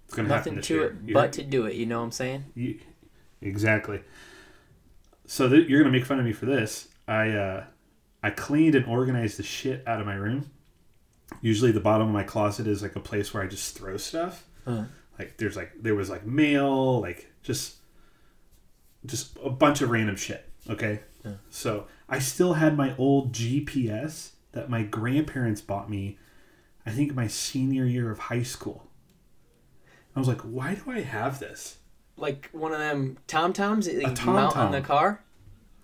It's 0.06 0.14
gonna 0.14 0.28
happen 0.28 0.56
Nothing 0.56 0.62
to 0.64 0.74
year. 0.74 0.84
it 0.88 0.96
You're- 1.06 1.14
but 1.14 1.32
to 1.34 1.44
do 1.44 1.66
it. 1.66 1.76
You 1.76 1.86
know 1.86 2.00
what 2.00 2.06
I'm 2.06 2.12
saying? 2.12 2.44
you, 2.54 2.80
exactly. 3.42 4.02
So 5.26 5.48
th- 5.48 5.70
you're 5.70 5.80
gonna 5.82 5.94
make 5.94 6.06
fun 6.06 6.20
of 6.20 6.26
me 6.26 6.34
for 6.34 6.46
this. 6.48 6.90
I 7.08 7.30
uh, 7.30 7.64
I 8.22 8.30
cleaned 8.32 8.76
and 8.76 8.86
organized 8.88 9.40
the 9.40 9.44
shit 9.44 9.84
out 9.88 10.02
of 10.02 10.06
my 10.06 10.16
room. 10.16 10.52
Usually, 11.42 11.72
the 11.72 11.80
bottom 11.80 12.08
of 12.08 12.14
my 12.14 12.24
closet 12.24 12.68
is 12.68 12.82
like 12.82 12.96
a 12.96 13.00
place 13.00 13.34
where 13.34 13.44
I 13.44 13.48
just 13.48 13.78
throw 13.78 13.98
stuff. 13.98 14.46
Uh. 14.66 14.86
Like 15.20 15.38
there's 15.38 15.56
like 15.56 15.72
there 15.82 15.96
was 15.96 16.10
like 16.10 16.26
mail, 16.26 17.00
like 17.02 17.32
just 17.44 17.76
just 19.06 19.38
a 19.44 19.50
bunch 19.50 19.82
of 19.82 19.90
random 19.90 20.16
shit. 20.16 20.50
Okay, 20.70 21.00
Yeah. 21.24 21.34
so 21.50 21.86
I 22.10 22.20
still 22.20 22.54
had 22.54 22.76
my 22.76 22.96
old 22.98 23.32
GPS 23.32 24.32
that 24.54 24.70
my 24.70 24.84
grandparents 24.84 25.62
bought 25.62 25.90
me. 25.90 26.18
I 26.86 26.92
think 26.92 27.14
my 27.14 27.28
senior 27.28 27.86
year 27.86 28.10
of 28.12 28.18
high 28.20 28.44
school. 28.44 28.88
I 30.16 30.20
was 30.20 30.28
like, 30.28 30.42
why 30.42 30.76
do 30.76 30.90
I 30.92 31.02
have 31.02 31.40
this? 31.40 31.78
Like 32.18 32.50
one 32.52 32.72
of 32.74 32.80
them 32.80 33.18
Tom 33.28 33.54
Toms 33.54 33.86
that 33.86 33.96
you 33.96 34.14
Tom 34.16 34.36
mount 34.36 34.58
on 34.58 34.72
the 34.72 34.82
car. 34.82 35.22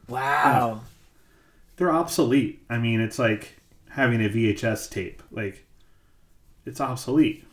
Wow. 0.08 0.82
they're 1.78 1.92
obsolete. 1.92 2.64
I 2.70 2.78
mean, 2.80 3.00
it's 3.02 3.20
like 3.20 3.61
having 3.92 4.24
a 4.24 4.30
VHS 4.30 4.90
tape. 4.90 5.24
Like, 5.32 5.66
it's 6.66 6.82
obsolete. 6.82 7.46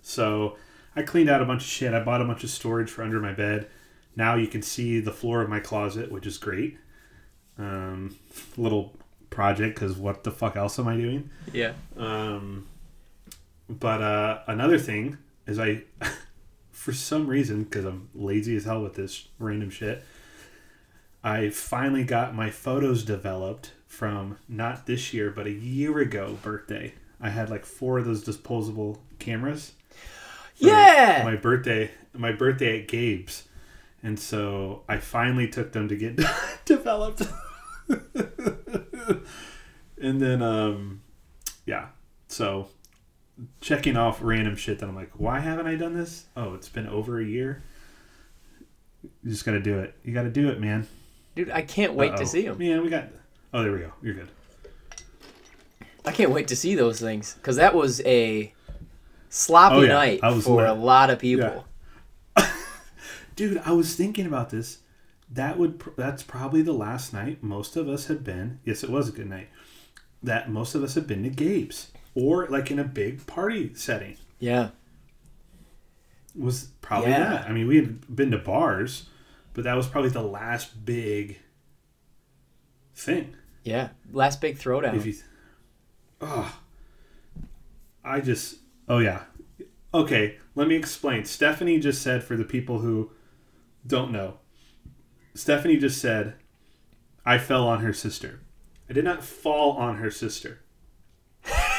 So, 0.00 0.56
I 0.94 1.02
cleaned 1.02 1.30
out 1.30 1.40
a 1.42 1.44
bunch 1.44 1.62
of 1.62 1.68
shit. 1.68 1.94
I 1.94 2.00
bought 2.02 2.20
a 2.20 2.24
bunch 2.24 2.44
of 2.44 2.50
storage 2.50 2.90
for 2.90 3.02
under 3.02 3.20
my 3.20 3.32
bed. 3.32 3.68
Now 4.14 4.34
you 4.34 4.46
can 4.46 4.62
see 4.62 5.00
the 5.00 5.12
floor 5.12 5.40
of 5.40 5.48
my 5.48 5.60
closet, 5.60 6.12
which 6.12 6.26
is 6.26 6.38
great. 6.38 6.76
Um, 7.58 8.16
little 8.56 8.94
project 9.30 9.74
because 9.74 9.96
what 9.96 10.24
the 10.24 10.30
fuck 10.30 10.56
else 10.56 10.78
am 10.78 10.88
I 10.88 10.96
doing? 10.96 11.30
Yeah. 11.52 11.72
Um, 11.96 12.68
but 13.68 14.02
uh, 14.02 14.40
another 14.46 14.78
thing 14.78 15.18
is 15.46 15.58
I, 15.58 15.82
for 16.70 16.92
some 16.92 17.26
reason, 17.26 17.64
because 17.64 17.84
I'm 17.84 18.10
lazy 18.14 18.54
as 18.56 18.64
hell 18.64 18.82
with 18.82 18.94
this 18.94 19.28
random 19.38 19.70
shit, 19.70 20.04
I 21.24 21.50
finally 21.50 22.04
got 22.04 22.34
my 22.34 22.50
photos 22.50 23.04
developed 23.04 23.72
from 23.92 24.38
not 24.48 24.86
this 24.86 25.12
year, 25.12 25.30
but 25.30 25.46
a 25.46 25.50
year 25.50 25.98
ago 25.98 26.38
birthday. 26.42 26.94
I 27.20 27.28
had 27.28 27.50
like 27.50 27.66
four 27.66 27.98
of 27.98 28.06
those 28.06 28.24
disposable 28.24 29.02
cameras. 29.18 29.72
Yeah. 30.56 31.20
My 31.24 31.36
birthday, 31.36 31.90
my 32.14 32.32
birthday 32.32 32.80
at 32.80 32.88
Gabe's. 32.88 33.46
And 34.02 34.18
so 34.18 34.82
I 34.88 34.96
finally 34.96 35.46
took 35.46 35.72
them 35.72 35.88
to 35.88 35.96
get 35.96 36.18
developed. 36.64 37.20
and 40.00 40.20
then, 40.20 40.40
um, 40.42 41.02
yeah. 41.66 41.88
So 42.28 42.68
checking 43.60 43.98
off 43.98 44.20
random 44.22 44.56
shit 44.56 44.78
that 44.78 44.88
I'm 44.88 44.96
like, 44.96 45.12
why 45.20 45.40
haven't 45.40 45.66
I 45.66 45.74
done 45.74 45.92
this? 45.92 46.24
Oh, 46.34 46.54
it's 46.54 46.70
been 46.70 46.86
over 46.88 47.20
a 47.20 47.24
year. 47.24 47.62
You 49.02 49.30
just 49.30 49.44
got 49.44 49.52
to 49.52 49.60
do 49.60 49.80
it. 49.80 49.94
You 50.02 50.14
got 50.14 50.22
to 50.22 50.30
do 50.30 50.48
it, 50.48 50.58
man. 50.58 50.88
Dude, 51.34 51.50
I 51.50 51.60
can't 51.60 51.92
wait 51.92 52.12
Uh-oh. 52.12 52.18
to 52.18 52.26
see 52.26 52.46
them. 52.46 52.60
Yeah, 52.62 52.80
we 52.80 52.88
got. 52.88 53.08
Oh, 53.52 53.62
there 53.62 53.72
we 53.72 53.78
go. 53.80 53.92
You're 54.02 54.14
good. 54.14 54.28
I 56.04 56.12
can't 56.12 56.30
wait 56.30 56.48
to 56.48 56.56
see 56.56 56.74
those 56.74 57.00
things 57.00 57.34
because 57.34 57.56
that 57.56 57.74
was 57.74 58.00
a 58.04 58.52
sloppy 59.28 59.76
Oh, 59.76 59.80
yeah. 59.82 59.88
night 59.92 60.20
for 60.42 60.56
lit. 60.56 60.68
a 60.68 60.72
lot 60.72 61.10
of 61.10 61.18
people. 61.18 61.64
Dude, 63.36 63.58
I 63.64 63.72
was 63.72 63.94
thinking 63.94 64.26
about 64.26 64.50
this. 64.50 64.78
That 65.30 65.58
would 65.58 65.78
pr- 65.78 65.90
that's 65.96 66.22
probably 66.22 66.60
the 66.62 66.72
last 66.72 67.12
night 67.12 67.42
most 67.42 67.76
of 67.76 67.88
us 67.88 68.06
had 68.06 68.24
been. 68.24 68.58
Yes, 68.64 68.82
it 68.82 68.90
was 68.90 69.08
a 69.08 69.12
good 69.12 69.28
night. 69.30 69.48
That 70.22 70.50
most 70.50 70.74
of 70.74 70.82
us 70.82 70.94
have 70.94 71.06
been 71.06 71.22
to 71.22 71.30
Gabe's 71.30 71.88
or 72.14 72.46
like 72.48 72.70
in 72.70 72.78
a 72.78 72.84
big 72.84 73.26
party 73.26 73.72
setting. 73.74 74.16
Yeah. 74.38 74.70
Was 76.34 76.64
probably 76.82 77.10
Yeah. 77.10 77.30
that. 77.30 77.48
I 77.48 77.52
mean, 77.52 77.66
we 77.66 77.76
had 77.76 78.14
been 78.14 78.30
to 78.32 78.38
bars, 78.38 79.06
but 79.54 79.64
that 79.64 79.74
was 79.74 79.86
probably 79.86 80.10
the 80.10 80.22
last 80.22 80.84
big 80.84 81.38
thing. 82.94 83.34
Yeah. 83.64 83.90
Last 84.12 84.40
big 84.40 84.58
throwdown. 84.58 84.94
If 84.94 85.06
you, 85.06 85.14
oh, 86.20 86.58
I 88.04 88.20
just, 88.20 88.56
oh 88.88 88.98
yeah, 88.98 89.24
okay. 89.94 90.38
Let 90.54 90.68
me 90.68 90.76
explain. 90.76 91.24
Stephanie 91.24 91.78
just 91.78 92.02
said 92.02 92.22
for 92.22 92.36
the 92.36 92.44
people 92.44 92.80
who 92.80 93.10
don't 93.86 94.12
know. 94.12 94.38
Stephanie 95.34 95.78
just 95.78 96.00
said, 96.00 96.34
I 97.24 97.38
fell 97.38 97.66
on 97.66 97.80
her 97.80 97.92
sister. 97.92 98.40
I 98.90 98.92
did 98.92 99.04
not 99.04 99.24
fall 99.24 99.72
on 99.72 99.96
her 99.96 100.10
sister. 100.10 100.60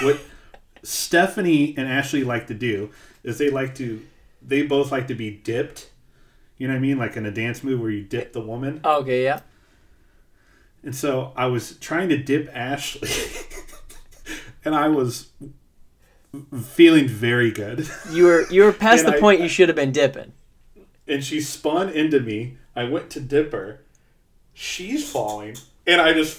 What 0.01 0.19
Stephanie 0.83 1.75
and 1.77 1.87
Ashley 1.87 2.23
like 2.23 2.47
to 2.47 2.53
do 2.53 2.89
is 3.23 3.37
they 3.37 3.49
like 3.49 3.75
to, 3.75 4.03
they 4.41 4.63
both 4.63 4.91
like 4.91 5.07
to 5.09 5.15
be 5.15 5.29
dipped. 5.29 5.91
You 6.57 6.67
know 6.67 6.73
what 6.73 6.79
I 6.79 6.81
mean? 6.81 6.97
Like 6.97 7.15
in 7.15 7.25
a 7.25 7.31
dance 7.31 7.63
move 7.63 7.79
where 7.79 7.91
you 7.91 8.03
dip 8.03 8.33
the 8.33 8.41
woman. 8.41 8.81
Oh, 8.83 9.01
okay, 9.01 9.23
yeah. 9.23 9.41
And 10.83 10.95
so 10.95 11.31
I 11.35 11.45
was 11.45 11.77
trying 11.77 12.09
to 12.09 12.17
dip 12.17 12.49
Ashley, 12.53 13.09
and 14.65 14.75
I 14.75 14.89
was 14.89 15.29
feeling 16.61 17.07
very 17.07 17.51
good. 17.51 17.87
You 18.11 18.25
were 18.25 18.51
you 18.51 18.63
were 18.63 18.73
past 18.73 19.05
the 19.05 19.15
I- 19.15 19.19
point 19.19 19.41
you 19.41 19.47
should 19.47 19.69
have 19.69 19.75
been 19.75 19.91
dipping. 19.91 20.33
And 21.07 21.23
she 21.23 21.41
spun 21.41 21.89
into 21.89 22.19
me. 22.19 22.57
I 22.75 22.85
went 22.85 23.09
to 23.11 23.19
dip 23.19 23.51
her. 23.51 23.81
She's 24.53 25.09
falling, 25.09 25.55
and 25.87 25.99
I 26.01 26.13
just 26.13 26.37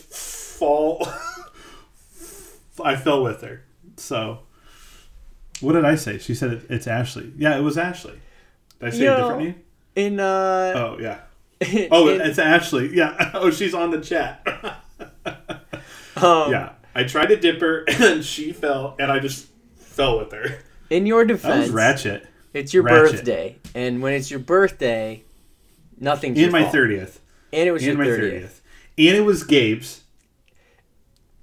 fall. 0.59 1.07
I 2.83 2.97
fell 2.97 3.23
with 3.23 3.41
her. 3.43 3.63
So, 3.97 4.41
what 5.61 5.73
did 5.75 5.85
I 5.85 5.95
say? 5.95 6.19
She 6.19 6.35
said 6.35 6.53
it, 6.53 6.63
it's 6.69 6.87
Ashley. 6.87 7.33
Yeah, 7.37 7.57
it 7.57 7.61
was 7.61 7.79
Ashley. 7.79 8.21
Did 8.81 8.87
I 8.87 8.91
say 8.91 8.99
You 9.05 9.13
a 9.13 9.17
know, 9.17 9.17
different 9.29 9.43
name? 9.45 9.63
In 9.97 10.21
uh 10.21 10.73
Oh 10.77 10.99
yeah. 11.01 11.21
Oh, 11.91 12.09
it's 12.21 12.39
Ashley. 12.39 12.95
Yeah. 12.95 13.31
Oh, 13.35 13.51
she's 13.51 13.75
on 13.75 13.91
the 13.91 14.01
chat. 14.01 14.47
um, 16.17 16.51
yeah. 16.53 16.73
I 16.95 17.05
tried 17.05 17.27
to 17.27 17.37
dip 17.37 17.61
her, 17.61 17.85
and 17.89 18.25
she 18.25 18.53
fell, 18.53 18.95
and 18.99 19.11
I 19.11 19.19
just 19.19 19.49
fell 19.77 20.19
with 20.19 20.33
her. 20.33 20.59
in 20.91 21.07
your 21.07 21.25
That 21.25 21.35
defense, 21.35 21.67
was 21.67 21.71
ratchet. 21.71 22.27
it's 22.53 22.73
your 22.73 22.85
ratchet. 22.85 23.17
birthday. 23.17 23.57
And 23.75 24.01
when 24.03 24.13
it's 24.13 24.31
your 24.31 24.41
birthday, 24.41 25.25
nothing's 25.99 26.39
In 26.39 26.53
my 26.53 26.65
thirtieth. 26.65 27.21
And 27.53 27.69
it 27.69 27.73
was 27.73 27.83
In 27.83 27.89
your 27.91 27.99
my 27.99 28.05
thirtieth. 28.05 28.63
And 28.97 29.17
it 29.17 29.23
was 29.25 29.43
Gabe's. 29.45 30.03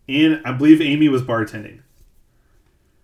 And 0.08 0.42
I 0.46 0.52
believe 0.54 0.82
Amy 0.82 1.10
was 1.10 1.22
bartending. 1.22 1.82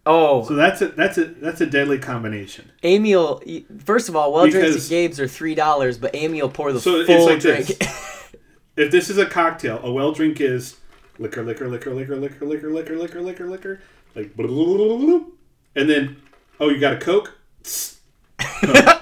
Oh, 0.10 0.44
So 0.46 0.56
that's 0.56 0.82
a 0.82 0.88
that's 0.88 1.18
a 1.18 1.26
that's 1.26 1.60
a 1.62 1.66
deadly 1.66 2.00
combination. 2.00 2.72
Amy 2.84 3.16
will. 3.16 3.42
First 3.84 4.08
of 4.10 4.16
all, 4.16 4.32
well 4.34 4.48
drinks 4.48 4.70
Because- 4.70 4.86
at 4.92 4.96
Gabe's 4.96 5.20
are 5.20 5.28
three 5.28 5.54
dollars, 5.56 5.98
but 5.98 6.16
Amy 6.16 6.42
will 6.42 6.50
pour 6.50 6.72
the 6.72 6.80
So 6.80 7.02
it's 7.02 7.08
full 7.10 7.26
like 7.26 7.40
drink. 7.42 7.68
this. 7.68 8.34
If 8.78 8.92
this 8.92 9.10
is 9.10 9.18
a 9.18 9.26
cocktail, 9.26 9.80
a 9.84 9.92
well 9.92 10.12
drink 10.12 10.40
is 10.40 10.78
liquor, 11.20 11.44
liquor, 11.44 11.68
liquor, 11.68 11.94
liquor, 11.94 12.16
liquor, 12.16 12.46
liquor, 12.46 12.70
liquor, 12.70 12.96
liquor, 12.96 13.22
liquor, 13.22 13.48
liquor, 13.48 13.82
like 14.16 14.32
and 15.76 15.90
then 15.90 16.18
oh 16.60 16.70
you 16.70 16.80
got 16.80 16.94
a 16.94 16.98
Coke? 16.98 17.34
Coke. 17.64 19.02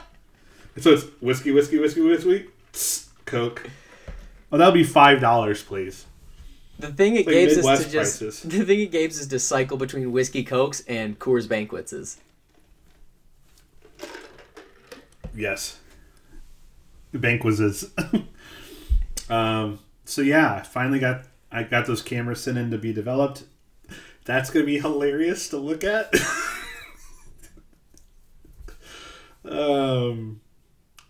so 0.78 0.92
it's 0.94 1.04
whiskey, 1.22 1.52
whiskey, 1.52 1.78
whiskey, 1.78 2.02
whiskey, 2.02 2.46
Coke. 3.26 3.70
Oh, 4.52 4.58
that 4.58 4.66
would 4.66 4.74
be 4.74 4.84
five 4.84 5.20
dollars, 5.20 5.62
please. 5.62 6.06
The 6.80 6.92
thing 6.92 7.16
it 7.16 7.26
like 7.26 7.36
Gabe's 7.36 7.58
is 7.58 7.66
to 7.66 7.90
just 7.90 8.20
prices. 8.20 8.42
the 8.44 8.66
thing 8.66 8.82
at 8.82 8.92
Gabe's 8.92 9.20
is 9.20 9.28
to 9.28 9.40
cycle 9.40 9.78
between 9.78 10.12
whiskey 10.12 10.44
cokes 10.44 10.84
and 10.88 11.18
Coors 11.20 11.48
Banquets. 11.48 11.94
is. 11.94 12.18
Yes. 15.34 15.80
The 17.12 17.20
bank 17.20 17.44
was 17.44 17.92
um, 19.30 19.80
so 20.04 20.22
yeah, 20.22 20.56
I 20.56 20.64
finally 20.64 21.00
got 21.00 21.24
I 21.52 21.64
got 21.64 21.86
those 21.88 22.02
cameras 22.02 22.42
sent 22.42 22.58
in 22.58 22.72
to 22.72 22.78
be 22.78 22.94
developed. 22.94 23.44
That's 24.26 24.50
gonna 24.50 24.66
be 24.66 24.80
hilarious 24.80 25.50
to 25.50 25.58
look 25.58 25.84
at. 25.84 26.14
um, 29.46 30.42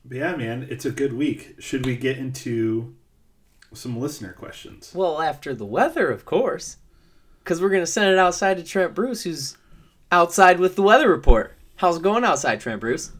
but 0.04 0.18
yeah, 0.18 0.36
man, 0.36 0.68
it's 0.70 0.86
a 0.86 0.92
good 0.92 1.14
week. 1.14 1.56
Should 1.60 1.86
we 1.86 1.96
get 1.96 2.18
into 2.18 2.96
some 3.76 4.00
listener 4.00 4.34
questions? 4.34 4.92
Well, 4.94 5.22
after 5.22 5.54
the 5.54 5.66
weather, 5.66 6.10
of 6.10 6.26
course, 6.26 6.78
because 7.44 7.62
we're 7.62 7.70
gonna 7.70 7.86
send 7.86 8.12
it 8.12 8.18
outside 8.18 8.58
to 8.58 8.64
Trent 8.64 8.96
Bruce, 8.96 9.24
who's 9.24 9.58
outside 10.12 10.60
with 10.60 10.76
the 10.76 10.82
weather 10.82 11.10
report. 11.10 11.54
How's 11.78 11.98
it 11.98 12.04
going 12.04 12.24
outside, 12.24 12.62
Trent 12.62 12.82
Bruce? 12.82 13.12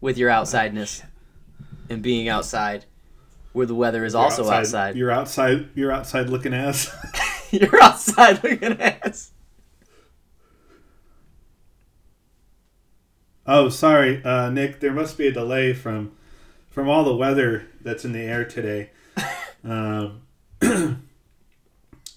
With 0.00 0.16
your 0.16 0.30
outsideness 0.30 1.02
and 1.88 2.02
being 2.02 2.28
outside, 2.28 2.84
where 3.52 3.66
the 3.66 3.74
weather 3.74 4.04
is 4.04 4.14
also 4.14 4.44
You're 4.44 4.54
outside. 4.54 4.96
You're 4.96 5.10
outside. 5.10 5.68
You're 5.74 5.92
outside 5.92 6.30
looking 6.30 6.54
ass. 6.54 6.94
You're 7.50 7.82
outside 7.82 8.42
looking 8.44 8.80
ass. 8.80 9.32
Oh, 13.46 13.68
sorry, 13.68 14.22
uh, 14.24 14.50
Nick. 14.50 14.78
There 14.78 14.92
must 14.92 15.18
be 15.18 15.26
a 15.26 15.32
delay 15.32 15.72
from 15.72 16.12
from 16.70 16.88
all 16.88 17.02
the 17.02 17.16
weather 17.16 17.66
that's 17.80 18.04
in 18.04 18.12
the 18.12 18.20
air 18.20 18.44
today. 18.44 18.90
Um, 19.64 20.22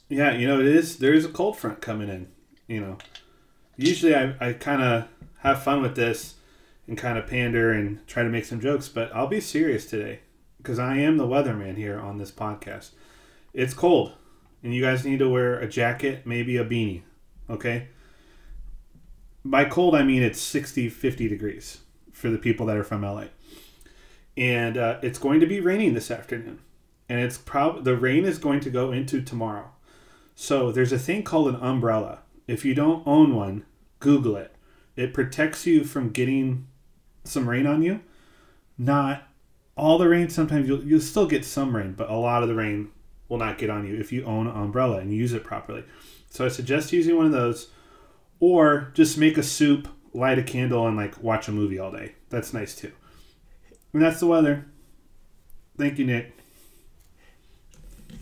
yeah, 0.10 0.32
you 0.34 0.48
know 0.48 0.60
it 0.60 0.68
is. 0.68 0.98
There 0.98 1.14
is 1.14 1.26
a 1.26 1.30
cold 1.30 1.58
front 1.58 1.82
coming 1.82 2.10
in. 2.10 2.28
You 2.68 2.82
know, 2.82 2.98
usually 3.78 4.16
I, 4.16 4.36
I 4.40 4.54
kind 4.54 4.82
of 4.82 5.08
have 5.40 5.64
fun 5.64 5.82
with 5.82 5.96
this 5.96 6.36
and 6.88 6.98
kind 6.98 7.18
of 7.18 7.28
pander 7.28 7.72
and 7.72 8.06
try 8.08 8.24
to 8.24 8.30
make 8.30 8.46
some 8.46 8.60
jokes, 8.60 8.90
but 8.90 9.14
I'll 9.14 9.28
be 9.28 9.42
serious 9.42 9.86
today 9.86 10.20
because 10.58 10.80
I 10.80 10.98
am 10.98 11.18
the 11.18 11.28
weatherman 11.28 11.78
here 11.78 12.00
on 12.00 12.18
this 12.18 12.32
podcast. 12.32 12.92
It's 13.54 13.74
cold, 13.74 14.14
and 14.64 14.74
you 14.74 14.82
guys 14.82 15.06
need 15.06 15.20
to 15.20 15.30
wear 15.30 15.60
a 15.60 15.68
jacket, 15.68 16.26
maybe 16.26 16.58
a 16.58 16.66
beanie. 16.66 17.04
Okay 17.50 17.88
by 19.46 19.66
cold 19.66 19.96
i 19.96 20.04
mean 20.04 20.24
it's 20.24 20.40
60 20.40 20.90
50 20.90 21.28
degrees 21.28 21.80
for 22.12 22.30
the 22.30 22.38
people 22.38 22.66
that 22.68 22.78
are 22.78 22.84
from 22.84 23.02
la 23.02 23.26
and 24.36 24.78
uh, 24.78 24.98
it's 25.04 25.20
going 25.20 25.40
to 25.40 25.46
be 25.46 25.60
raining 25.60 25.94
this 25.94 26.10
afternoon 26.10 26.60
and 27.14 27.22
it's 27.22 27.38
prob 27.38 27.84
the 27.84 27.96
rain 27.96 28.26
is 28.26 28.40
going 28.40 28.60
to 28.60 28.70
go 28.72 28.92
into 28.92 29.22
tomorrow 29.22 29.70
so 30.36 30.72
there's 30.72 30.92
a 30.92 30.98
thing 30.98 31.22
called 31.22 31.48
an 31.48 31.56
umbrella 31.56 32.20
if 32.48 32.66
you 32.66 32.74
don't 32.74 33.06
own 33.06 33.36
one 33.36 33.64
google 34.00 34.36
it 34.36 34.56
it 34.96 35.14
protects 35.14 35.68
you 35.68 35.84
from 35.84 36.10
getting 36.10 36.68
some 37.24 37.48
rain 37.48 37.68
on 37.68 37.84
you 37.84 38.02
not 38.78 39.28
all 39.78 39.98
the 39.98 40.10
rain 40.10 40.28
sometimes 40.30 40.68
you'll, 40.68 40.84
you'll 40.84 41.00
still 41.00 41.28
get 41.28 41.46
some 41.46 41.76
rain 41.76 41.94
but 41.94 42.10
a 42.10 42.16
lot 42.16 42.42
of 42.42 42.50
the 42.50 42.56
rain 42.56 42.90
will 43.30 43.38
not 43.38 43.58
get 43.58 43.70
on 43.70 43.86
you 43.86 43.96
if 43.96 44.12
you 44.12 44.24
own 44.26 44.48
an 44.48 44.56
umbrella 44.56 44.98
and 44.98 45.14
use 45.14 45.34
it 45.34 45.44
properly 45.44 45.84
so 46.30 46.46
i 46.46 46.50
suggest 46.50 46.92
using 46.92 47.16
one 47.16 47.28
of 47.28 47.32
those 47.32 47.70
or 48.44 48.92
just 48.94 49.18
make 49.18 49.38
a 49.38 49.44
soup, 49.44 49.88
light 50.14 50.38
a 50.38 50.44
candle, 50.44 50.86
and 50.86 50.98
like 50.98 51.24
watch 51.24 51.48
a 51.48 51.52
movie 51.54 51.80
all 51.80 51.94
day. 51.94 52.16
That's 52.30 52.54
nice 52.54 52.76
too. 52.76 52.92
And 53.94 54.02
that's 54.02 54.20
the 54.20 54.28
weather. 54.28 54.66
Thank 55.78 55.98
you, 55.98 56.06
Nick. 56.06 56.43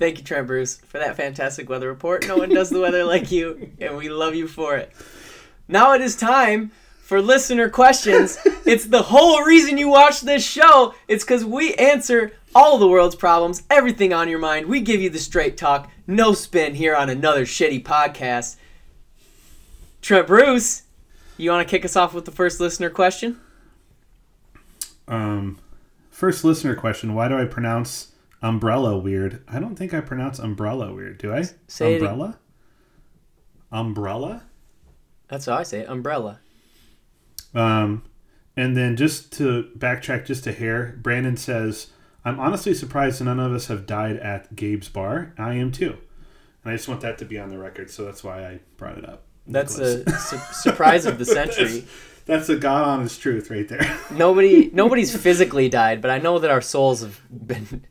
Thank 0.01 0.17
you, 0.17 0.23
Trent 0.23 0.47
Bruce, 0.47 0.77
for 0.77 0.97
that 0.97 1.15
fantastic 1.15 1.69
weather 1.69 1.87
report. 1.87 2.27
No 2.27 2.37
one 2.37 2.49
does 2.49 2.71
the 2.71 2.79
weather 2.79 3.03
like 3.03 3.31
you, 3.31 3.69
and 3.79 3.95
we 3.95 4.09
love 4.09 4.33
you 4.33 4.47
for 4.47 4.75
it. 4.75 4.91
Now 5.67 5.93
it 5.93 6.01
is 6.01 6.15
time 6.15 6.71
for 7.03 7.21
listener 7.21 7.69
questions. 7.69 8.39
It's 8.65 8.85
the 8.85 9.03
whole 9.03 9.43
reason 9.43 9.77
you 9.77 9.89
watch 9.89 10.21
this 10.21 10.43
show. 10.43 10.95
It's 11.07 11.23
because 11.23 11.45
we 11.45 11.75
answer 11.75 12.31
all 12.55 12.79
the 12.79 12.87
world's 12.87 13.15
problems, 13.15 13.61
everything 13.69 14.11
on 14.11 14.27
your 14.27 14.39
mind. 14.39 14.65
We 14.65 14.81
give 14.81 15.01
you 15.01 15.11
the 15.11 15.19
straight 15.19 15.55
talk, 15.55 15.91
no 16.07 16.33
spin 16.33 16.73
here 16.73 16.95
on 16.95 17.07
another 17.07 17.45
shitty 17.45 17.83
podcast. 17.83 18.55
Trent 20.01 20.25
Bruce, 20.25 20.81
you 21.37 21.51
want 21.51 21.67
to 21.67 21.69
kick 21.69 21.85
us 21.85 21.95
off 21.95 22.15
with 22.15 22.25
the 22.25 22.31
first 22.31 22.59
listener 22.59 22.89
question? 22.89 23.39
Um, 25.07 25.59
first 26.09 26.43
listener 26.43 26.73
question: 26.75 27.13
Why 27.13 27.27
do 27.27 27.37
I 27.37 27.45
pronounce 27.45 28.10
umbrella 28.41 28.97
weird? 28.97 29.43
I 29.47 29.59
don't 29.59 29.75
think 29.75 29.93
I 29.93 30.01
pronounce 30.01 30.39
umbrella 30.39 30.93
weird. 30.93 31.17
Do 31.17 31.33
I? 31.33 31.43
Say 31.67 31.93
it- 31.95 32.01
umbrella. 32.01 32.39
Umbrella. 33.71 34.43
That's 35.27 35.45
how 35.45 35.55
I 35.55 35.63
say 35.63 35.79
it, 35.81 35.89
umbrella. 35.89 36.39
Um, 37.53 38.03
and 38.57 38.75
then 38.75 38.95
just 38.97 39.31
to 39.33 39.69
backtrack 39.77 40.25
just 40.25 40.45
a 40.47 40.51
hair, 40.51 40.97
Brandon 41.01 41.37
says, 41.37 41.87
"I'm 42.25 42.39
honestly 42.39 42.73
surprised 42.73 43.23
none 43.23 43.39
of 43.39 43.53
us 43.53 43.67
have 43.67 43.85
died 43.85 44.17
at 44.17 44.55
Gabe's 44.55 44.89
bar. 44.89 45.33
I 45.37 45.53
am 45.53 45.71
too." 45.71 45.97
And 46.63 46.73
I 46.73 46.75
just 46.75 46.87
want 46.87 47.01
that 47.01 47.17
to 47.19 47.25
be 47.25 47.39
on 47.39 47.49
the 47.49 47.57
record, 47.57 47.89
so 47.89 48.03
that's 48.05 48.23
why 48.23 48.45
I 48.45 48.59
brought 48.77 48.97
it 48.97 49.07
up. 49.07 49.23
That's 49.47 49.77
Nicholas. 49.77 50.07
a 50.33 50.37
su- 50.37 50.53
surprise 50.69 51.05
of 51.05 51.17
the 51.17 51.25
century. 51.37 51.85
That's 52.25 52.49
a 52.49 52.55
God 52.55 52.83
honest 52.87 53.19
truth 53.21 53.49
right 53.49 53.67
there. 53.67 53.97
Nobody, 54.11 54.69
nobody's 54.71 55.15
physically 55.15 55.69
died, 55.69 56.01
but 56.01 56.11
I 56.11 56.19
know 56.19 56.37
that 56.39 56.51
our 56.51 56.61
souls 56.61 57.01
have 57.01 57.19
been, 57.31 57.85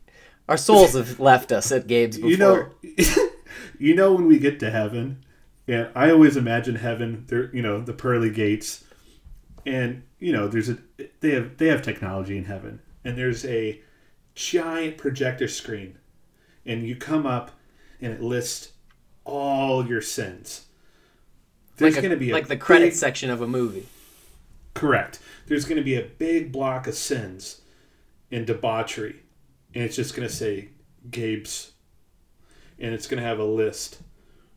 our 0.51 0.57
souls 0.57 0.93
have 0.93 1.17
left 1.17 1.53
us 1.53 1.71
at 1.71 1.87
Gabe's 1.87 2.17
before. 2.17 2.29
you 2.29 2.37
know, 2.37 2.69
you 3.79 3.95
know 3.95 4.13
when 4.13 4.27
we 4.27 4.37
get 4.37 4.59
to 4.59 4.69
heaven, 4.69 5.23
and 5.65 5.89
I 5.95 6.11
always 6.11 6.35
imagine 6.35 6.75
heaven. 6.75 7.23
There, 7.29 7.55
you 7.55 7.61
know, 7.61 7.79
the 7.79 7.93
pearly 7.93 8.29
gates, 8.29 8.83
and 9.65 10.03
you 10.19 10.33
know, 10.33 10.49
there's 10.49 10.69
a 10.69 10.77
they 11.21 11.31
have 11.31 11.55
they 11.55 11.67
have 11.67 11.81
technology 11.81 12.37
in 12.37 12.43
heaven, 12.43 12.81
and 13.05 13.17
there's 13.17 13.45
a 13.45 13.81
giant 14.35 14.97
projector 14.97 15.47
screen, 15.47 15.97
and 16.65 16.85
you 16.85 16.97
come 16.97 17.25
up, 17.25 17.51
and 18.01 18.11
it 18.11 18.21
lists 18.21 18.73
all 19.23 19.87
your 19.87 20.01
sins. 20.01 20.65
There's 21.77 21.95
like, 21.95 22.03
going 22.03 22.11
to 22.11 22.19
be 22.19 22.31
a 22.31 22.33
like 22.33 22.49
the 22.49 22.57
credit 22.57 22.87
big- 22.87 22.93
section 22.95 23.29
of 23.29 23.41
a 23.41 23.47
movie. 23.47 23.87
Correct. 24.73 25.19
There's 25.47 25.63
going 25.63 25.77
to 25.77 25.83
be 25.83 25.95
a 25.95 26.03
big 26.03 26.51
block 26.51 26.87
of 26.87 26.95
sins, 26.95 27.61
and 28.29 28.45
debauchery, 28.45 29.21
and 29.73 29.83
it's 29.83 29.95
just 29.95 30.15
gonna 30.15 30.29
say 30.29 30.69
Gabe's, 31.09 31.71
and 32.79 32.93
it's 32.93 33.07
gonna 33.07 33.21
have 33.21 33.39
a 33.39 33.45
list 33.45 34.01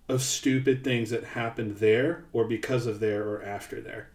of 0.09 0.23
stupid 0.23 0.85
things 0.85 1.11
that 1.11 1.25
happened 1.25 1.79
there 1.79 2.25
or 2.33 2.45
because 2.45 2.87
of 2.87 3.01
there 3.01 3.23
or 3.25 3.43
after 3.43 3.81
there, 3.81 4.11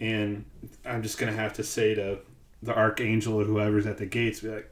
and 0.00 0.44
I'm 0.84 1.02
just 1.02 1.18
gonna 1.18 1.32
have 1.32 1.54
to 1.54 1.64
say 1.64 1.94
to 1.94 2.20
the 2.62 2.76
archangel 2.76 3.40
or 3.40 3.44
whoever's 3.44 3.86
at 3.86 3.98
the 3.98 4.06
gates, 4.06 4.40
be 4.40 4.48
like, 4.48 4.70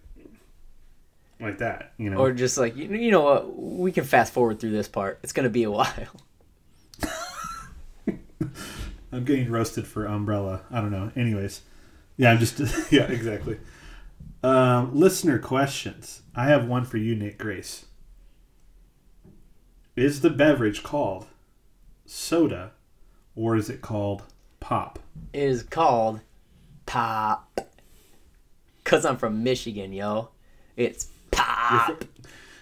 like 1.40 1.58
that, 1.58 1.92
you 1.98 2.10
know. 2.10 2.18
Or 2.18 2.32
just 2.32 2.58
like 2.58 2.76
you, 2.76 2.88
you 2.88 3.10
know 3.10 3.22
what? 3.22 3.56
We 3.56 3.92
can 3.92 4.04
fast 4.04 4.32
forward 4.32 4.58
through 4.58 4.72
this 4.72 4.88
part. 4.88 5.20
It's 5.22 5.32
gonna 5.32 5.50
be 5.50 5.64
a 5.64 5.70
while. 5.72 5.92
I'm 9.12 9.24
getting 9.24 9.50
roasted 9.50 9.86
for 9.86 10.04
umbrella. 10.06 10.62
I 10.70 10.80
don't 10.80 10.90
know. 10.90 11.10
Anyways, 11.16 11.62
yeah, 12.16 12.30
I'm 12.30 12.38
just 12.38 12.58
yeah, 12.92 13.04
exactly. 13.04 13.58
Um, 14.42 14.94
listener 14.94 15.38
questions. 15.38 16.22
I 16.34 16.46
have 16.46 16.66
one 16.66 16.84
for 16.84 16.98
you, 16.98 17.14
Nick 17.14 17.38
Grace. 17.38 17.86
Is 19.96 20.20
the 20.20 20.30
beverage 20.30 20.82
called 20.82 21.26
soda, 22.04 22.72
or 23.34 23.56
is 23.56 23.70
it 23.70 23.80
called 23.80 24.24
pop? 24.60 24.98
It 25.32 25.42
is 25.42 25.62
called 25.62 26.20
pop. 26.84 27.60
Cause 28.84 29.04
I'm 29.04 29.16
from 29.16 29.42
Michigan, 29.42 29.92
yo. 29.92 30.28
It's 30.76 31.08
pop. 31.30 32.04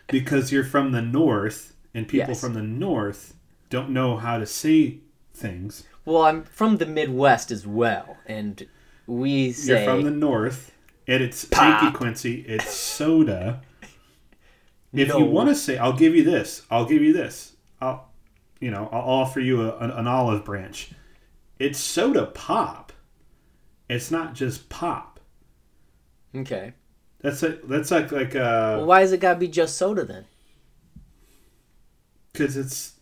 Because 0.07 0.53
you're 0.53 0.64
from 0.64 0.93
the 0.93 1.03
north, 1.03 1.75
and 1.93 2.07
people 2.09 2.29
Yes. 2.29 2.41
from 2.41 2.55
the 2.55 2.62
north 2.62 3.35
don't 3.68 3.91
know 3.91 4.16
how 4.16 4.39
to 4.39 4.47
say 4.47 4.99
things. 5.35 5.85
Well, 6.05 6.22
I'm 6.22 6.45
from 6.45 6.77
the 6.77 6.87
Midwest 6.87 7.51
as 7.51 7.66
well, 7.66 8.18
and 8.27 8.66
we 9.07 9.53
say 9.53 9.85
You're 9.85 9.93
from 9.95 10.05
the 10.05 10.11
north, 10.11 10.72
and 11.07 11.23
it's 11.23 11.45
Pop. 11.45 11.81
thank 11.81 11.83
you, 11.93 11.97
Quincy. 11.99 12.41
It's 12.49 12.71
soda. 12.71 13.63
If 14.93 15.09
No. 15.09 15.19
you 15.19 15.25
want 15.25 15.49
to 15.49 15.57
say, 15.57 15.77
I'll 15.77 15.93
give 15.97 16.15
you 16.15 16.23
this. 16.23 16.63
I'll 16.71 16.85
give 16.85 17.03
you 17.03 17.13
this. 17.13 17.57
I'll, 17.81 18.13
you 18.61 18.71
know, 18.71 18.89
I'll 18.93 19.01
offer 19.01 19.41
you 19.41 19.63
a, 19.63 19.77
an, 19.79 19.91
an 19.91 20.07
olive 20.07 20.45
branch. 20.45 20.93
It's 21.59 21.81
soda 21.81 22.27
pop. 22.27 22.93
It's 23.89 24.13
not 24.13 24.35
just 24.35 24.69
pop. 24.69 25.19
okay. 26.37 26.75
That's 27.21 27.43
like 27.43 27.63
that's 27.67 27.91
like 27.91 28.13
like 28.13 28.35
Well, 28.35 28.83
uh, 28.83 28.85
why 28.87 29.01
does 29.01 29.11
it 29.11 29.19
gotta 29.19 29.39
be 29.41 29.49
just 29.49 29.77
soda 29.77 30.05
then? 30.05 30.27
because 32.33 32.57
it's 32.57 32.93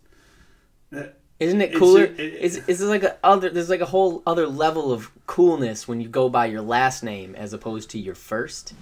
Isn't 1.43 1.61
it 1.61 1.74
cooler? 1.74 2.05
a- 2.05 2.09
it- 2.09 2.18
is 2.40 2.62
is 2.68 2.78
there 2.80 2.88
like 2.88 3.03
a 3.03 3.16
other? 3.24 3.51
There's 3.51 3.68
like 3.70 3.80
a 3.80 3.86
whole 3.86 4.22
other 4.26 4.47
level 4.47 4.93
of 4.93 5.11
coolness 5.26 5.86
when 5.88 6.01
you 6.01 6.09
go 6.09 6.28
by 6.28 6.47
your 6.47 6.62
last 6.62 7.03
name 7.03 7.34
as 7.34 7.53
opposed 7.53 7.90
to 7.90 7.99
your 7.99 8.14
first. 8.14 8.74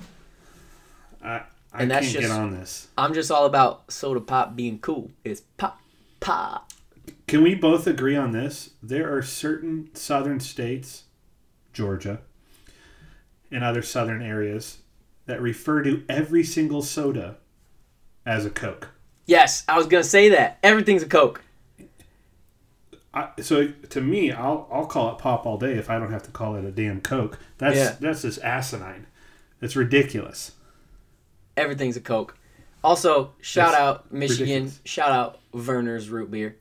I 1.22 1.28
I 1.72 1.82
And 1.82 1.90
can't 1.90 2.02
that's 2.02 2.12
get 2.12 2.22
just- 2.22 2.32
on 2.34 2.50
this. 2.52 2.88
I'm 2.98 3.14
just 3.14 3.30
all 3.30 3.46
about 3.46 3.90
soda 3.92 4.20
pop 4.20 4.56
being 4.56 4.78
cool. 4.80 5.11
It's 5.24 5.42
pop 5.56 5.80
pop. 6.20 6.70
Can 7.26 7.42
we 7.42 7.54
both 7.54 7.86
agree 7.86 8.16
on 8.16 8.32
this? 8.32 8.70
There 8.82 9.14
are 9.16 9.22
certain 9.22 9.88
southern 9.94 10.40
states, 10.40 11.04
Georgia, 11.72 12.20
and 13.52 13.62
other 13.62 13.82
southern 13.82 14.20
areas 14.22 14.78
that 15.26 15.40
refer 15.40 15.82
to 15.84 16.02
every 16.08 16.42
single 16.42 16.82
soda 16.82 17.36
as 18.26 18.44
a 18.44 18.50
Coke. 18.50 18.88
Yes, 19.26 19.62
I 19.68 19.76
was 19.78 19.86
gonna 19.86 20.02
say 20.02 20.28
that. 20.30 20.58
Everything's 20.64 21.04
a 21.04 21.08
Coke. 21.08 21.42
I, 23.12 23.28
so 23.40 23.68
to 23.90 24.00
me, 24.00 24.30
I'll 24.32 24.68
I'll 24.70 24.86
call 24.86 25.11
it 25.12 25.18
pop 25.18 25.44
all 25.46 25.58
day 25.58 25.72
if 25.74 25.90
I 25.90 25.98
don't 25.98 26.12
have 26.12 26.22
to 26.24 26.30
call 26.30 26.54
it 26.56 26.64
a 26.64 26.70
damn 26.70 27.00
Coke. 27.00 27.38
That's 27.58 27.76
Yeah. 27.76 27.96
that's 28.00 28.22
just 28.22 28.40
asinine. 28.40 29.06
It's 29.61 29.74
ridiculous. 29.76 30.52
Everything's 31.56 31.96
a 31.96 32.00
Coke. 32.00 32.36
Also, 32.82 33.32
shout 33.40 33.72
That's 33.72 33.80
out 33.82 34.12
Michigan. 34.12 34.46
ridiculous. 34.46 34.80
Shout 34.84 35.11
out 35.11 35.40
Vernors 35.52 36.08
root 36.11 36.30
beer. 36.30 36.56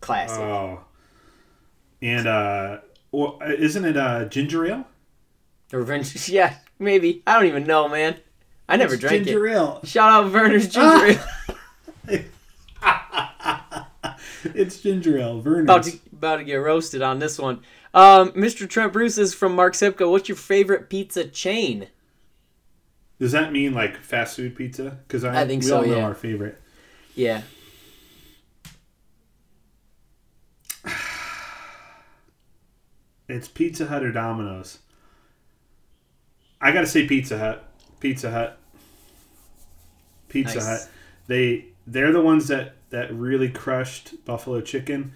Classic. 0.00 0.38
Oh, 0.38 0.80
and 2.00 2.26
uh, 2.26 2.78
well, 3.12 3.38
isn't 3.46 3.84
it 3.84 3.96
uh 3.96 4.26
ginger 4.26 4.66
ale? 4.66 4.86
The 5.70 5.78
Revenge. 5.78 6.28
Yeah, 6.32 6.54
maybe. 6.78 7.22
I 7.26 7.34
don't 7.34 7.46
even 7.46 7.64
know, 7.64 7.88
man. 7.88 8.16
I 8.68 8.76
never 8.76 8.96
drank 8.96 9.24
ginger 9.24 9.46
it. 9.46 9.52
ale. 9.54 9.80
Shout 9.84 10.10
out 10.10 10.30
Vernors 10.32 10.70
ginger 10.70 11.06
ale. 11.48 11.51
It's 14.54 14.80
ginger 14.80 15.18
ale. 15.18 15.40
Vernon. 15.40 15.64
about 15.64 15.84
to 15.84 15.98
about 16.12 16.36
to 16.36 16.44
get 16.44 16.56
roasted 16.56 17.02
on 17.02 17.18
this 17.18 17.38
one. 17.38 17.60
Um, 17.94 18.32
Mr. 18.32 18.68
Trent 18.68 18.92
Bruce 18.92 19.18
is 19.18 19.34
from 19.34 19.54
Mark 19.54 19.74
Sipko. 19.74 20.10
What's 20.10 20.28
your 20.28 20.36
favorite 20.36 20.88
pizza 20.88 21.24
chain? 21.24 21.88
Does 23.18 23.32
that 23.32 23.52
mean 23.52 23.72
like 23.72 23.98
fast 23.98 24.36
food 24.36 24.56
pizza? 24.56 24.98
Because 25.06 25.24
I, 25.24 25.42
I 25.42 25.46
think 25.46 25.62
we 25.62 25.68
so, 25.68 25.78
all 25.78 25.86
know 25.86 25.96
yeah. 25.96 26.04
our 26.04 26.14
favorite. 26.14 26.60
Yeah. 27.14 27.42
It's 33.28 33.48
Pizza 33.48 33.86
Hut 33.86 34.02
or 34.02 34.12
Domino's. 34.12 34.80
I 36.60 36.70
gotta 36.70 36.86
say 36.86 37.06
Pizza 37.06 37.38
Hut. 37.38 37.66
Pizza 37.98 38.30
Hut. 38.30 38.58
Pizza 40.28 40.56
Nice. 40.56 40.66
Hut. 40.66 40.90
They 41.28 41.66
they're 41.86 42.12
the 42.12 42.20
ones 42.20 42.48
that 42.48 42.74
that 42.92 43.12
really 43.12 43.48
crushed 43.50 44.24
buffalo 44.24 44.60
chicken, 44.60 45.12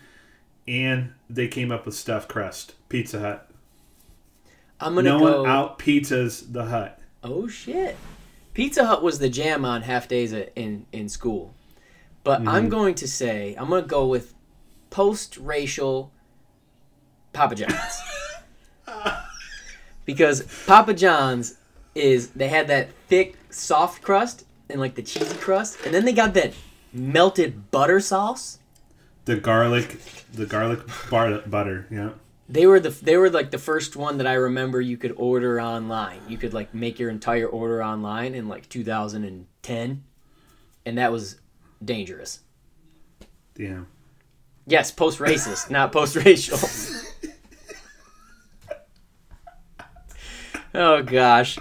and 0.66 1.12
they 1.30 1.46
came 1.48 1.70
up 1.70 1.86
with 1.86 1.94
stuffed 1.94 2.28
crust. 2.28 2.74
Pizza 2.88 3.20
Hut. 3.20 3.48
I'm 4.80 4.94
gonna 4.94 5.10
No 5.10 5.18
go. 5.20 5.42
one 5.42 5.50
out 5.50 5.78
pizzas 5.78 6.52
the 6.52 6.66
Hut. 6.66 6.98
Oh 7.22 7.46
shit! 7.48 7.96
Pizza 8.52 8.84
Hut 8.86 9.02
was 9.02 9.18
the 9.18 9.28
jam 9.28 9.64
on 9.64 9.82
half 9.82 10.08
days 10.08 10.32
in 10.32 10.86
in 10.92 11.08
school, 11.08 11.54
but 12.24 12.40
Mm-hmm. 12.40 12.48
I'm 12.48 12.68
going 12.68 12.94
to 12.96 13.06
say 13.08 13.54
I'm 13.58 13.70
gonna 13.70 13.82
go 13.86 14.06
with 14.06 14.34
post-racial 14.90 16.10
Papa 17.32 17.54
John's 17.54 18.00
because 20.04 20.42
Papa 20.66 20.94
John's 20.94 21.54
is 21.94 22.30
they 22.30 22.48
had 22.48 22.68
that 22.68 22.90
thick 23.08 23.36
soft 23.50 24.02
crust 24.02 24.44
and 24.68 24.80
like 24.80 24.94
the 24.94 25.02
cheesy 25.02 25.36
crust, 25.36 25.78
and 25.84 25.94
then 25.94 26.04
they 26.04 26.12
got 26.12 26.34
that 26.34 26.52
melted 26.92 27.70
butter 27.70 28.00
sauce. 28.00 28.58
The 29.24 29.36
garlic, 29.36 29.98
the 30.32 30.46
garlic 30.46 30.80
bar, 31.10 31.40
butter. 31.46 31.86
Yeah. 31.90 32.10
They 32.48 32.66
were 32.66 32.78
the 32.78 32.90
they 32.90 33.16
were 33.16 33.28
like 33.28 33.50
the 33.50 33.58
first 33.58 33.96
one 33.96 34.18
that 34.18 34.26
I 34.26 34.34
remember 34.34 34.80
you 34.80 34.96
could 34.96 35.12
order 35.16 35.60
online. 35.60 36.20
You 36.28 36.38
could 36.38 36.54
like 36.54 36.72
make 36.72 37.00
your 37.00 37.10
entire 37.10 37.48
order 37.48 37.82
online 37.82 38.34
in 38.36 38.46
like 38.48 38.68
2010, 38.68 40.04
and 40.84 40.98
that 40.98 41.10
was 41.10 41.40
dangerous. 41.84 42.40
Damn. 43.56 43.88
Yes, 44.68 44.92
post 44.92 45.18
racist, 45.18 45.70
not 45.70 45.90
post 45.90 46.14
racial. 46.14 46.58
oh 50.74 51.02
gosh, 51.02 51.58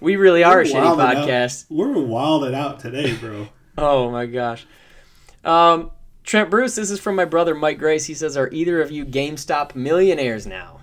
we 0.00 0.14
really 0.16 0.44
are 0.44 0.60
a 0.60 0.64
shitty 0.64 0.74
Wilding 0.74 1.06
out- 1.06 1.28
podcast. 1.28 1.66
We're 1.70 1.98
wilding 1.98 2.54
out 2.54 2.78
today, 2.80 3.16
bro. 3.16 3.48
Oh 3.80 4.10
my 4.10 4.26
gosh. 4.26 4.66
Um, 5.42 5.90
Trent 6.22 6.50
Bruce, 6.50 6.74
this 6.74 6.90
is 6.90 7.00
from 7.00 7.16
my 7.16 7.24
brother 7.24 7.54
Mike 7.54 7.78
Grace. 7.78 8.04
He 8.04 8.14
says, 8.14 8.36
"Are 8.36 8.50
either 8.52 8.82
of 8.82 8.90
you 8.90 9.06
GameStop 9.06 9.74
millionaires 9.74 10.46
now?" 10.46 10.80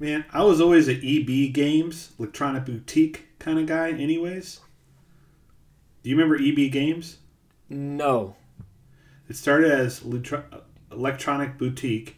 Man, 0.00 0.24
I 0.32 0.42
was 0.42 0.60
always 0.60 0.88
an 0.88 1.00
EB 1.02 1.52
Games, 1.52 2.12
electronic 2.18 2.64
boutique 2.64 3.28
kind 3.38 3.60
of 3.60 3.66
guy, 3.66 3.90
anyways. 3.92 4.60
Do 6.02 6.10
you 6.10 6.16
remember 6.16 6.36
EB 6.36 6.72
Games? 6.72 7.18
No. 7.68 8.34
It 9.28 9.36
started 9.36 9.70
as 9.70 10.02
electronic 10.90 11.58
boutique, 11.58 12.16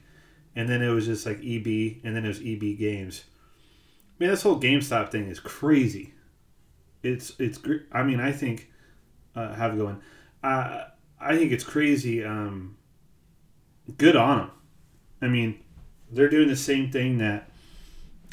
and 0.57 0.71
then 0.71 0.81
it 0.81 0.89
was 0.89 1.05
just 1.05 1.27
like 1.27 1.45
EB, 1.45 2.01
and 2.03 2.17
then 2.17 2.25
it 2.25 2.29
was 2.29 2.41
EB 2.41 2.79
Games. 2.79 3.25
Man, 4.19 4.31
this 4.31 4.43
whole 4.43 4.59
GameStop 4.59 5.11
thing 5.11 5.29
is 5.29 5.39
crazy. 5.39 6.15
It's 7.03 7.39
it's. 7.39 7.59
I 7.91 8.03
mean, 8.05 8.19
I 8.21 8.33
think 8.33 8.72
uh, 9.37 9.55
have 9.55 9.77
going. 9.77 10.01
Uh, 10.43 10.85
I 11.21 11.37
think 11.37 11.53
it's 11.53 11.65
crazy. 11.65 12.25
Um, 12.25 12.77
good 13.97 14.17
on 14.17 14.39
them. 14.39 14.51
I 15.21 15.29
mean, 15.29 15.61
they're 16.11 16.29
doing 16.31 16.49
the 16.49 16.57
same 16.57 16.91
thing 16.91 17.19
that 17.19 17.49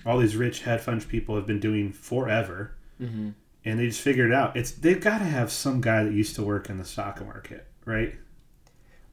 all 0.05 0.17
these 0.19 0.35
rich 0.35 0.61
hedge 0.63 0.81
fund 0.81 1.07
people 1.07 1.35
have 1.35 1.45
been 1.45 1.59
doing 1.59 1.91
forever, 1.91 2.75
Mhm. 3.01 3.33
and 3.65 3.79
they 3.79 3.87
just 3.87 4.01
figured 4.01 4.31
it 4.31 4.33
out. 4.33 4.55
It's 4.57 4.71
they've 4.71 4.99
got 4.99 5.19
to 5.19 5.25
have 5.25 5.51
some 5.51 5.81
guy 5.81 6.03
that 6.03 6.13
used 6.13 6.35
to 6.35 6.43
work 6.43 6.69
in 6.69 6.77
the 6.77 6.85
stock 6.85 7.23
market, 7.23 7.67
right? 7.85 8.15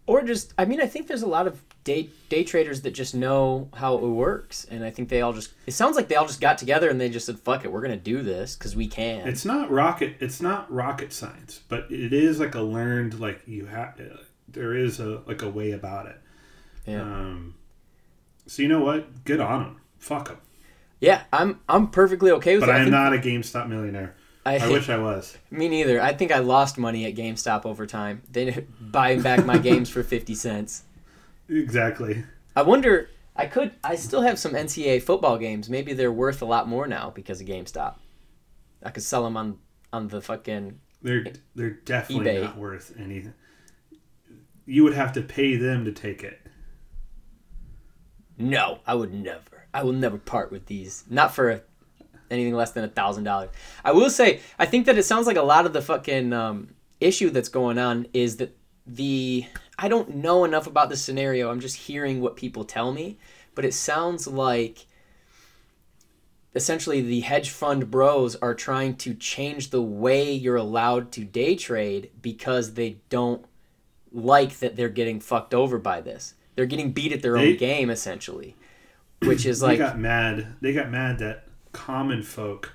or 0.08 0.22
just 0.22 0.54
i 0.56 0.64
mean 0.64 0.80
i 0.80 0.86
think 0.86 1.08
there's 1.08 1.22
a 1.22 1.26
lot 1.26 1.48
of 1.48 1.60
day 1.86 2.10
day 2.28 2.42
traders 2.44 2.82
that 2.82 2.90
just 2.90 3.14
know 3.14 3.68
how 3.74 3.94
it 3.96 4.02
works 4.02 4.66
and 4.70 4.84
i 4.84 4.90
think 4.90 5.08
they 5.08 5.20
all 5.22 5.32
just 5.32 5.52
it 5.66 5.72
sounds 5.72 5.94
like 5.96 6.08
they 6.08 6.16
all 6.16 6.26
just 6.26 6.40
got 6.40 6.58
together 6.58 6.90
and 6.90 7.00
they 7.00 7.08
just 7.08 7.24
said 7.26 7.38
fuck 7.38 7.64
it 7.64 7.70
we're 7.72 7.80
gonna 7.80 7.96
do 7.96 8.22
this 8.22 8.56
because 8.56 8.74
we 8.76 8.86
can 8.88 9.26
It's 9.28 9.44
not 9.44 9.70
rocket. 9.70 10.16
It's 10.20 10.42
not 10.42 10.70
rocket 10.70 11.12
science, 11.12 11.60
but 11.68 11.86
it 11.90 12.12
is 12.12 12.40
like 12.40 12.54
a 12.56 12.60
learned 12.60 13.20
like 13.20 13.40
you 13.46 13.66
have. 13.66 13.98
There 14.48 14.74
is 14.74 14.98
a 15.00 15.22
like 15.26 15.42
a 15.42 15.48
way 15.48 15.70
about 15.70 16.06
it. 16.06 16.20
yeah. 16.86 17.02
Um, 17.02 17.54
so 18.46 18.62
you 18.62 18.68
know 18.68 18.80
what? 18.80 19.24
Good 19.24 19.40
on 19.40 19.62
them. 19.62 19.80
Fuck 19.98 20.28
them. 20.28 20.38
Yeah, 21.00 21.22
I'm 21.32 21.60
I'm 21.68 21.86
perfectly 21.88 22.30
okay 22.32 22.56
with 22.56 22.66
that. 22.66 22.66
But 22.66 22.72
it. 22.72 22.74
I 22.74 22.78
I 22.78 22.80
am 22.80 22.84
think- 22.86 22.92
not 22.92 23.12
a 23.14 23.18
GameStop 23.18 23.68
millionaire. 23.68 24.14
I, 24.44 24.58
I 24.58 24.68
wish 24.68 24.88
I 24.88 24.98
was. 24.98 25.36
me 25.50 25.68
neither. 25.68 26.00
I 26.00 26.12
think 26.14 26.30
I 26.32 26.38
lost 26.38 26.78
money 26.78 27.04
at 27.06 27.14
GameStop 27.16 27.64
over 27.66 27.84
time. 27.86 28.22
They 28.30 28.64
buying 28.80 29.20
back 29.22 29.44
my 29.44 29.58
games 29.70 29.88
for 29.90 30.02
fifty 30.02 30.34
cents. 30.34 30.82
Exactly. 31.48 32.24
I 32.54 32.62
wonder. 32.62 33.10
I 33.34 33.46
could. 33.46 33.72
I 33.84 33.96
still 33.96 34.22
have 34.22 34.38
some 34.38 34.52
NCAA 34.52 35.02
football 35.02 35.38
games. 35.38 35.68
Maybe 35.68 35.92
they're 35.92 36.12
worth 36.12 36.42
a 36.42 36.46
lot 36.46 36.68
more 36.68 36.86
now 36.86 37.10
because 37.10 37.40
of 37.40 37.46
GameStop. 37.46 37.96
I 38.82 38.90
could 38.90 39.02
sell 39.02 39.24
them 39.24 39.36
on 39.36 39.58
on 39.92 40.08
the 40.08 40.20
fucking. 40.20 40.80
They're 41.02 41.26
they're 41.54 41.70
definitely 41.70 42.26
eBay. 42.26 42.42
not 42.42 42.56
worth 42.56 42.94
anything. 42.98 43.34
You 44.64 44.84
would 44.84 44.94
have 44.94 45.12
to 45.12 45.22
pay 45.22 45.56
them 45.56 45.84
to 45.84 45.92
take 45.92 46.24
it. 46.24 46.40
No, 48.38 48.80
I 48.86 48.94
would 48.94 49.12
never. 49.12 49.66
I 49.72 49.82
will 49.82 49.92
never 49.92 50.18
part 50.18 50.50
with 50.50 50.66
these. 50.66 51.04
Not 51.08 51.34
for 51.34 51.62
anything 52.30 52.54
less 52.54 52.72
than 52.72 52.84
a 52.84 52.88
thousand 52.88 53.24
dollars. 53.24 53.50
I 53.84 53.92
will 53.92 54.10
say. 54.10 54.40
I 54.58 54.66
think 54.66 54.86
that 54.86 54.98
it 54.98 55.04
sounds 55.04 55.26
like 55.26 55.36
a 55.36 55.42
lot 55.42 55.66
of 55.66 55.72
the 55.72 55.82
fucking 55.82 56.32
um, 56.32 56.74
issue 57.00 57.30
that's 57.30 57.48
going 57.48 57.78
on 57.78 58.06
is 58.12 58.38
that 58.38 58.56
the. 58.86 59.46
I 59.78 59.88
don't 59.88 60.16
know 60.16 60.44
enough 60.44 60.66
about 60.66 60.88
the 60.88 60.96
scenario. 60.96 61.50
I'm 61.50 61.60
just 61.60 61.76
hearing 61.76 62.20
what 62.20 62.36
people 62.36 62.64
tell 62.64 62.92
me, 62.92 63.18
but 63.54 63.64
it 63.64 63.74
sounds 63.74 64.26
like 64.26 64.86
essentially 66.54 67.02
the 67.02 67.20
hedge 67.20 67.50
fund 67.50 67.90
bros 67.90 68.34
are 68.36 68.54
trying 68.54 68.96
to 68.96 69.14
change 69.14 69.70
the 69.70 69.82
way 69.82 70.32
you're 70.32 70.56
allowed 70.56 71.12
to 71.12 71.24
day 71.24 71.54
trade 71.54 72.10
because 72.22 72.74
they 72.74 72.96
don't 73.10 73.44
like 74.12 74.58
that 74.60 74.76
they're 74.76 74.88
getting 74.88 75.20
fucked 75.20 75.52
over 75.52 75.78
by 75.78 76.00
this. 76.00 76.34
They're 76.54 76.64
getting 76.66 76.92
beat 76.92 77.12
at 77.12 77.20
their 77.20 77.34
They- 77.36 77.52
own 77.52 77.56
game 77.58 77.90
essentially, 77.90 78.56
which 79.20 79.44
is 79.44 79.60
they 79.60 79.66
like 79.66 79.78
got 79.78 79.98
mad. 79.98 80.54
They 80.62 80.72
got 80.72 80.90
mad 80.90 81.18
that 81.18 81.44
common 81.72 82.22
folk 82.22 82.72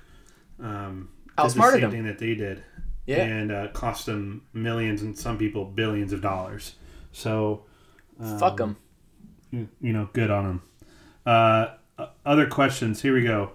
um, 0.60 1.08
did 1.36 1.50
the 1.50 1.50
same 1.72 1.80
them. 1.80 1.90
thing 1.90 2.04
that 2.06 2.18
they 2.20 2.36
did, 2.36 2.62
yeah. 3.06 3.24
and 3.24 3.50
uh, 3.50 3.68
cost 3.72 4.06
them 4.06 4.42
millions 4.52 5.02
and 5.02 5.18
some 5.18 5.36
people 5.36 5.64
billions 5.64 6.12
of 6.12 6.20
dollars. 6.22 6.76
So 7.12 7.64
Fuck 8.38 8.56
them. 8.58 8.76
you 9.50 9.68
you 9.80 9.92
know, 9.92 10.08
good 10.12 10.30
on 10.30 10.44
them. 10.44 10.62
Uh, 11.24 12.06
other 12.24 12.46
questions. 12.46 13.02
Here 13.02 13.14
we 13.14 13.22
go. 13.22 13.52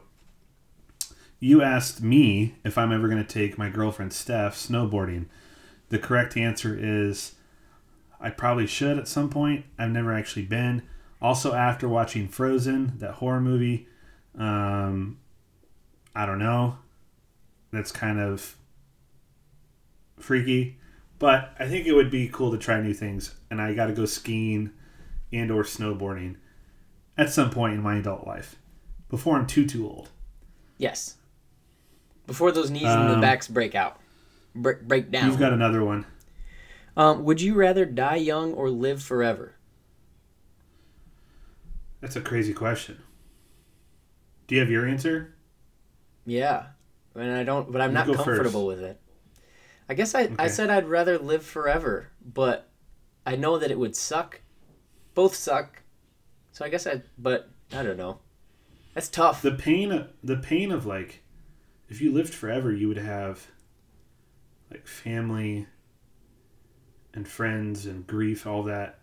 You 1.40 1.62
asked 1.62 2.02
me 2.02 2.56
if 2.64 2.78
I'm 2.78 2.92
ever 2.92 3.08
going 3.08 3.24
to 3.24 3.28
take 3.34 3.58
my 3.58 3.70
girlfriend 3.70 4.14
Steph 4.14 4.56
snowboarding. 4.56 5.26
The 5.90 6.00
correct 6.00 6.36
answer 6.36 6.76
is 6.78 7.36
I 8.20 8.30
probably 8.32 8.68
should 8.68 8.98
at 8.98 9.08
some 9.08 9.30
point. 9.30 9.66
I've 9.78 9.92
never 9.92 10.14
actually 10.14 10.46
been. 10.46 10.84
Also, 11.22 11.54
after 11.54 11.88
watching 11.88 12.28
Frozen, 12.28 12.98
that 13.00 13.16
horror 13.16 13.42
movie, 13.42 13.88
um, 14.38 15.18
I 16.16 16.26
don't 16.26 16.40
know. 16.40 16.78
That's 17.72 17.92
kind 17.92 18.20
of 18.20 18.56
freaky, 20.20 20.77
but 21.20 21.54
I 21.60 21.68
think 21.68 21.86
it 21.88 21.94
would 21.94 22.12
be 22.12 22.28
cool 22.30 22.52
to 22.52 22.58
try 22.58 22.80
new 22.82 22.94
things. 22.94 23.36
And 23.50 23.62
I 23.62 23.74
got 23.74 23.88
to 23.88 23.94
go 23.94 24.06
skiing 24.06 24.72
and 25.34 25.52
or 25.52 25.64
snowboarding 25.64 26.36
at 27.18 27.32
some 27.32 27.50
point 27.50 27.74
in 27.74 27.82
my 27.82 27.98
adult 27.98 28.26
life 28.28 28.56
before 29.10 29.38
I'm 29.38 29.48
too 29.48 29.66
too 29.66 29.88
old. 29.88 30.10
Yes. 30.78 31.16
Before 32.28 32.52
those 32.52 32.70
knees 32.70 32.84
and 32.84 33.10
the 33.10 33.16
Um, 33.16 33.22
backs 33.22 33.48
break 33.48 33.74
out, 33.74 34.00
break, 34.54 34.82
break 34.82 35.10
down. 35.12 35.28
You've 35.28 35.40
got 35.40 35.54
another 35.54 35.84
one. 35.84 36.06
um, 36.98 37.24
would 37.24 37.40
you 37.42 37.54
rather 37.54 37.86
die 37.86 38.16
young 38.18 38.54
or 38.54 38.70
live 38.70 39.02
forever? 39.02 39.54
That's 42.02 42.16
a 42.16 42.22
crazy 42.22 42.54
question. 42.54 43.00
Do 44.48 44.56
you 44.56 44.62
have 44.62 44.70
your 44.70 44.86
answer? 44.86 45.34
Yeah, 46.26 46.68
I 47.16 47.22
and 47.22 47.32
I 47.34 47.44
don't, 47.44 47.72
but 47.72 47.82
I'm 47.82 47.92
You 47.92 47.94
not 47.96 48.06
comfortable 48.16 48.66
with 48.68 48.82
it. 48.82 49.00
I 49.90 49.94
guess 49.94 50.14
I, 50.16 50.30
I 50.38 50.48
said 50.48 50.70
I'd 50.70 50.88
rather 50.88 51.18
live 51.18 51.46
forever, 51.46 52.12
but 52.22 52.70
I 53.26 53.36
know 53.36 53.58
that 53.58 53.72
it 53.72 53.80
would 53.80 53.96
suck. 53.96 54.42
Both 55.14 55.36
suck. 55.36 55.84
So 56.52 56.66
I 56.66 56.70
guess 56.70 56.86
I, 56.86 57.04
but 57.18 57.50
I 57.72 57.84
don't 57.84 57.98
know. 57.98 58.20
That's 58.94 59.10
tough. 59.10 59.42
The 59.42 59.52
pain 59.52 60.08
the 60.24 60.38
pain 60.38 60.72
of 60.72 60.86
like 60.86 61.24
if 61.88 62.02
you 62.02 62.12
lived 62.12 62.34
forever, 62.34 62.74
you 62.74 62.88
would 62.88 62.98
have 62.98 63.48
like 64.72 64.88
family 64.88 65.68
and 67.14 67.28
friends 67.28 67.86
and 67.86 68.06
grief 68.06 68.46
all 68.46 68.64
that 68.64 69.00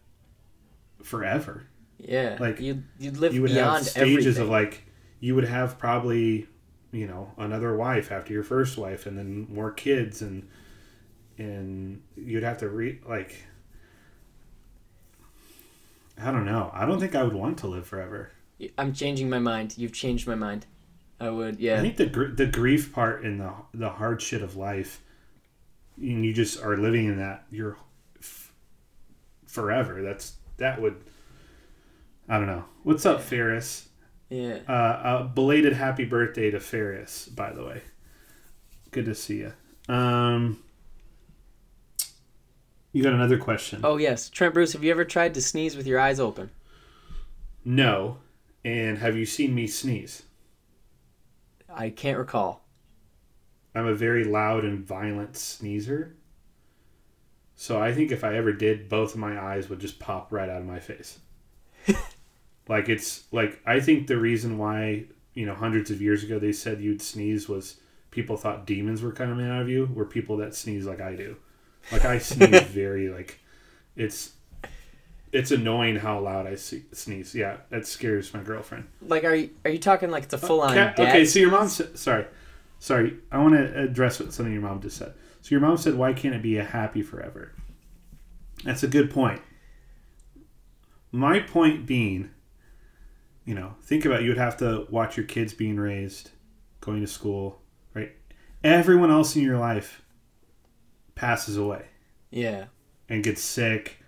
forever. 1.02 1.66
yeah, 1.98 2.36
like, 2.40 2.60
you 2.60 2.82
you'd 2.98 3.16
live 3.16 3.34
you 3.34 3.42
would 3.42 3.50
beyond 3.50 3.78
have 3.78 3.86
stages 3.86 4.26
everything. 4.38 4.42
of 4.42 4.48
like 4.50 4.84
you 5.20 5.34
would 5.34 5.44
have 5.44 5.78
probably 5.78 6.46
you 6.92 7.06
know 7.06 7.32
another 7.38 7.76
wife 7.76 8.12
after 8.12 8.32
your 8.32 8.42
first 8.42 8.76
wife 8.76 9.06
and 9.06 9.16
then 9.18 9.46
more 9.50 9.70
kids 9.70 10.20
and 10.22 10.48
and 11.38 12.02
you'd 12.16 12.42
have 12.42 12.58
to 12.58 12.68
read 12.68 13.00
like 13.08 13.44
i 16.20 16.30
don't 16.30 16.44
know 16.44 16.70
i 16.72 16.86
don't 16.86 17.00
think 17.00 17.14
i 17.14 17.22
would 17.22 17.34
want 17.34 17.58
to 17.58 17.66
live 17.66 17.86
forever 17.86 18.30
I'm 18.78 18.92
changing 18.92 19.28
my 19.28 19.40
mind. 19.40 19.74
You've 19.76 19.92
changed 19.92 20.28
my 20.28 20.36
mind. 20.36 20.64
I 21.20 21.28
would, 21.28 21.58
yeah. 21.58 21.78
i 21.78 21.80
think 21.80 21.96
the 21.96 22.06
gr- 22.06 22.34
the 22.34 22.46
grief 22.46 22.92
part 22.92 23.24
and 23.24 23.40
the 23.40 23.52
the 23.72 23.90
hard 23.90 24.22
shit 24.22 24.42
of 24.42 24.56
life 24.56 25.00
and 25.96 26.24
you 26.24 26.32
just 26.32 26.62
are 26.62 26.76
living 26.76 27.06
in 27.06 27.18
that 27.18 27.44
you're 27.50 27.76
f- 28.20 28.52
forever 29.46 30.02
that's 30.02 30.34
that 30.56 30.82
would 30.82 30.96
i 32.28 32.36
don't 32.36 32.48
know 32.48 32.64
what's 32.82 33.06
up 33.06 33.20
ferris 33.20 33.88
yeah. 34.34 34.58
Uh, 34.68 34.72
uh, 34.72 35.22
belated 35.24 35.74
happy 35.74 36.04
birthday 36.04 36.50
to 36.50 36.58
Ferris, 36.58 37.28
by 37.28 37.52
the 37.52 37.64
way. 37.64 37.82
Good 38.90 39.04
to 39.04 39.14
see 39.14 39.38
you. 39.38 39.52
Um, 39.88 40.62
you 42.94 43.02
got 43.02 43.12
another 43.12 43.36
question? 43.36 43.80
Oh 43.82 43.96
yes, 43.96 44.30
Trent 44.30 44.54
Bruce. 44.54 44.72
Have 44.72 44.84
you 44.84 44.92
ever 44.92 45.04
tried 45.04 45.34
to 45.34 45.42
sneeze 45.42 45.76
with 45.76 45.86
your 45.86 45.98
eyes 45.98 46.20
open? 46.20 46.50
No. 47.64 48.18
And 48.64 48.98
have 48.98 49.16
you 49.16 49.26
seen 49.26 49.54
me 49.54 49.66
sneeze? 49.66 50.22
I 51.68 51.90
can't 51.90 52.18
recall. 52.18 52.64
I'm 53.74 53.86
a 53.86 53.94
very 53.94 54.22
loud 54.22 54.64
and 54.64 54.78
violent 54.78 55.36
sneezer. 55.36 56.14
So 57.56 57.82
I 57.82 57.92
think 57.92 58.12
if 58.12 58.22
I 58.22 58.36
ever 58.36 58.52
did, 58.52 58.88
both 58.88 59.14
of 59.14 59.20
my 59.20 59.42
eyes 59.42 59.68
would 59.68 59.80
just 59.80 59.98
pop 59.98 60.32
right 60.32 60.48
out 60.48 60.60
of 60.60 60.66
my 60.66 60.78
face. 60.78 61.18
like 62.68 62.88
it's 62.88 63.24
like 63.32 63.60
I 63.66 63.80
think 63.80 64.06
the 64.06 64.18
reason 64.18 64.56
why 64.56 65.06
you 65.34 65.46
know 65.46 65.54
hundreds 65.54 65.90
of 65.90 66.00
years 66.00 66.22
ago 66.22 66.38
they 66.38 66.52
said 66.52 66.80
you'd 66.80 67.02
sneeze 67.02 67.48
was 67.48 67.80
people 68.12 68.36
thought 68.36 68.66
demons 68.66 69.02
were 69.02 69.10
coming 69.10 69.44
out 69.48 69.62
of 69.62 69.68
you. 69.68 69.90
Were 69.92 70.04
people 70.04 70.36
that 70.36 70.54
sneeze 70.54 70.86
like 70.86 71.00
I 71.00 71.16
do. 71.16 71.36
Like 71.92 72.04
I 72.04 72.18
sneeze 72.18 72.62
very 72.62 73.08
like 73.08 73.40
it's 73.96 74.32
it's 75.34 75.50
annoying 75.50 75.96
how 75.96 76.20
loud 76.20 76.46
I 76.46 76.54
see, 76.54 76.84
sneeze. 76.92 77.34
Yeah, 77.34 77.56
that 77.70 77.86
scares 77.86 78.32
my 78.32 78.40
girlfriend. 78.40 78.86
Like, 79.02 79.24
are 79.24 79.34
you 79.34 79.50
are 79.64 79.70
you 79.70 79.78
talking 79.78 80.10
like 80.10 80.24
it's 80.24 80.34
a 80.34 80.36
uh, 80.36 80.40
full 80.40 80.60
on? 80.60 80.74
Ca- 80.74 80.94
okay, 80.96 81.24
so 81.24 81.40
your 81.40 81.50
mom 81.50 81.68
said, 81.68 81.98
sorry, 81.98 82.26
sorry. 82.78 83.18
I 83.32 83.38
want 83.38 83.54
to 83.54 83.80
address 83.80 84.20
what 84.20 84.32
something 84.32 84.52
your 84.52 84.62
mom 84.62 84.80
just 84.80 84.96
said. 84.96 85.12
So 85.42 85.48
your 85.50 85.60
mom 85.60 85.76
said, 85.76 85.96
"Why 85.96 86.12
can't 86.12 86.34
it 86.34 86.42
be 86.42 86.56
a 86.56 86.64
happy 86.64 87.02
forever?" 87.02 87.52
That's 88.64 88.84
a 88.84 88.88
good 88.88 89.10
point. 89.10 89.42
My 91.10 91.40
point 91.40 91.84
being, 91.84 92.30
you 93.44 93.54
know, 93.54 93.74
think 93.82 94.04
about 94.04 94.22
you 94.22 94.28
would 94.28 94.38
have 94.38 94.56
to 94.58 94.86
watch 94.88 95.16
your 95.16 95.26
kids 95.26 95.52
being 95.52 95.76
raised, 95.76 96.30
going 96.80 97.00
to 97.00 97.06
school, 97.08 97.60
right? 97.92 98.12
Everyone 98.62 99.10
else 99.10 99.34
in 99.34 99.42
your 99.42 99.58
life 99.58 100.03
passes 101.14 101.56
away 101.56 101.86
Yeah. 102.30 102.66
and 103.08 103.22
gets 103.24 103.42
sick 103.42 103.98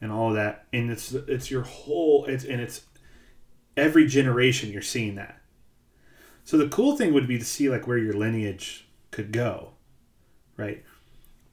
and 0.00 0.10
all 0.12 0.32
that. 0.32 0.66
And 0.72 0.90
it's 0.90 1.12
it's 1.12 1.50
your 1.50 1.62
whole 1.62 2.24
it's 2.26 2.44
and 2.44 2.60
it's 2.60 2.82
every 3.76 4.06
generation 4.06 4.70
you're 4.70 4.82
seeing 4.82 5.14
that. 5.16 5.40
So 6.44 6.56
the 6.58 6.68
cool 6.68 6.96
thing 6.96 7.14
would 7.14 7.28
be 7.28 7.38
to 7.38 7.44
see 7.44 7.68
like 7.68 7.86
where 7.86 7.98
your 7.98 8.14
lineage 8.14 8.88
could 9.10 9.32
go 9.32 9.70
right? 10.58 10.82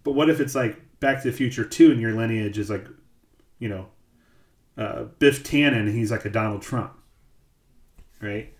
But 0.04 0.12
what 0.14 0.30
if 0.30 0.40
it's 0.40 0.56
like 0.56 1.00
back 1.00 1.22
to 1.22 1.32
the 1.32 1.36
future 1.38 1.64
2 1.64 1.92
and 1.92 2.02
your 2.02 2.14
lineage 2.14 2.58
is 2.58 2.70
like 2.70 2.86
you 3.60 3.70
know 3.70 3.88
uh, 4.78 5.04
biff 5.20 5.44
tannen 5.44 5.74
and 5.80 5.90
he's 5.90 6.12
like 6.12 6.26
a 6.26 6.30
donald 6.30 6.62
trump 6.62 6.94
right? 8.22 8.54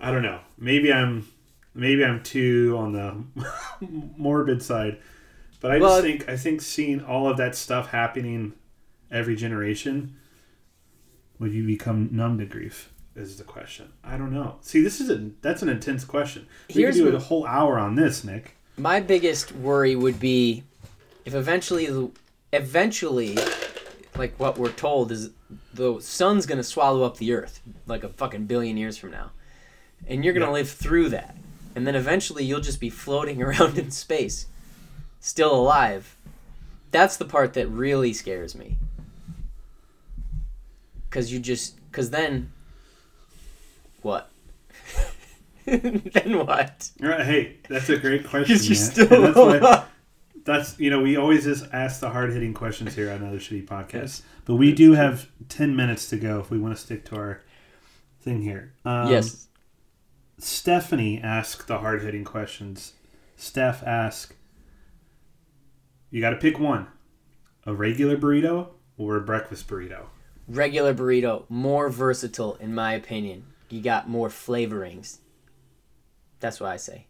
I 0.00 0.10
don't 0.10 0.22
know. 0.22 0.40
Maybe 0.58 0.92
i'm 0.92 1.26
maybe 1.74 2.04
i'm 2.04 2.22
too 2.22 2.74
on 2.78 2.92
the 2.92 3.46
morbid 4.16 4.62
side 4.62 4.98
but 5.60 5.70
i 5.70 5.78
Well, 5.78 5.90
just 6.00 6.02
think 6.02 6.28
i 6.28 6.36
think 6.36 6.60
seeing 6.62 7.02
all 7.04 7.28
of 7.28 7.36
that 7.38 7.54
stuff 7.54 7.90
happening 7.90 8.52
every 9.10 9.36
generation 9.36 10.16
would 11.38 11.52
you 11.52 11.64
become 11.66 12.08
numb 12.12 12.38
to 12.38 12.46
grief 12.46 12.92
is 13.14 13.38
the 13.38 13.44
question. 13.44 13.92
I 14.04 14.18
don't 14.18 14.30
know. 14.32 14.56
See 14.60 14.82
this 14.82 15.00
is 15.00 15.08
a 15.08 15.30
that's 15.40 15.62
an 15.62 15.68
intense 15.70 16.04
question. 16.04 16.46
We 16.68 16.82
could 16.84 16.92
do 16.94 17.16
a 17.16 17.18
whole 17.18 17.46
hour 17.46 17.78
on 17.78 17.94
this 17.94 18.24
nick. 18.24 18.56
My 18.76 19.00
biggest 19.00 19.52
worry 19.52 19.96
would 19.96 20.20
be 20.20 20.64
if 21.24 21.34
eventually, 21.34 22.10
eventually, 22.52 23.38
like 24.16 24.38
what 24.38 24.58
we're 24.58 24.70
told 24.72 25.12
is 25.12 25.30
the 25.72 25.98
sun's 26.00 26.44
gonna 26.46 26.62
swallow 26.62 27.04
up 27.04 27.16
the 27.16 27.32
earth 27.32 27.60
like 27.86 28.04
a 28.04 28.08
fucking 28.10 28.44
billion 28.46 28.76
years 28.76 28.96
from 28.98 29.10
now. 29.12 29.30
and 30.06 30.22
you're 30.24 30.34
gonna 30.34 30.46
Yeah. 30.46 30.52
live 30.52 30.70
through 30.70 31.08
that, 31.10 31.36
and 31.74 31.86
then 31.86 31.94
eventually 31.94 32.44
you'll 32.44 32.60
just 32.60 32.80
be 32.80 32.90
floating 32.90 33.42
around 33.46 33.78
in 33.78 33.90
space, 33.90 34.46
still 35.20 35.54
alive. 35.54 36.16
That's 36.90 37.16
the 37.16 37.24
part 37.24 37.54
that 37.54 37.68
really 37.68 38.12
scares 38.12 38.54
me. 38.54 38.78
Cause 41.10 41.30
you 41.32 41.38
just, 41.38 41.78
cause 41.92 42.10
then, 42.10 42.52
what? 44.02 44.30
then 45.64 46.44
what? 46.46 46.90
All 47.02 47.08
right, 47.08 47.24
hey, 47.26 47.56
that's 47.68 47.88
a 47.88 47.96
great 47.96 48.26
question. 48.28 48.56
Because 48.56 48.68
you're 48.68 49.08
man. 49.08 49.32
still 49.32 49.48
that's, 49.50 49.62
why- 49.62 49.84
that's 50.44 50.78
you 50.78 50.90
know 50.90 51.00
we 51.02 51.16
always 51.16 51.44
just 51.44 51.66
ask 51.72 52.00
the 52.00 52.10
hard 52.10 52.32
hitting 52.32 52.54
questions 52.54 52.94
here 52.94 53.10
on 53.10 53.24
other 53.24 53.38
shitty 53.38 53.66
podcast, 53.66 54.22
but 54.44 54.54
we 54.54 54.72
do 54.72 54.92
have 54.92 55.28
ten 55.48 55.74
minutes 55.74 56.08
to 56.10 56.16
go 56.16 56.38
if 56.38 56.50
we 56.50 56.58
want 56.58 56.74
to 56.76 56.80
stick 56.80 57.04
to 57.06 57.16
our 57.16 57.42
thing 58.20 58.42
here. 58.42 58.72
Um, 58.84 59.10
yes. 59.10 59.48
Stephanie 60.38 61.20
asked 61.20 61.66
the 61.66 61.78
hard 61.78 62.02
hitting 62.02 62.24
questions. 62.24 62.92
Steph 63.36 63.82
asked, 63.82 64.34
"You 66.16 66.22
got 66.22 66.30
to 66.30 66.36
pick 66.36 66.58
one: 66.58 66.86
a 67.66 67.74
regular 67.74 68.16
burrito 68.16 68.68
or 68.96 69.16
a 69.16 69.20
breakfast 69.20 69.68
burrito." 69.68 70.06
regular 70.48 70.94
burrito 70.94 71.44
more 71.50 71.90
versatile 71.90 72.54
in 72.54 72.74
my 72.74 72.94
opinion. 72.94 73.44
You 73.68 73.82
got 73.82 74.08
more 74.08 74.30
flavorings. 74.30 75.18
That's 76.40 76.58
what 76.58 76.70
i 76.70 76.78
say. 76.78 77.08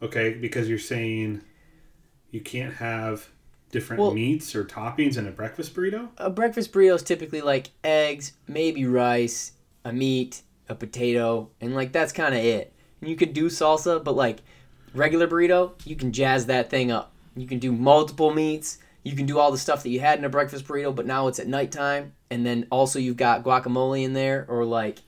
Okay, 0.00 0.34
because 0.34 0.68
you're 0.68 0.78
saying 0.78 1.42
you 2.30 2.40
can't 2.40 2.74
have 2.74 3.30
different 3.72 4.00
Well- 4.00 4.14
meats 4.14 4.54
or 4.54 4.64
toppings 4.64 5.18
in 5.18 5.26
a 5.26 5.32
breakfast 5.32 5.74
burrito. 5.74 6.10
a 6.18 6.30
breakfast 6.30 6.70
burrito 6.72 6.94
is 6.94 7.02
typically 7.02 7.40
like 7.40 7.70
eggs 7.82 8.34
maybe 8.46 8.86
rice 8.86 9.54
a 9.84 9.92
meat 9.92 10.42
a 10.68 10.76
potato 10.76 11.50
and 11.60 11.74
like 11.74 11.90
that's 11.90 12.12
kind 12.12 12.36
of 12.36 12.40
it. 12.44 12.72
And 13.00 13.10
you 13.10 13.16
could 13.16 13.32
do 13.32 13.46
salsa 13.46 14.04
but 14.04 14.14
like 14.14 14.42
regular 14.94 15.26
burrito 15.26 15.72
you 15.84 15.96
can 15.96 16.12
jazz 16.12 16.46
that 16.46 16.70
thing 16.70 16.92
up 16.92 17.11
you 17.36 17.46
can 17.46 17.58
do 17.58 17.72
multiple 17.72 18.32
meats 18.32 18.78
you 19.04 19.16
can 19.16 19.26
do 19.26 19.38
all 19.38 19.50
the 19.50 19.58
stuff 19.58 19.82
that 19.82 19.90
you 19.90 20.00
had 20.00 20.18
in 20.18 20.24
a 20.24 20.28
breakfast 20.28 20.66
burrito 20.66 20.94
but 20.94 21.06
now 21.06 21.28
it's 21.28 21.38
at 21.38 21.46
nighttime 21.46 22.12
and 22.30 22.46
then 22.46 22.66
also 22.70 22.98
you've 22.98 23.16
got 23.16 23.42
guacamole 23.44 24.04
in 24.04 24.12
there 24.12 24.46
or 24.48 24.64
like 24.64 24.98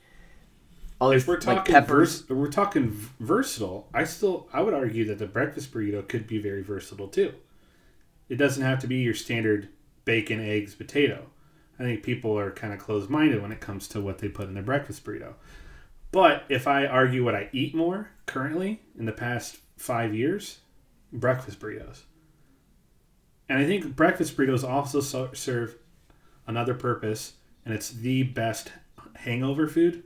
other 1.01 1.17
If 1.17 1.27
we're 1.27 1.35
like 1.35 1.43
talking 1.43 1.75
peppers 1.75 2.21
vers- 2.21 2.37
we're 2.37 2.51
talking 2.51 2.91
versatile. 3.21 3.89
I 3.93 4.05
still 4.05 4.49
I 4.53 4.63
would 4.63 4.75
argue 4.75 5.05
that 5.07 5.19
the 5.19 5.27
breakfast 5.27 5.73
burrito 5.73 6.07
could 6.07 6.27
be 6.27 6.39
very 6.39 6.63
versatile 6.63 7.09
too. 7.09 7.35
It 8.29 8.37
doesn't 8.37 8.63
have 8.63 8.79
to 8.81 8.87
be 8.87 8.97
your 8.97 9.15
standard 9.15 9.69
bacon, 10.05 10.41
eggs, 10.41 10.75
potato. 10.75 11.27
I 11.79 11.83
think 11.83 12.03
people 12.03 12.39
are 12.39 12.51
kind 12.51 12.73
of 12.73 12.79
closed 12.79 13.11
minded 13.11 13.43
when 13.43 13.53
it 13.53 13.61
comes 13.61 13.89
to 13.89 14.01
what 14.01 14.19
they 14.19 14.29
put 14.29 14.49
in 14.49 14.55
their 14.55 14.63
breakfast 14.63 15.05
burrito. 15.05 15.35
But 16.13 16.45
if 16.49 16.69
I 16.69 16.87
argue 16.87 17.25
what 17.25 17.35
I 17.35 17.49
eat 17.53 17.75
more 17.75 18.11
currently 18.27 18.81
in 18.97 19.05
the 19.05 19.13
past 19.13 19.59
five 19.77 20.15
years, 20.15 20.61
breakfast 21.13 21.59
burritos. 21.59 22.03
And 23.49 23.59
I 23.59 23.67
think 23.67 23.95
breakfast 23.95 24.37
burritos 24.37 24.69
also 24.69 25.01
so- 25.01 25.33
serve 25.33 25.77
another 26.47 26.75
purpose, 26.75 27.35
and 27.65 27.75
it's 27.75 27.91
the 27.91 28.23
best 28.23 28.73
hangover 29.15 29.69
food. 29.69 30.03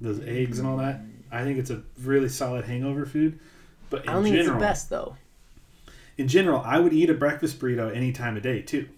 Those 0.00 0.18
mm-hmm. 0.18 0.28
eggs 0.28 0.58
and 0.58 0.68
all 0.68 0.78
that. 0.78 1.00
I 1.30 1.44
think 1.44 1.58
it's 1.58 1.70
a 1.70 1.82
really 2.00 2.28
solid 2.28 2.64
hangover 2.64 3.04
food. 3.04 3.38
But 3.90 4.04
in 4.04 4.08
i 4.08 4.12
don't 4.12 4.22
think 4.22 4.36
general, 4.36 4.56
it's 4.56 4.60
the 4.60 4.66
best 4.66 4.90
though 4.90 5.16
in 6.18 6.26
general, 6.26 6.60
I 6.66 6.80
would 6.80 6.92
eat 6.92 7.08
a 7.08 7.14
breakfast 7.14 7.60
burrito 7.60 7.94
any 7.94 8.12
time 8.12 8.36
of 8.36 8.42
day 8.42 8.60
too. 8.60 8.88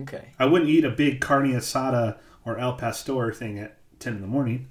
okay 0.00 0.30
I 0.38 0.46
wouldn't 0.46 0.70
eat 0.70 0.84
a 0.84 0.90
big 0.90 1.20
carne 1.20 1.52
asada 1.52 2.18
or 2.44 2.58
el 2.58 2.72
pastor 2.72 3.30
thing 3.32 3.58
at 3.58 3.76
ten 4.00 4.14
in 4.14 4.22
the 4.22 4.26
morning. 4.26 4.68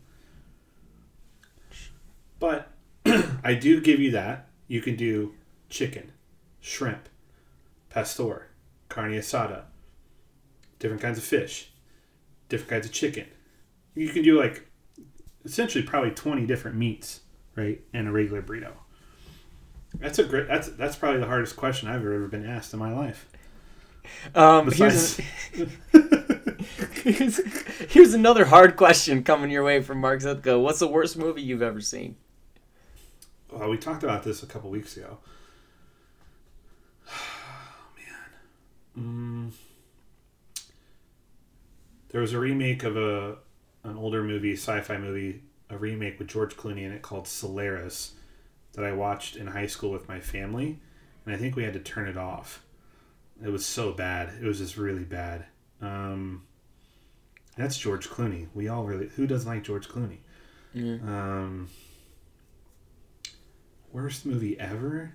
But 2.39 2.69
I 3.05 3.53
do 3.53 3.79
give 3.79 3.99
you 3.99 4.11
that. 4.11 4.49
You 4.67 4.81
can 4.81 4.95
do 4.95 5.35
chicken, 5.69 6.11
shrimp, 6.59 7.07
pastor, 7.93 8.47
carne 8.89 9.13
asada, 9.13 9.63
different 10.79 11.01
kinds 11.01 11.17
of 11.17 11.23
fish, 11.23 11.71
different 12.49 12.69
kinds 12.69 12.85
of 12.85 12.91
chicken. 12.91 13.27
You 13.95 14.09
can 14.09 14.23
do 14.23 14.39
like 14.39 14.67
essentially 15.45 15.83
probably 15.83 16.11
twenty 16.11 16.45
different 16.45 16.77
meats, 16.77 17.21
right, 17.55 17.81
in 17.93 18.07
a 18.07 18.11
regular 18.11 18.41
burrito. 18.41 18.73
That's 19.99 20.17
a 20.19 20.23
great. 20.23 20.47
That's 20.47 20.69
that's 20.69 20.95
probably 20.95 21.19
the 21.19 21.27
hardest 21.27 21.55
question 21.55 21.87
I've 21.87 22.01
ever 22.01 22.27
been 22.27 22.45
asked 22.45 22.73
in 22.73 22.79
my 22.79 22.91
life. 22.93 23.27
Um, 24.35 24.65
Besides, 24.65 25.21
here's, 25.51 25.69
here's, 27.03 27.39
here's 27.91 28.13
another 28.13 28.45
hard 28.45 28.75
question 28.75 29.23
coming 29.23 29.49
your 29.49 29.63
way 29.63 29.81
from 29.81 29.99
Mark 29.99 30.19
Zutko. 30.21 30.61
What's 30.61 30.79
the 30.79 30.87
worst 30.87 31.15
movie 31.17 31.41
you've 31.41 31.61
ever 31.61 31.79
seen? 31.79 32.17
well, 33.51 33.69
we 33.69 33.77
talked 33.77 34.03
about 34.03 34.23
this 34.23 34.43
a 34.43 34.45
couple 34.47 34.69
weeks 34.69 34.97
ago. 34.97 35.19
Mm, 38.97 39.51
there 42.09 42.21
was 42.21 42.33
a 42.33 42.39
remake 42.39 42.83
of 42.83 42.97
a 42.97 43.37
an 43.83 43.97
older 43.97 44.23
movie, 44.23 44.53
sci-fi 44.53 44.97
movie, 44.97 45.41
a 45.69 45.77
remake 45.77 46.17
with 46.19 46.29
George 46.29 46.55
Clooney 46.55 46.83
in 46.83 46.91
it 46.91 47.01
called 47.01 47.27
Solaris 47.27 48.13
that 48.73 48.85
I 48.85 48.93
watched 48.93 49.35
in 49.35 49.47
high 49.47 49.67
school 49.67 49.91
with 49.91 50.07
my 50.07 50.19
family, 50.19 50.79
and 51.25 51.35
I 51.35 51.37
think 51.37 51.55
we 51.55 51.63
had 51.63 51.73
to 51.73 51.79
turn 51.79 52.07
it 52.07 52.17
off. 52.17 52.63
It 53.43 53.49
was 53.49 53.65
so 53.65 53.91
bad. 53.91 54.31
It 54.41 54.45
was 54.45 54.59
just 54.59 54.77
really 54.77 55.03
bad. 55.03 55.45
Um, 55.81 56.43
that's 57.57 57.77
George 57.77 58.09
Clooney. 58.09 58.47
We 58.53 58.67
all 58.67 58.85
really 58.85 59.09
who 59.09 59.27
doesn't 59.27 59.49
like 59.49 59.63
George 59.63 59.87
Clooney? 59.89 60.19
Yeah. 60.73 60.95
Um, 61.05 61.69
worst 63.91 64.25
movie 64.25 64.59
ever. 64.59 65.13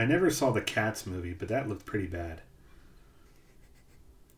I 0.00 0.06
never 0.06 0.30
saw 0.30 0.50
the 0.50 0.62
Cats 0.62 1.06
movie, 1.06 1.34
but 1.34 1.48
that 1.48 1.68
looked 1.68 1.84
pretty 1.84 2.06
bad. 2.06 2.40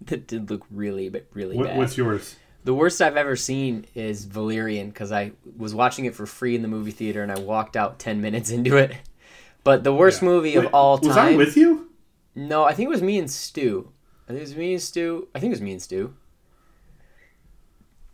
That 0.07 0.27
did 0.27 0.51
look 0.51 0.67
really, 0.73 1.09
but 1.09 1.27
really 1.33 1.57
What, 1.57 1.69
bad. 1.69 1.79
what's 1.79 1.97
yours? 1.97 2.35
The 2.65 2.75
worst 2.75 3.01
I've 3.01 3.17
ever 3.17 3.37
seen 3.37 3.87
is 3.95 4.25
Valerian 4.25 4.89
because 4.89 5.13
I 5.13 5.33
was 5.57 5.73
watching 5.73 6.05
it 6.05 6.17
for 6.17 6.27
free 6.27 6.57
in 6.57 6.63
the 6.63 6.69
movie 6.69 6.91
theater 6.91 7.23
and 7.23 7.31
I 7.31 7.39
walked 7.39 7.77
out 7.77 8.01
10 8.01 8.21
minutes 8.21 8.51
into 8.51 8.77
it. 8.77 8.97
But 9.63 9.85
the 9.85 9.95
worst 9.95 10.21
Yeah. 10.23 10.29
movie 10.29 10.57
of 10.57 10.65
Wait, 10.65 10.73
all 10.73 10.99
Was 10.99 11.17
I 11.17 11.29
time. 11.31 11.37
with 11.37 11.57
you? 11.57 11.91
No, 12.35 12.65
I 12.65 12.75
think 12.75 12.89
it 12.89 12.91
was 12.91 13.03
me 13.03 13.21
and 13.21 13.31
Stu. 13.31 13.93
I 14.25 14.33
think 14.33 14.39
it 14.39 14.49
was 14.49 14.57
me 14.57 14.73
and 14.73 14.83
Stu. 14.83 15.29
I 15.33 15.39
think 15.39 15.51
it 15.53 15.55
was 15.55 15.63
me 15.63 15.71
and 15.71 15.83
Stu. 15.83 16.15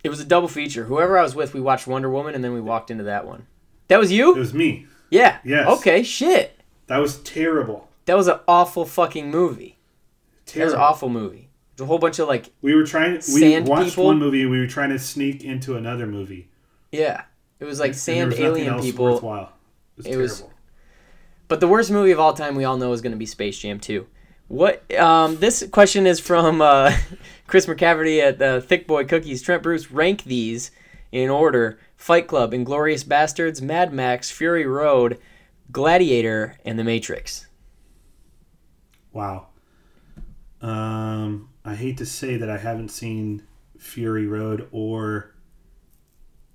It 0.04 0.10
was 0.10 0.20
a 0.20 0.24
double 0.26 0.48
feature. 0.48 0.84
Whoever 0.84 1.16
I 1.18 1.22
was 1.22 1.34
with, 1.34 1.54
we 1.54 1.60
watched 1.62 1.86
Wonder 1.86 2.10
Woman 2.10 2.34
and 2.34 2.44
then 2.44 2.52
we 2.52 2.60
walked 2.60 2.90
into 2.90 3.04
that 3.04 3.26
one. 3.26 3.46
That 3.88 3.98
was 3.98 4.12
you? 4.12 4.36
It 4.36 4.38
was 4.38 4.52
me. 4.52 4.86
Yeah. 5.10 5.38
Yes. 5.42 5.66
Okay, 5.78 6.02
shit. 6.02 6.57
That 6.88 6.98
was 6.98 7.18
terrible. 7.18 7.88
That 8.06 8.16
was 8.16 8.26
an 8.28 8.38
awful 8.48 8.84
fucking 8.84 9.30
movie. 9.30 9.76
That 10.46 10.46
was 10.46 10.52
Terrible. 10.54 10.74
an 10.76 10.80
awful 10.80 11.08
movie. 11.10 11.48
There's 11.76 11.84
a 11.84 11.86
whole 11.86 11.98
bunch 11.98 12.18
of 12.18 12.26
like, 12.26 12.50
We 12.62 12.74
were 12.74 12.84
trying. 12.86 13.20
To 13.20 13.34
we 13.34 13.60
watched 13.60 13.90
people? 13.90 14.06
one 14.06 14.18
movie. 14.18 14.46
We 14.46 14.58
were 14.58 14.66
trying 14.66 14.90
to 14.90 14.98
sneak 14.98 15.44
into 15.44 15.76
another 15.76 16.06
movie. 16.06 16.48
yeah. 16.90 17.22
It 17.60 17.64
was 17.64 17.80
like 17.80 17.88
and 17.90 17.96
sand 17.96 18.30
nothing 18.30 18.44
alien 18.46 18.80
people. 18.80 19.04
Worthwhile. 19.04 19.52
It 19.96 19.96
was 19.96 20.06
It 20.06 20.16
was- 20.16 20.44
But 21.48 21.58
the 21.60 21.66
worst 21.66 21.90
movie 21.90 22.12
of 22.12 22.20
all 22.20 22.32
time, 22.32 22.54
we 22.54 22.62
all 22.64 22.76
know, 22.76 22.92
is 22.92 23.00
going 23.00 23.10
to 23.12 23.18
be 23.18 23.26
Space 23.26 23.58
Jam 23.58 23.80
2. 23.80 24.06
What? 24.46 24.94
Um, 24.96 25.36
this 25.38 25.66
question 25.72 26.06
is 26.06 26.20
from 26.20 26.62
uh, 26.62 26.96
Chris 27.48 27.66
McCaverty 27.66 28.20
at 28.20 28.40
uh, 28.40 28.60
Thick 28.60 28.86
Boy 28.86 29.04
Cookies. 29.04 29.42
Trent 29.42 29.62
Bruce, 29.64 29.90
rank 29.90 30.22
these 30.24 30.70
in 31.10 31.28
order: 31.30 31.78
Fight 31.96 32.28
Club, 32.28 32.52
Inglourious 32.52 33.04
Basterds, 33.04 33.60
Mad 33.60 33.92
Max, 33.92 34.30
Fury 34.30 34.64
Road, 34.64 35.18
Gladiator, 35.70 36.56
and 36.64 36.78
The 36.78 36.84
Matrix. 36.84 37.46
Wow. 39.12 39.48
Um, 40.60 41.50
I 41.64 41.74
hate 41.74 41.98
to 41.98 42.06
say 42.06 42.36
that 42.36 42.48
I 42.48 42.58
haven't 42.58 42.88
seen 42.88 43.42
Fury 43.78 44.26
Road 44.26 44.68
or 44.72 45.34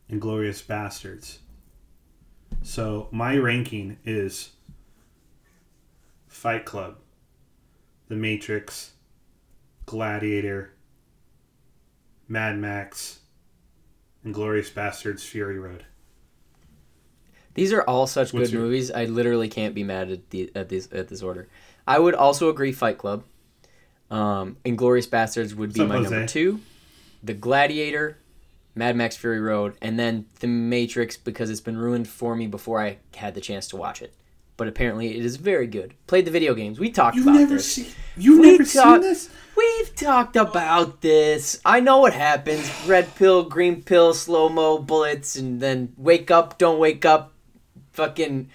Inglourious 0.09 0.63
Basterds. 0.63 1.37
So 2.61 3.07
my 3.11 3.37
ranking 3.37 3.97
is 4.03 4.51
Fight 6.27 6.65
Club, 6.65 6.97
The 8.07 8.15
Matrix, 8.15 8.93
Gladiator, 9.85 10.73
Mad 12.27 12.57
Max, 12.57 13.19
Inglourious 14.25 14.71
Basterds, 14.71 15.21
Fury 15.21 15.59
Road. 15.59 15.85
These 17.55 17.71
are 17.73 17.81
all 17.83 18.07
such 18.07 18.33
What's 18.33 18.47
good 18.49 18.53
your- 18.53 18.61
movies. 18.63 18.89
I 18.91 19.05
literally 19.05 19.47
can't 19.49 19.75
be 19.75 19.83
mad 19.83 20.09
at 20.11 20.29
the 20.31 20.51
at 20.55 20.69
this 20.69 20.87
at 20.91 21.07
this 21.07 21.21
order. 21.21 21.47
I 21.87 21.99
would 21.99 22.15
also 22.15 22.49
agree 22.49 22.71
Fight 22.71 22.97
Club. 22.97 23.23
Um, 24.09 24.57
Inglourious 24.65 25.07
Basterds 25.07 25.53
would 25.55 25.73
be 25.73 25.81
up, 25.81 25.87
my 25.89 25.95
Jose? 25.97 26.09
number 26.09 26.27
two. 26.27 26.59
The 27.23 27.33
Gladiator, 27.33 28.17
Mad 28.75 28.95
Max 28.95 29.15
Fury 29.17 29.39
Road, 29.39 29.75
and 29.81 29.97
then 29.97 30.25
The 30.39 30.47
Matrix 30.47 31.17
because 31.17 31.49
it's 31.49 31.61
been 31.61 31.77
ruined 31.77 32.07
for 32.07 32.35
me 32.35 32.47
before 32.47 32.81
I 32.81 32.97
had 33.15 33.33
the 33.33 33.41
chance 33.41 33.67
to 33.69 33.77
watch 33.77 34.01
it. 34.01 34.13
But 34.55 34.67
apparently 34.67 35.17
it 35.17 35.25
is 35.25 35.37
very 35.37 35.65
good. 35.67 35.95
Played 36.05 36.25
the 36.25 36.31
video 36.31 36.53
games. 36.53 36.79
We 36.79 36.91
talked 36.91 37.15
You've 37.15 37.25
about 37.25 37.39
never 37.39 37.55
this. 37.55 37.73
seen. 37.73 37.87
You've 38.15 38.39
We 38.39 38.51
never 38.51 38.63
talk- 38.65 39.01
seen 39.01 39.01
this? 39.01 39.29
We've 39.57 39.95
talked 39.95 40.35
about 40.35 41.01
this. 41.01 41.59
I 41.65 41.79
know 41.79 41.99
what 41.99 42.13
happens. 42.13 42.69
Red 42.87 43.13
pill, 43.15 43.43
green 43.43 43.81
pill, 43.83 44.13
slow 44.13 44.49
mo, 44.49 44.77
bullets, 44.79 45.35
and 45.35 45.59
then 45.59 45.93
wake 45.97 46.29
up, 46.31 46.57
don't 46.59 46.77
wake 46.79 47.03
up. 47.05 47.32
Fucking 47.93 48.49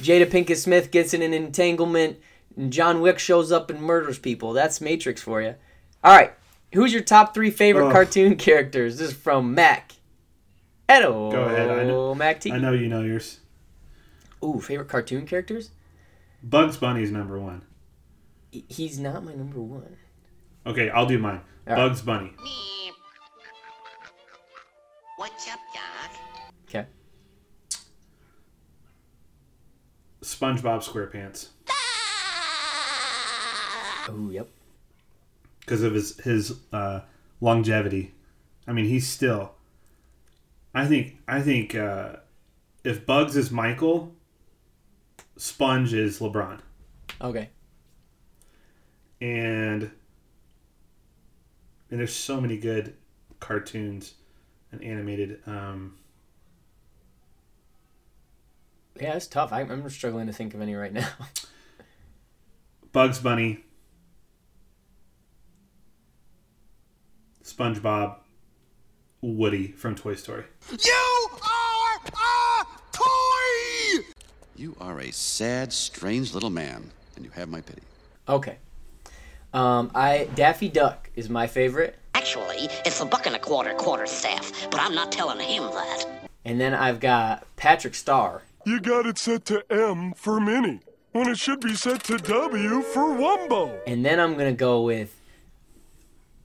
Jada 0.00 0.26
Pinkett 0.26 0.56
Smith 0.56 0.90
gets 0.90 1.12
in 1.14 1.20
an 1.22 1.34
entanglement, 1.34 2.18
and 2.56 2.72
John 2.72 3.00
Wick 3.00 3.18
shows 3.18 3.50
up 3.50 3.68
and 3.70 3.82
murders 3.82 4.18
people. 4.18 4.52
That's 4.52 4.80
Matrix 4.80 5.20
for 5.20 5.42
you. 5.42 5.56
All 6.02 6.16
right, 6.16 6.32
who's 6.72 6.92
your 6.92 7.02
top 7.02 7.34
three 7.34 7.50
favorite 7.50 7.86
Ugh. 7.88 7.92
cartoon 7.92 8.36
characters? 8.36 8.98
This 8.98 9.08
is 9.08 9.14
from 9.16 9.54
Mac. 9.54 9.92
Edo. 10.90 11.30
Go 11.32 11.42
ahead, 11.44 11.70
I 11.70 11.84
know- 11.84 12.14
Mac 12.14 12.40
T. 12.40 12.52
I 12.52 12.58
know 12.58 12.72
you 12.72 12.88
know 12.88 13.02
yours. 13.02 13.40
Ooh, 14.44 14.60
favorite 14.60 14.88
cartoon 14.88 15.26
characters? 15.26 15.70
Bugs 16.42 16.76
Bunny's 16.76 17.10
number 17.10 17.38
one. 17.40 17.62
He's 18.50 18.98
not 19.00 19.24
my 19.24 19.34
number 19.34 19.60
one. 19.60 19.96
Okay, 20.66 20.90
I'll 20.90 21.06
do 21.06 21.18
mine. 21.18 21.40
All 21.66 21.74
right. 21.74 21.76
Bugs 21.88 22.02
Bunny. 22.02 22.32
What's 25.16 25.48
up, 25.50 25.58
Doc? 25.74 26.10
Okay. 26.68 26.86
SpongeBob 30.38 30.82
SquarePants 30.84 31.48
Oh, 34.06 34.28
yep. 34.30 34.48
because 35.60 35.82
of 35.82 35.94
his 35.94 36.18
his 36.20 36.58
uh, 36.72 37.00
longevity. 37.40 38.12
I 38.66 38.72
mean, 38.72 38.84
he's 38.86 39.06
still. 39.08 39.52
I 40.74 40.86
think 40.86 41.18
I 41.26 41.40
think 41.40 41.74
uh, 41.74 42.16
if 42.82 43.06
Bugs 43.06 43.36
is 43.36 43.50
Michael, 43.50 44.12
Sponge 45.36 45.94
is 45.94 46.18
LeBron, 46.18 46.60
Okay. 47.22 47.48
and 49.20 49.90
and 51.90 52.00
there's 52.00 52.14
so 52.14 52.40
many 52.40 52.58
good 52.58 52.94
cartoons 53.40 54.14
and 54.70 54.82
animated. 54.82 55.40
Um, 55.46 55.94
Yeah, 59.00 59.14
it's 59.14 59.26
tough. 59.26 59.52
I, 59.52 59.60
I'm 59.62 59.88
struggling 59.90 60.26
to 60.28 60.32
think 60.32 60.54
of 60.54 60.60
any 60.60 60.74
right 60.74 60.92
now. 60.92 61.08
Bugs 62.92 63.18
Bunny, 63.18 63.64
SpongeBob, 67.42 68.16
Woody 69.20 69.68
from 69.72 69.96
Toy 69.96 70.14
Story. 70.14 70.44
You 70.70 71.28
are 71.42 72.00
a 72.06 72.66
toy! 72.92 74.04
You 74.54 74.76
are 74.80 75.00
a 75.00 75.10
sad, 75.10 75.72
strange 75.72 76.32
little 76.34 76.50
man, 76.50 76.90
and 77.16 77.24
you 77.24 77.32
have 77.32 77.48
my 77.48 77.60
pity. 77.60 77.82
Okay. 78.28 78.58
Um, 79.52 79.90
I 79.94 80.28
Daffy 80.36 80.68
Duck 80.68 81.10
is 81.16 81.28
my 81.28 81.46
favorite, 81.48 81.98
Actually, 82.14 82.68
it's 82.86 83.00
a 83.00 83.04
buck 83.04 83.26
and 83.26 83.34
a 83.34 83.38
quarter 83.38 83.74
quarter 83.74 84.06
staff, 84.06 84.68
but 84.70 84.80
I'm 84.80 84.94
not 84.94 85.10
telling 85.12 85.38
him 85.40 85.64
that. 85.64 86.06
and 86.44 86.60
then 86.60 86.72
I've 86.72 87.00
got 87.00 87.44
Patrick 87.56 87.94
Star. 87.94 88.42
You 88.66 88.80
got 88.80 89.04
it 89.04 89.18
set 89.18 89.44
to 89.46 89.62
M 89.70 90.14
for 90.14 90.40
Minnie, 90.40 90.80
when 91.12 91.28
it 91.28 91.36
should 91.38 91.60
be 91.60 91.74
set 91.74 92.02
to 92.04 92.16
W 92.16 92.80
for 92.80 93.02
Wumbo. 93.14 93.78
And 93.86 94.02
then 94.04 94.18
I'm 94.18 94.38
gonna 94.38 94.52
go 94.54 94.80
with, 94.82 95.14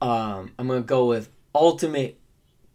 um, 0.02 0.52
I'm 0.58 0.68
gonna 0.68 0.82
go 0.82 1.06
with 1.06 1.30
Ultimate 1.54 2.18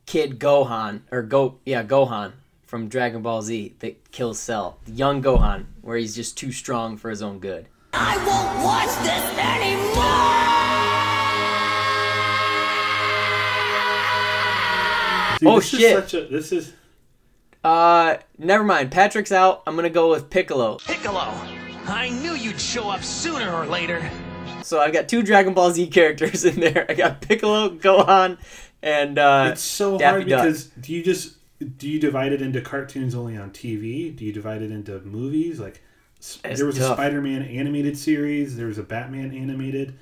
Kid 0.07 0.39
Gohan 0.39 1.01
or 1.11 1.21
Go 1.21 1.59
yeah 1.63 1.83
Gohan 1.83 2.31
from 2.65 2.87
Dragon 2.89 3.21
Ball 3.21 3.43
Z 3.43 3.75
that 3.79 4.11
kills 4.11 4.39
Cell, 4.39 4.79
young 4.87 5.21
Gohan, 5.21 5.65
where 5.81 5.97
he's 5.97 6.15
just 6.15 6.35
too 6.37 6.51
strong 6.51 6.97
for 6.97 7.11
his 7.11 7.21
own 7.21 7.37
good. 7.37 7.67
I 7.93 8.17
won't 8.17 8.65
watch 8.65 8.89
this 9.03 9.37
anymore! 9.37 9.95
See, 15.39 15.45
Oh, 15.47 15.55
this 15.59 15.67
shit. 15.69 15.81
Is 15.81 16.11
such 16.11 16.13
a, 16.15 16.27
this 16.27 16.51
is 16.51 16.73
Uh, 17.65 18.17
never 18.37 18.63
mind. 18.63 18.91
Patrick's 18.91 19.31
out. 19.31 19.63
I'm 19.65 19.75
gonna 19.75 19.89
go 19.89 20.11
with 20.11 20.29
Piccolo. 20.29 20.77
Piccolo, 20.77 21.33
I 21.87 22.09
knew 22.21 22.33
you'd 22.35 22.59
show 22.59 22.89
up 22.89 23.03
sooner 23.03 23.51
or 23.51 23.65
later. 23.65 24.07
So 24.61 24.79
I've 24.79 24.93
got 24.93 25.09
two 25.09 25.23
Dragon 25.23 25.55
Ball 25.55 25.71
Z 25.71 25.87
characters 25.91 26.45
in 26.45 26.59
there. 26.59 26.85
I 26.87 26.93
got 26.93 27.21
Piccolo, 27.21 27.69
Gohan, 27.69 28.37
and 28.83 29.17
uh, 29.17 29.49
it's 29.51 29.61
so 29.61 29.97
Daffy 29.97 30.11
hard 30.19 30.27
Duck. 30.29 30.43
because 30.43 30.65
do 30.79 30.93
you 30.93 31.03
just 31.03 31.37
do 31.77 31.89
you 31.89 31.99
divide 31.99 32.33
it 32.33 32.41
into 32.43 32.61
cartoons 32.61 33.15
only 33.15 33.35
on 33.35 33.49
TV? 33.49 34.15
Do 34.15 34.25
you 34.25 34.31
divide 34.31 34.61
it 34.61 34.69
into 34.71 34.99
movies? 34.99 35.59
Like 35.59 35.81
s- 36.19 36.37
It's 36.45 36.59
there 36.59 36.67
was 36.67 36.77
a. 36.77 36.93
Spider-Man 36.93 37.41
animated 37.41 37.97
series. 37.97 38.57
There 38.57 38.67
was 38.67 38.77
a 38.77 38.83
Batman 38.83 39.33
animated. 39.33 39.97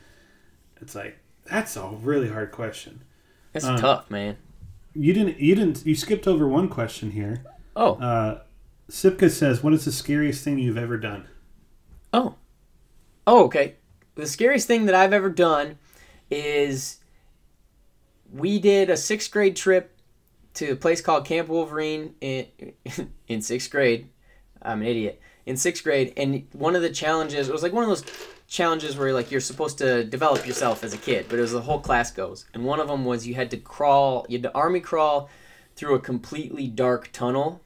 It's 0.82 0.96
like 0.96 1.18
that's 1.46 1.78
a 1.78 1.88
really 2.02 2.28
hard 2.28 2.52
question. 2.52 3.04
it's 3.54 3.64
um, 3.64 3.80
tough, 3.80 4.12
man. 4.12 4.36
You 4.94 5.14
didn't. 5.14 5.40
You 5.40 5.56
didn't. 5.56 5.86
You 5.86 5.96
skipped 5.96 6.28
over 6.28 6.46
one 6.46 6.68
question 6.68 7.12
here. 7.12 7.44
Oh, 7.76 7.96
Uh, 7.96 8.42
Sipka 8.90 9.30
says, 9.30 9.64
"What 9.64 9.74
is 9.74 9.86
the 9.86 9.92
scariest 9.92 10.44
thing 10.44 10.60
you've 10.60 10.78
ever 10.78 10.98
done?" 10.98 11.28
oh, 12.14 12.36
oh. 13.26 13.46
Okay. 13.46 13.76
The 14.16 14.28
scariest 14.28 14.68
thing 14.68 14.86
that 14.86 14.94
I've 14.96 15.14
ever 15.14 15.30
done 15.30 15.78
is 16.30 17.00
we 18.32 18.60
did 18.60 18.90
a 18.90 18.98
sixth 18.98 19.32
grade 19.32 19.56
trip 19.56 19.98
to 20.56 20.72
a 20.72 20.76
place 20.76 21.02
called 21.02 21.26
Camp 21.26 21.50
Wolverine 21.50 22.14
in 22.22 22.46
in 23.28 23.42
sixth 23.42 23.72
grade. 23.72 24.10
I'm 24.62 24.82
an 24.82 24.88
idiot. 24.88 25.20
In 25.46 25.58
sixth 25.58 25.84
grade, 25.84 26.14
and 26.16 26.48
one 26.54 26.76
of 26.76 26.82
the 26.82 26.90
challenges 26.90 27.50
it 27.50 27.52
was 27.52 27.64
like 27.64 27.74
one 27.74 27.84
of 27.84 27.90
those 27.90 28.04
challenges 28.48 28.96
where 28.96 29.12
like 29.14 29.32
you're 29.32 29.42
supposed 29.42 29.78
to 29.80 30.04
develop 30.06 30.46
yourself 30.48 30.84
as 30.84 30.94
a 30.94 30.98
kid, 30.98 31.26
but 31.28 31.38
it 31.40 31.42
was 31.42 31.52
the 31.52 31.62
whole 31.62 31.80
class 31.80 32.12
goes. 32.12 32.46
And 32.54 32.64
one 32.64 32.80
of 32.80 32.88
them 32.88 33.04
was 33.04 33.26
you 33.28 33.34
had 33.36 33.52
to 33.52 33.58
crawl, 33.58 34.26
you 34.30 34.38
had 34.38 34.44
to 34.44 34.54
army 34.54 34.80
crawl 34.80 35.30
through 35.76 35.96
a 35.96 36.00
completely 36.00 36.68
dark 36.68 37.12
tunnel. 37.12 37.64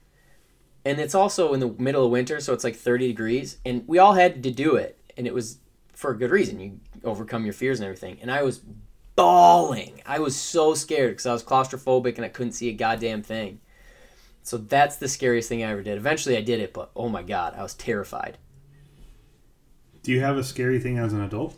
And 0.85 0.99
it's 0.99 1.15
also 1.15 1.53
in 1.53 1.59
the 1.59 1.75
middle 1.77 2.05
of 2.05 2.11
winter, 2.11 2.39
so 2.39 2.53
it's 2.53 2.63
like 2.63 2.75
30 2.75 3.07
degrees, 3.07 3.57
and 3.65 3.83
we 3.87 3.99
all 3.99 4.13
had 4.13 4.41
to 4.43 4.51
do 4.51 4.75
it, 4.75 4.97
and 5.17 5.27
it 5.27 5.33
was 5.33 5.59
for 5.97 6.11
a 6.11 6.17
good 6.17 6.31
reason. 6.31 6.59
You 6.59 6.79
overcome 7.03 7.43
your 7.43 7.53
fears 7.53 7.79
and 7.79 7.85
everything. 7.85 8.19
And 8.21 8.31
I 8.31 8.43
was 8.43 8.61
bawling. 9.15 10.01
I 10.05 10.19
was 10.19 10.35
so 10.35 10.75
scared 10.75 11.11
because 11.11 11.25
I 11.25 11.33
was 11.33 11.43
claustrophobic 11.43 12.17
and 12.17 12.23
I 12.23 12.29
couldn't 12.29 12.53
see 12.53 12.69
a 12.69 12.73
goddamn 12.73 13.23
thing. 13.23 13.59
So 14.43 14.57
that's 14.57 14.97
the 14.97 15.09
scariest 15.09 15.49
thing 15.49 15.63
I 15.63 15.71
ever 15.71 15.81
did. 15.81 15.97
Eventually 15.97 16.37
I 16.37 16.41
did 16.41 16.59
it, 16.59 16.71
but 16.71 16.91
oh 16.95 17.09
my 17.09 17.23
god, 17.23 17.55
I 17.57 17.63
was 17.63 17.73
terrified. 17.73 18.37
Do 20.03 20.11
you 20.11 20.21
have 20.21 20.37
a 20.37 20.43
scary 20.43 20.79
thing 20.79 20.99
as 20.99 21.11
an 21.11 21.21
adult? 21.21 21.57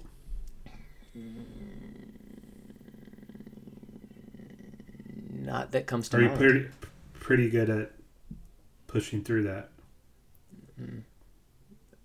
Not 5.49 5.71
that 5.71 5.87
comes 5.87 6.09
to 6.09 6.17
Are 6.17 6.21
mind. 6.21 6.37
pretty 6.37 6.67
pretty 7.13 7.49
good 7.49 7.71
at 7.71 7.91
pushing 8.85 9.23
through 9.23 9.43
that? 9.43 9.69
Mm-hmm. 10.79 10.99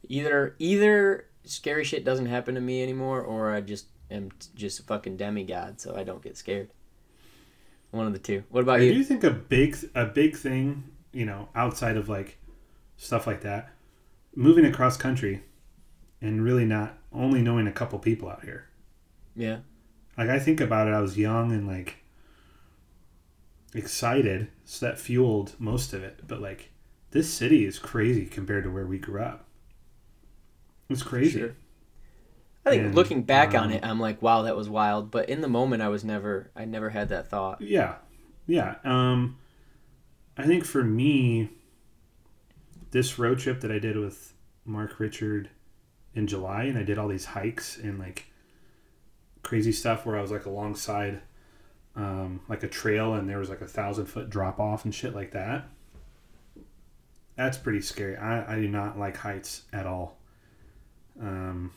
either 0.08 0.56
either 0.58 1.26
scary 1.44 1.84
shit 1.84 2.04
doesn't 2.04 2.26
happen 2.26 2.54
to 2.54 2.60
me 2.60 2.82
anymore 2.82 3.20
or 3.20 3.52
I 3.54 3.60
just 3.60 3.86
am 4.10 4.30
just 4.54 4.80
a 4.80 4.82
fucking 4.82 5.18
demigod 5.18 5.78
so 5.80 5.94
I 5.94 6.04
don't 6.04 6.22
get 6.22 6.38
scared. 6.38 6.70
One 7.90 8.06
of 8.06 8.14
the 8.14 8.18
two. 8.18 8.44
What 8.48 8.62
about 8.62 8.80
I 8.80 8.84
you? 8.84 8.92
do 8.92 8.98
you 8.98 9.04
think 9.04 9.22
a 9.24 9.30
big 9.30 9.76
a 9.94 10.06
big 10.06 10.36
thing, 10.36 10.84
you 11.12 11.26
know, 11.26 11.48
outside 11.54 11.96
of 11.98 12.08
like 12.08 12.38
stuff 12.96 13.26
like 13.26 13.42
that, 13.42 13.70
moving 14.34 14.64
across 14.64 14.96
country, 14.96 15.42
and 16.22 16.42
really 16.42 16.64
not 16.64 16.98
only 17.12 17.42
knowing 17.42 17.66
a 17.66 17.72
couple 17.72 17.98
people 17.98 18.28
out 18.30 18.42
here. 18.42 18.68
Yeah. 19.36 19.58
Like 20.16 20.30
I 20.30 20.38
think 20.38 20.60
about 20.62 20.88
it, 20.88 20.94
I 20.94 21.00
was 21.00 21.18
young 21.18 21.52
and 21.52 21.68
like 21.68 21.98
excited, 23.74 24.48
so 24.64 24.86
that 24.86 24.98
fueled 24.98 25.54
most 25.58 25.92
of 25.92 26.02
it. 26.02 26.20
But 26.26 26.40
like, 26.40 26.70
this 27.10 27.32
city 27.32 27.64
is 27.64 27.78
crazy 27.78 28.26
compared 28.26 28.64
to 28.64 28.70
where 28.70 28.86
we 28.86 28.98
grew 28.98 29.22
up. 29.22 29.46
It's 30.88 31.02
crazy. 31.02 31.40
Sure. 31.40 31.56
I 32.66 32.70
think 32.70 32.82
And, 32.84 32.94
looking 32.94 33.22
back 33.22 33.54
on 33.54 33.64
um, 33.64 33.70
it, 33.72 33.84
I'm 33.84 34.00
like, 34.00 34.22
wow, 34.22 34.42
that 34.42 34.56
was 34.56 34.68
wild. 34.68 35.10
But 35.10 35.28
in 35.28 35.40
the 35.40 35.48
moment, 35.48 35.82
I 35.82 35.88
was 35.88 36.04
never, 36.04 36.50
I 36.56 36.64
never 36.64 36.90
had 36.90 37.10
that 37.10 37.28
thought. 37.28 37.60
Yeah, 37.60 37.96
yeah. 38.46 38.76
Um, 38.84 39.38
I 40.36 40.46
think 40.46 40.64
for 40.64 40.82
me, 40.82 41.50
this 42.90 43.18
road 43.18 43.38
trip 43.38 43.60
that 43.60 43.72
I 43.72 43.78
did 43.78 43.96
with 43.96 44.34
Mark 44.64 44.98
Richard 44.98 45.50
in 46.14 46.26
July, 46.26 46.64
and 46.64 46.78
I 46.78 46.82
did 46.84 46.98
all 46.98 47.08
these 47.08 47.24
hikes 47.26 47.76
and 47.76 47.98
like 47.98 48.26
crazy 49.42 49.72
stuff 49.72 50.06
where 50.06 50.16
I 50.16 50.22
was 50.22 50.30
like 50.30 50.46
alongside 50.46 51.20
um, 51.96 52.40
like 52.48 52.62
a 52.62 52.68
trail, 52.68 53.14
and 53.14 53.28
there 53.28 53.38
was 53.38 53.48
like 53.48 53.60
a 53.60 53.66
thousand 53.66 54.06
foot 54.06 54.30
drop 54.30 54.58
off 54.58 54.84
and 54.84 54.94
shit 54.94 55.14
like 55.14 55.32
that. 55.32 55.68
That's 57.36 57.58
pretty 57.58 57.80
scary. 57.80 58.16
I, 58.16 58.54
I 58.54 58.60
do 58.60 58.68
not 58.68 58.98
like 58.98 59.16
heights 59.16 59.62
at 59.72 59.86
all. 59.86 60.18
Um, 61.20 61.72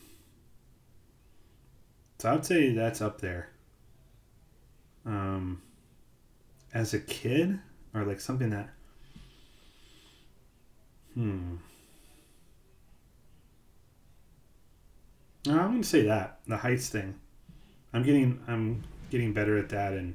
so 2.18 2.30
I 2.30 2.32
would 2.32 2.44
say 2.44 2.72
that's 2.72 3.00
up 3.00 3.20
there. 3.20 3.50
Um, 5.06 5.62
as 6.74 6.94
a 6.94 7.00
kid, 7.00 7.58
or 7.94 8.04
like 8.04 8.20
something 8.20 8.50
that. 8.50 8.70
Hmm. 11.14 11.56
No, 15.46 15.58
I'm 15.58 15.82
to 15.82 15.88
say 15.88 16.02
that 16.02 16.40
the 16.46 16.56
heights 16.56 16.88
thing. 16.88 17.14
I'm 17.92 18.02
getting 18.02 18.38
I'm 18.46 18.84
getting 19.10 19.32
better 19.32 19.58
at 19.58 19.68
that, 19.70 19.92
and 19.92 20.14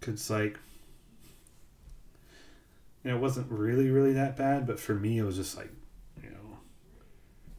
cause 0.00 0.30
like 0.30 0.58
you 3.02 3.10
know, 3.10 3.16
it 3.16 3.20
wasn't 3.20 3.50
really 3.50 3.90
really 3.90 4.12
that 4.14 4.36
bad, 4.36 4.66
but 4.66 4.80
for 4.80 4.94
me 4.94 5.18
it 5.18 5.24
was 5.24 5.36
just 5.36 5.56
like 5.56 5.70
you 6.22 6.30
know, 6.30 6.58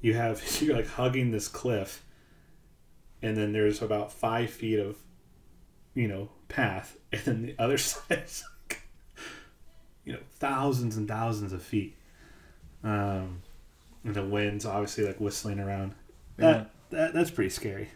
you 0.02 0.14
have 0.14 0.44
you're 0.62 0.76
like 0.76 0.88
hugging 0.88 1.32
this 1.32 1.48
cliff, 1.48 2.04
and 3.22 3.38
then 3.38 3.54
there's 3.54 3.82
about 3.82 4.12
five 4.12 4.50
feet 4.50 4.80
of 4.80 4.98
you 5.94 6.08
know 6.08 6.30
path, 6.50 6.98
and 7.12 7.22
then 7.24 7.42
the 7.44 7.56
other 7.58 7.78
side 7.78 8.24
is 8.26 8.44
like 8.70 8.82
you 10.04 10.14
know 10.14 10.20
thousands 10.32 10.98
and 10.98 11.08
thousands 11.08 11.54
of 11.54 11.62
feet. 11.64 11.96
Um, 12.84 13.42
and 14.04 14.16
the 14.16 14.24
wind's 14.24 14.66
obviously 14.66 15.06
like 15.06 15.20
whistling 15.20 15.60
around. 15.60 15.94
yeah. 16.38 16.52
That, 16.52 16.72
that 16.90 17.14
that's 17.14 17.32
pretty 17.32 17.50
scary. 17.50 17.90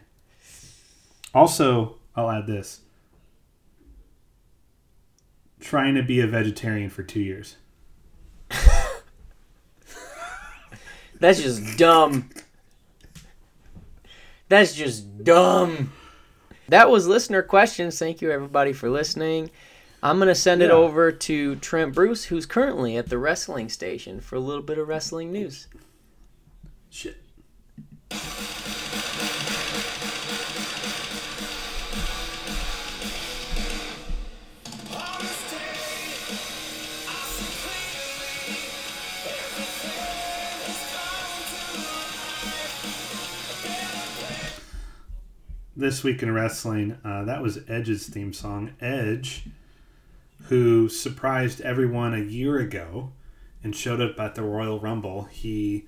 Also, 1.33 1.97
I'll 2.15 2.29
add 2.29 2.47
this: 2.47 2.81
trying 5.59 5.95
to 5.95 6.03
be 6.03 6.19
a 6.19 6.27
vegetarian 6.27 6.89
for 6.89 7.03
two 7.03 7.21
years. 7.21 7.57
That's 11.19 11.41
just 11.41 11.77
dumb. 11.77 12.29
That's 14.49 14.73
just 14.73 15.23
dumb. 15.23 15.93
That 16.67 16.89
was 16.89 17.07
listener 17.07 17.41
questions. 17.41 17.99
Thank 17.99 18.21
you 18.21 18.31
everybody 18.31 18.73
for 18.73 18.89
listening. 18.89 19.51
I'm 20.03 20.17
gonna 20.17 20.33
send 20.33 20.63
it 20.63 20.71
over 20.71 21.11
to 21.11 21.55
Trent 21.57 21.93
Bruce, 21.93 22.25
who's 22.25 22.45
currently 22.47 22.97
at 22.97 23.09
the 23.09 23.19
wrestling 23.19 23.69
station 23.69 24.19
for 24.19 24.35
a 24.35 24.39
little 24.39 24.63
bit 24.63 24.79
of 24.79 24.87
wrestling 24.87 25.31
news. 25.31 25.67
Shit. 26.89 27.17
This 45.75 46.03
week 46.03 46.21
in 46.21 46.33
wrestling, 46.33 46.97
uh, 47.01 47.23
that 47.23 47.41
was 47.41 47.59
Edge's 47.69 48.05
theme 48.05 48.33
song. 48.33 48.73
Edge, 48.81 49.45
who 50.49 50.89
surprised 50.89 51.61
everyone 51.61 52.13
a 52.13 52.19
year 52.19 52.57
ago 52.57 53.13
and 53.63 53.73
showed 53.73 54.01
up 54.01 54.19
at 54.19 54.35
the 54.35 54.41
Royal 54.41 54.81
Rumble, 54.81 55.29
he 55.31 55.87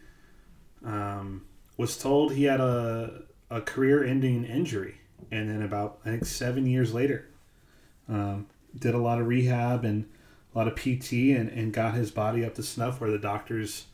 um, 0.86 1.44
was 1.76 1.98
told 1.98 2.32
he 2.32 2.46
had 2.46 2.62
a, 2.62 3.24
a 3.50 3.60
career 3.60 4.02
ending 4.06 4.46
injury. 4.46 5.02
And 5.32 5.50
then, 5.50 5.62
about, 5.62 6.00
I 6.06 6.12
think, 6.12 6.26
seven 6.26 6.66
years 6.66 6.94
later, 6.94 7.28
um, 8.08 8.48
did 8.80 8.96
a 8.96 9.00
lot 9.00 9.20
of 9.20 9.28
rehab 9.28 9.84
and 9.84 10.10
a 10.56 10.58
lot 10.58 10.70
of 10.70 10.76
PT 10.76 11.12
and, 11.36 11.50
and 11.50 11.74
got 11.74 11.94
his 11.94 12.10
body 12.10 12.46
up 12.46 12.56
to 12.56 12.64
snuff 12.64 13.02
where 13.02 13.12
the 13.12 13.18
doctors 13.18 13.88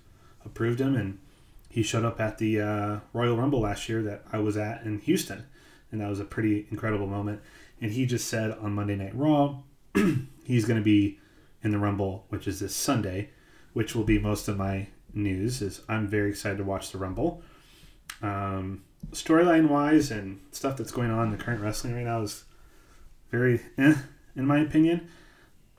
approved 0.45 0.81
him. 0.81 0.95
And 0.95 1.17
he 1.67 1.81
showed 1.81 2.05
up 2.05 2.19
at 2.21 2.37
the 2.37 2.61
uh, 2.61 2.99
Royal 3.11 3.37
Rumble 3.37 3.61
last 3.61 3.89
year 3.89 4.03
that 4.03 4.23
I 4.31 4.37
was 4.37 4.55
at 4.55 4.83
in 4.83 4.99
Houston. 4.99 5.45
And 5.91 6.01
that 6.01 6.09
was 6.09 6.19
a 6.19 6.25
pretty 6.25 6.67
incredible 6.71 7.07
moment. 7.07 7.41
And 7.81 7.91
he 7.91 8.05
just 8.05 8.27
said 8.27 8.51
on 8.51 8.73
Monday 8.73 8.95
Night 8.95 9.15
Raw, 9.15 9.59
he's 10.45 10.65
going 10.65 10.79
to 10.79 10.83
be 10.83 11.19
in 11.63 11.71
the 11.71 11.79
Rumble, 11.79 12.25
which 12.29 12.47
is 12.47 12.59
this 12.59 12.75
Sunday, 12.75 13.29
which 13.73 13.95
will 13.95 14.03
be 14.03 14.19
most 14.19 14.47
of 14.47 14.57
my 14.57 14.87
news. 15.13 15.61
Is 15.61 15.81
I'm 15.89 16.07
very 16.07 16.29
excited 16.29 16.57
to 16.57 16.63
watch 16.63 16.91
the 16.91 16.97
Rumble. 16.97 17.41
Um, 18.21 18.83
Storyline 19.11 19.69
wise 19.69 20.11
and 20.11 20.39
stuff 20.51 20.77
that's 20.77 20.91
going 20.91 21.09
on 21.09 21.27
in 21.27 21.31
the 21.31 21.43
current 21.43 21.61
wrestling 21.61 21.95
right 21.95 22.05
now 22.05 22.21
is 22.21 22.43
very 23.31 23.61
eh, 23.77 23.95
in 24.35 24.45
my 24.45 24.59
opinion. 24.59 25.07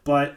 But 0.05 0.37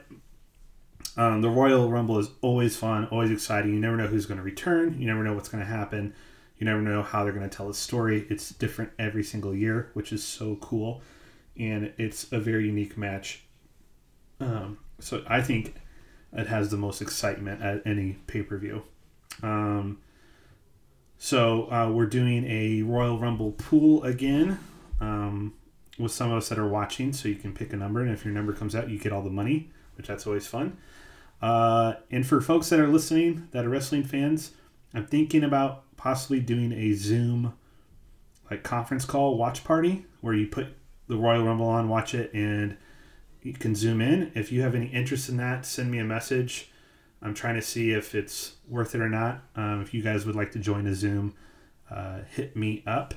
um, 1.15 1.41
the 1.41 1.49
Royal 1.49 1.89
Rumble 1.89 2.19
is 2.19 2.29
always 2.41 2.75
fun, 2.75 3.05
always 3.07 3.31
exciting. 3.31 3.73
You 3.73 3.79
never 3.79 3.95
know 3.95 4.07
who's 4.07 4.25
going 4.25 4.37
to 4.37 4.43
return. 4.43 4.99
You 4.99 5.07
never 5.07 5.23
know 5.23 5.33
what's 5.33 5.49
going 5.49 5.63
to 5.63 5.69
happen. 5.69 6.13
You 6.63 6.69
never 6.69 6.81
know 6.81 7.03
how 7.03 7.25
they're 7.25 7.33
going 7.33 7.49
to 7.49 7.53
tell 7.53 7.69
a 7.69 7.73
story. 7.73 8.25
It's 8.29 8.51
different 8.51 8.93
every 8.97 9.21
single 9.21 9.53
year, 9.53 9.89
which 9.95 10.13
is 10.13 10.23
so 10.23 10.55
cool. 10.61 11.01
And 11.59 11.91
it's 11.97 12.31
a 12.31 12.39
very 12.39 12.67
unique 12.67 12.97
match. 12.97 13.43
Um, 14.39 14.77
so 14.97 15.25
I 15.27 15.41
think 15.41 15.75
it 16.31 16.47
has 16.47 16.69
the 16.69 16.77
most 16.77 17.01
excitement 17.01 17.61
at 17.61 17.85
any 17.85 18.13
pay 18.27 18.43
per 18.43 18.57
view. 18.57 18.83
Um, 19.41 19.99
so 21.17 21.69
uh, 21.69 21.91
we're 21.91 22.05
doing 22.05 22.45
a 22.45 22.81
Royal 22.83 23.19
Rumble 23.19 23.51
pool 23.51 24.01
again 24.05 24.57
um, 25.01 25.55
with 25.99 26.13
some 26.13 26.31
of 26.31 26.37
us 26.37 26.47
that 26.47 26.57
are 26.57 26.69
watching. 26.69 27.11
So 27.11 27.27
you 27.27 27.35
can 27.35 27.51
pick 27.51 27.73
a 27.73 27.75
number, 27.75 27.99
and 27.99 28.09
if 28.09 28.23
your 28.23 28.33
number 28.33 28.53
comes 28.53 28.73
out, 28.73 28.89
you 28.89 28.97
get 28.97 29.11
all 29.11 29.21
the 29.21 29.29
money, 29.29 29.69
which 29.97 30.07
that's 30.07 30.25
always 30.25 30.47
fun. 30.47 30.77
Uh, 31.41 31.95
and 32.09 32.25
for 32.25 32.39
folks 32.39 32.69
that 32.69 32.79
are 32.79 32.87
listening 32.87 33.49
that 33.51 33.65
are 33.65 33.69
wrestling 33.69 34.05
fans, 34.05 34.51
I'm 34.93 35.05
thinking 35.05 35.43
about 35.43 35.83
possibly 36.03 36.41
doing 36.41 36.73
a 36.73 36.91
Zoom 36.91 37.53
like 38.51 38.61
conference 38.61 39.05
call 39.05 39.37
watch 39.37 39.63
party 39.63 40.05
where 40.19 40.33
you 40.33 40.45
put 40.45 40.67
the 41.07 41.15
Royal 41.15 41.45
Rumble 41.45 41.65
on, 41.65 41.87
watch 41.87 42.13
it, 42.13 42.29
and 42.33 42.75
you 43.41 43.53
can 43.53 43.73
zoom 43.73 44.01
in. 44.01 44.29
If 44.35 44.51
you 44.51 44.61
have 44.63 44.75
any 44.75 44.87
interest 44.87 45.29
in 45.29 45.37
that, 45.37 45.65
send 45.65 45.89
me 45.89 45.99
a 45.99 46.03
message. 46.03 46.69
I'm 47.21 47.33
trying 47.33 47.55
to 47.55 47.61
see 47.61 47.91
if 47.91 48.15
it's 48.15 48.55
worth 48.67 48.95
it 48.95 48.99
or 48.99 49.07
not. 49.07 49.43
Um, 49.55 49.81
if 49.81 49.93
you 49.93 50.03
guys 50.03 50.25
would 50.25 50.35
like 50.35 50.51
to 50.51 50.59
join 50.59 50.87
a 50.87 50.93
Zoom, 50.93 51.35
uh, 51.89 52.19
hit 52.29 52.53
me 52.57 52.83
up. 52.85 53.13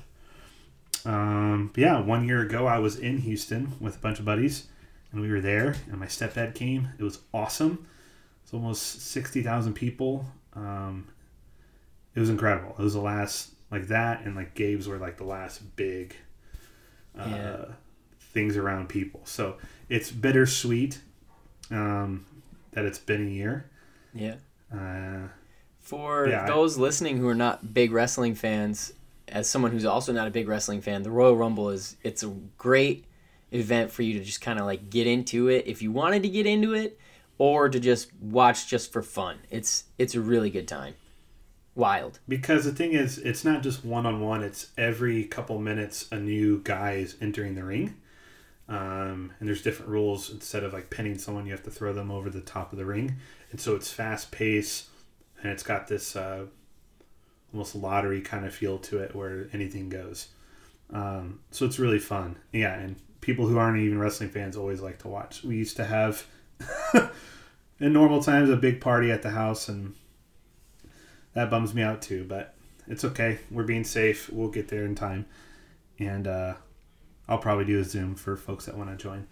Um, 1.03 1.73
yeah, 1.75 1.99
one 1.99 2.25
year 2.25 2.41
ago 2.41 2.67
I 2.67 2.79
was 2.79 2.97
in 2.97 3.17
Houston 3.17 3.73
with 3.81 3.97
a 3.97 3.99
bunch 3.99 4.19
of 4.19 4.23
buddies, 4.23 4.67
and 5.11 5.19
we 5.19 5.29
were 5.29 5.41
there, 5.41 5.75
and 5.91 5.99
my 5.99 6.05
stepdad 6.05 6.55
came. 6.55 6.87
It 6.97 7.03
was 7.03 7.19
awesome. 7.33 7.85
It's 8.43 8.53
almost 8.53 9.01
sixty 9.01 9.43
thousand 9.43 9.73
people. 9.73 10.25
Um, 10.53 11.07
it 12.17 12.19
was 12.19 12.29
incredible. 12.31 12.75
It 12.79 12.81
was 12.81 12.93
the 12.95 12.99
last 13.01 13.51
like 13.71 13.87
that, 13.89 14.25
and 14.25 14.35
like 14.35 14.55
Gabe's 14.55 14.87
were 14.87 14.97
like 14.97 15.17
the 15.17 15.23
last 15.23 15.75
big 15.75 16.15
uh, 17.17 17.27
Yeah. 17.29 17.65
things 18.19 18.57
around 18.57 18.89
people. 18.89 19.21
So 19.25 19.57
it's 19.87 20.09
bittersweet 20.11 20.99
um, 21.71 22.25
that 22.71 22.85
it's 22.85 22.97
been 22.99 23.27
a 23.27 23.29
year. 23.29 23.69
Yeah. 24.13 24.35
Uh, 24.73 25.27
For 25.79 26.27
Yeah, 26.27 26.43
I- 26.43 26.47
those 26.47 26.77
listening 26.77 27.17
who 27.17 27.27
are 27.27 27.35
not 27.35 27.73
big 27.73 27.91
wrestling 27.91 28.35
fans, 28.35 28.93
as 29.27 29.49
someone 29.49 29.71
who's 29.71 29.85
also 29.85 30.11
not 30.11 30.27
a 30.27 30.31
big 30.31 30.47
wrestling 30.47 30.81
fan, 30.81 31.03
the 31.03 31.11
Royal 31.11 31.35
Rumble 31.37 31.69
is 31.69 31.97
it's 32.03 32.23
a 32.23 32.29
great 32.57 33.05
event 33.51 33.91
for 33.91 34.01
you 34.01 34.17
to 34.17 34.23
just 34.25 34.41
kind 34.41 34.59
of 34.59 34.65
like 34.65 34.89
get 34.89 35.07
into 35.07 35.47
it 35.49 35.65
if 35.67 35.81
you 35.81 35.91
wanted 35.91 36.23
to 36.23 36.29
get 36.29 36.45
into 36.45 36.73
it 36.73 36.99
or 37.37 37.69
to 37.69 37.79
just 37.79 38.11
watch 38.21 38.67
just 38.67 38.91
for 38.91 39.01
fun. 39.03 39.37
It's 39.51 39.83
it's 39.97 40.15
a 40.15 40.21
really 40.21 40.49
good 40.49 40.67
time. 40.67 40.95
Wild. 41.77 42.19
because 42.27 42.65
the 42.65 42.71
thing 42.71 42.93
is, 42.93 43.19
it's 43.19 43.45
not 43.45 43.61
just 43.61 43.85
one 43.85 44.07
on 44.07 44.19
one. 44.19 44.43
It's 44.43 44.71
every 44.79 45.23
couple 45.25 45.59
minutes 45.59 46.07
a 46.11 46.17
new 46.17 46.59
guy 46.63 46.93
is 46.93 47.15
entering 47.21 47.53
the 47.53 47.63
ring, 47.63 47.95
um, 48.67 49.31
and 49.39 49.47
there's 49.47 49.61
different 49.61 49.91
rules. 49.91 50.31
Instead 50.31 50.63
of 50.63 50.73
like 50.73 50.89
pinning 50.89 51.19
someone, 51.19 51.45
you 51.45 51.51
have 51.51 51.63
to 51.63 51.71
throw 51.71 51.93
them 51.93 52.09
over 52.09 52.31
the 52.31 52.41
top 52.41 52.71
of 52.71 52.79
the 52.79 52.85
ring, 52.85 53.17
and 53.51 53.61
so 53.61 53.75
it's 53.75 53.91
fast 53.91 54.31
paced, 54.31 54.87
and 55.43 55.51
it's 55.51 55.61
got 55.61 55.87
this 55.87 56.15
uh, 56.15 56.45
almost 57.53 57.75
lottery 57.75 58.21
kind 58.21 58.45
of 58.45 58.55
feel 58.55 58.79
to 58.79 58.97
it 58.97 59.15
where 59.15 59.47
anything 59.53 59.87
goes. 59.87 60.29
Um, 60.91 61.41
so 61.51 61.63
it's 61.65 61.77
really 61.77 61.99
fun. 61.99 62.37
Yeah, 62.51 62.73
and 62.73 62.95
people 63.21 63.45
who 63.45 63.59
aren't 63.59 63.77
even 63.77 63.99
wrestling 63.99 64.29
fans 64.29 64.57
always 64.57 64.81
like 64.81 64.97
to 64.99 65.09
watch. 65.09 65.43
We 65.43 65.57
used 65.57 65.75
to 65.77 65.85
have 65.85 66.25
in 67.79 67.93
normal 67.93 68.23
times 68.23 68.49
a 68.49 68.55
big 68.55 68.81
party 68.81 69.11
at 69.11 69.21
the 69.21 69.29
house 69.29 69.69
and 69.69 69.93
that 71.37 71.51
bums 71.51 71.75
me 71.75 71.83
out 71.83 72.01
too, 72.01 72.25
but 72.27 72.55
it's 72.87 73.05
okay. 73.05 73.37
We're 73.51 73.63
being 73.63 73.83
safe. 73.83 74.27
We'll 74.31 74.49
get 74.49 74.69
there 74.69 74.85
in 74.85 74.95
time. 74.95 75.27
And 75.99 76.25
uh, 76.25 76.55
I'll 77.27 77.37
probably 77.37 77.65
do 77.65 77.79
a 77.79 77.83
Zoom 77.83 78.15
for 78.15 78.35
folks 78.35 78.65
that 78.65 78.75
want 78.75 78.89
to 78.89 78.95
join. 78.95 79.27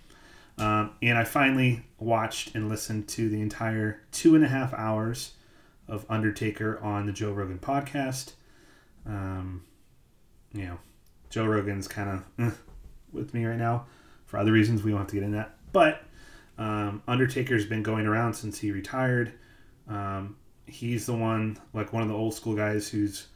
Um, 0.59 0.91
and 1.01 1.17
I 1.17 1.23
finally 1.23 1.81
watched 1.97 2.53
and 2.53 2.69
listened 2.69 3.07
to 3.09 3.27
the 3.27 3.41
entire 3.41 4.01
two 4.11 4.35
and 4.35 4.45
a 4.45 4.47
half 4.47 4.71
hours 4.75 5.33
of 5.87 6.05
Undertaker 6.07 6.79
on 6.79 7.07
the 7.07 7.11
Joe 7.11 7.31
Rogan 7.31 7.57
podcast. 7.57 8.33
Um, 9.07 9.63
you 10.53 10.65
know, 10.65 10.77
Joe 11.31 11.45
Rogan's 11.45 11.87
kind 11.87 12.23
of 12.37 12.59
with 13.11 13.33
me 13.33 13.45
right 13.45 13.57
now 13.57 13.87
for 14.27 14.37
other 14.37 14.51
reasons. 14.51 14.83
We 14.83 14.91
won't 14.93 15.01
have 15.01 15.09
to 15.09 15.15
get 15.15 15.23
into 15.23 15.37
that. 15.37 15.55
But 15.73 16.03
um, 16.59 17.01
Undertaker's 17.07 17.65
been 17.65 17.81
going 17.81 18.05
around 18.05 18.35
since 18.35 18.59
he 18.59 18.71
retired. 18.71 19.33
Um, 19.89 20.35
he's 20.67 21.05
the 21.05 21.15
one, 21.15 21.57
like 21.73 21.93
one 21.93 22.01
of 22.01 22.09
the 22.09 22.15
old 22.15 22.33
school 22.33 22.55
guys 22.55 22.87
who's 22.87 23.27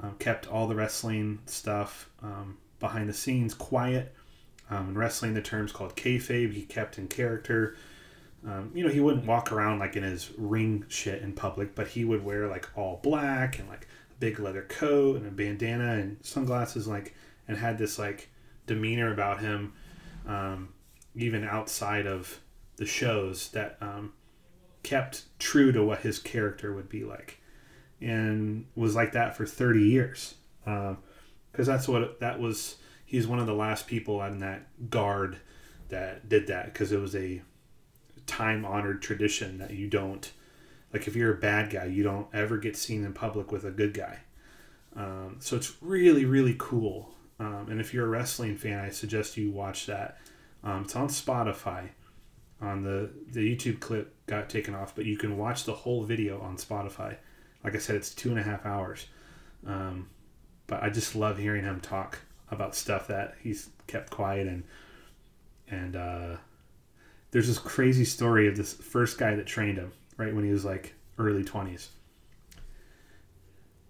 um, 0.00 0.16
kept 0.18 0.46
all 0.46 0.66
the 0.66 0.74
wrestling 0.74 1.38
stuff 1.46 2.10
um, 2.22 2.58
behind 2.80 3.08
the 3.08 3.14
scenes 3.14 3.54
quiet. 3.54 4.14
Um, 4.70 4.90
in 4.90 4.98
wrestling, 4.98 5.34
the 5.34 5.42
term's 5.42 5.72
called 5.72 5.94
kayfabe. 5.94 6.52
He 6.52 6.62
kept 6.62 6.98
in 6.98 7.08
character. 7.08 7.76
Um, 8.46 8.70
you 8.74 8.84
know, 8.84 8.90
he 8.90 9.00
wouldn't 9.00 9.26
walk 9.26 9.52
around 9.52 9.78
like 9.78 9.96
in 9.96 10.02
his 10.02 10.30
ring 10.36 10.84
shit 10.88 11.22
in 11.22 11.32
public, 11.32 11.74
but 11.74 11.88
he 11.88 12.04
would 12.04 12.24
wear 12.24 12.48
like 12.48 12.68
all 12.76 13.00
black 13.02 13.58
and 13.58 13.68
like 13.68 13.86
a 14.10 14.20
big 14.20 14.38
leather 14.38 14.62
coat 14.62 15.16
and 15.16 15.26
a 15.26 15.30
bandana 15.30 15.94
and 15.94 16.18
sunglasses, 16.22 16.86
like, 16.86 17.14
and 17.48 17.56
had 17.56 17.78
this 17.78 17.98
like 17.98 18.30
demeanor 18.66 19.12
about 19.12 19.40
him, 19.40 19.72
um, 20.26 20.70
even 21.14 21.44
outside 21.44 22.06
of 22.06 22.40
the 22.76 22.86
shows 22.86 23.48
that 23.50 23.76
um, 23.80 24.12
kept 24.84 25.24
true 25.38 25.72
to 25.72 25.82
what 25.82 26.00
his 26.00 26.18
character 26.18 26.72
would 26.72 26.88
be 26.88 27.04
like, 27.04 27.40
and 28.00 28.66
was 28.76 28.94
like 28.94 29.12
that 29.12 29.36
for 29.36 29.46
thirty 29.46 29.82
years, 29.82 30.34
because 30.64 31.66
that's 31.66 31.88
what 31.88 32.20
that 32.20 32.38
was. 32.38 32.76
He's 33.04 33.26
one 33.26 33.38
of 33.38 33.46
the 33.46 33.54
last 33.54 33.86
people 33.86 34.20
on 34.20 34.38
that 34.40 34.90
guard 34.90 35.38
that 35.88 36.28
did 36.28 36.46
that 36.48 36.66
because 36.66 36.92
it 36.92 37.00
was 37.00 37.14
a 37.14 37.42
time 38.26 38.64
honored 38.64 39.02
tradition 39.02 39.58
that 39.58 39.72
you 39.72 39.86
don't 39.86 40.32
like 40.92 41.06
if 41.06 41.14
you're 41.14 41.34
a 41.34 41.38
bad 41.38 41.70
guy 41.70 41.84
you 41.84 42.02
don't 42.02 42.26
ever 42.32 42.56
get 42.56 42.76
seen 42.76 43.04
in 43.04 43.12
public 43.12 43.52
with 43.52 43.64
a 43.64 43.70
good 43.70 43.94
guy. 43.94 44.18
Um, 44.96 45.36
so 45.40 45.56
it's 45.56 45.74
really 45.80 46.24
really 46.24 46.56
cool. 46.58 47.14
Um, 47.38 47.66
and 47.68 47.80
if 47.80 47.92
you're 47.92 48.06
a 48.06 48.08
wrestling 48.08 48.56
fan 48.56 48.78
i 48.78 48.90
suggest 48.90 49.36
you 49.36 49.50
watch 49.50 49.86
that. 49.86 50.18
Um, 50.62 50.82
it's 50.84 50.96
on 50.96 51.08
spotify 51.08 51.90
on 52.60 52.82
the 52.82 53.10
the 53.30 53.40
youtube 53.40 53.80
clip 53.80 54.13
got 54.26 54.48
taken 54.48 54.74
off 54.74 54.94
but 54.96 55.04
you 55.04 55.16
can 55.16 55.36
watch 55.36 55.64
the 55.64 55.74
whole 55.74 56.02
video 56.04 56.40
on 56.40 56.56
spotify. 56.56 57.16
Like 57.62 57.74
i 57.74 57.78
said 57.78 57.96
it's 57.96 58.14
two 58.14 58.30
and 58.30 58.38
a 58.38 58.42
half 58.42 58.64
hours. 58.66 59.06
Um, 59.66 60.08
but 60.66 60.82
i 60.82 60.88
just 60.90 61.14
love 61.16 61.38
hearing 61.38 61.64
him 61.64 61.80
talk 61.80 62.18
about 62.50 62.74
stuff 62.74 63.06
that 63.08 63.34
he's 63.42 63.68
kept 63.86 64.10
quiet 64.10 64.46
and 64.46 64.62
and 65.68 65.96
uh, 65.96 66.36
there's 67.30 67.48
this 67.48 67.58
crazy 67.58 68.04
story 68.04 68.46
of 68.48 68.56
this 68.56 68.74
first 68.74 69.18
guy 69.18 69.34
that 69.34 69.46
trained 69.46 69.78
him 69.78 69.92
right 70.18 70.34
when 70.34 70.44
he 70.44 70.50
was 70.50 70.64
like 70.64 70.94
early 71.18 71.42
20s 71.42 71.88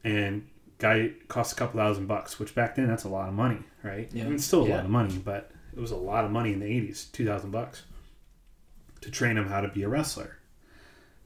and 0.05 0.47
guy 0.79 1.11
cost 1.29 1.53
a 1.53 1.57
couple 1.57 1.79
thousand 1.81 2.07
bucks 2.07 2.39
which 2.39 2.55
back 2.55 2.75
then 2.77 2.87
that's 2.87 3.05
a 3.05 3.09
lot 3.09 3.29
of 3.29 3.35
money 3.35 3.59
right? 3.83 4.09
Yeah. 4.13 4.23
I 4.23 4.27
mean, 4.27 4.35
it's 4.37 4.45
still 4.45 4.65
a 4.65 4.69
Yeah. 4.69 4.77
lot 4.77 4.85
of 4.85 4.91
money 4.91 5.19
but 5.19 5.51
it 5.77 5.81
was 5.81 5.91
a 5.91 5.97
lot 5.97 6.25
of 6.25 6.31
money 6.31 6.53
in 6.53 6.61
the 6.61 6.67
80s 6.67 7.11
2000 7.13 7.51
bucks 7.51 7.83
to 9.05 9.11
train 9.11 9.37
him 9.37 9.49
how 9.49 9.61
to 9.61 9.69
be 9.69 9.83
a 9.83 9.89
wrestler 9.89 10.39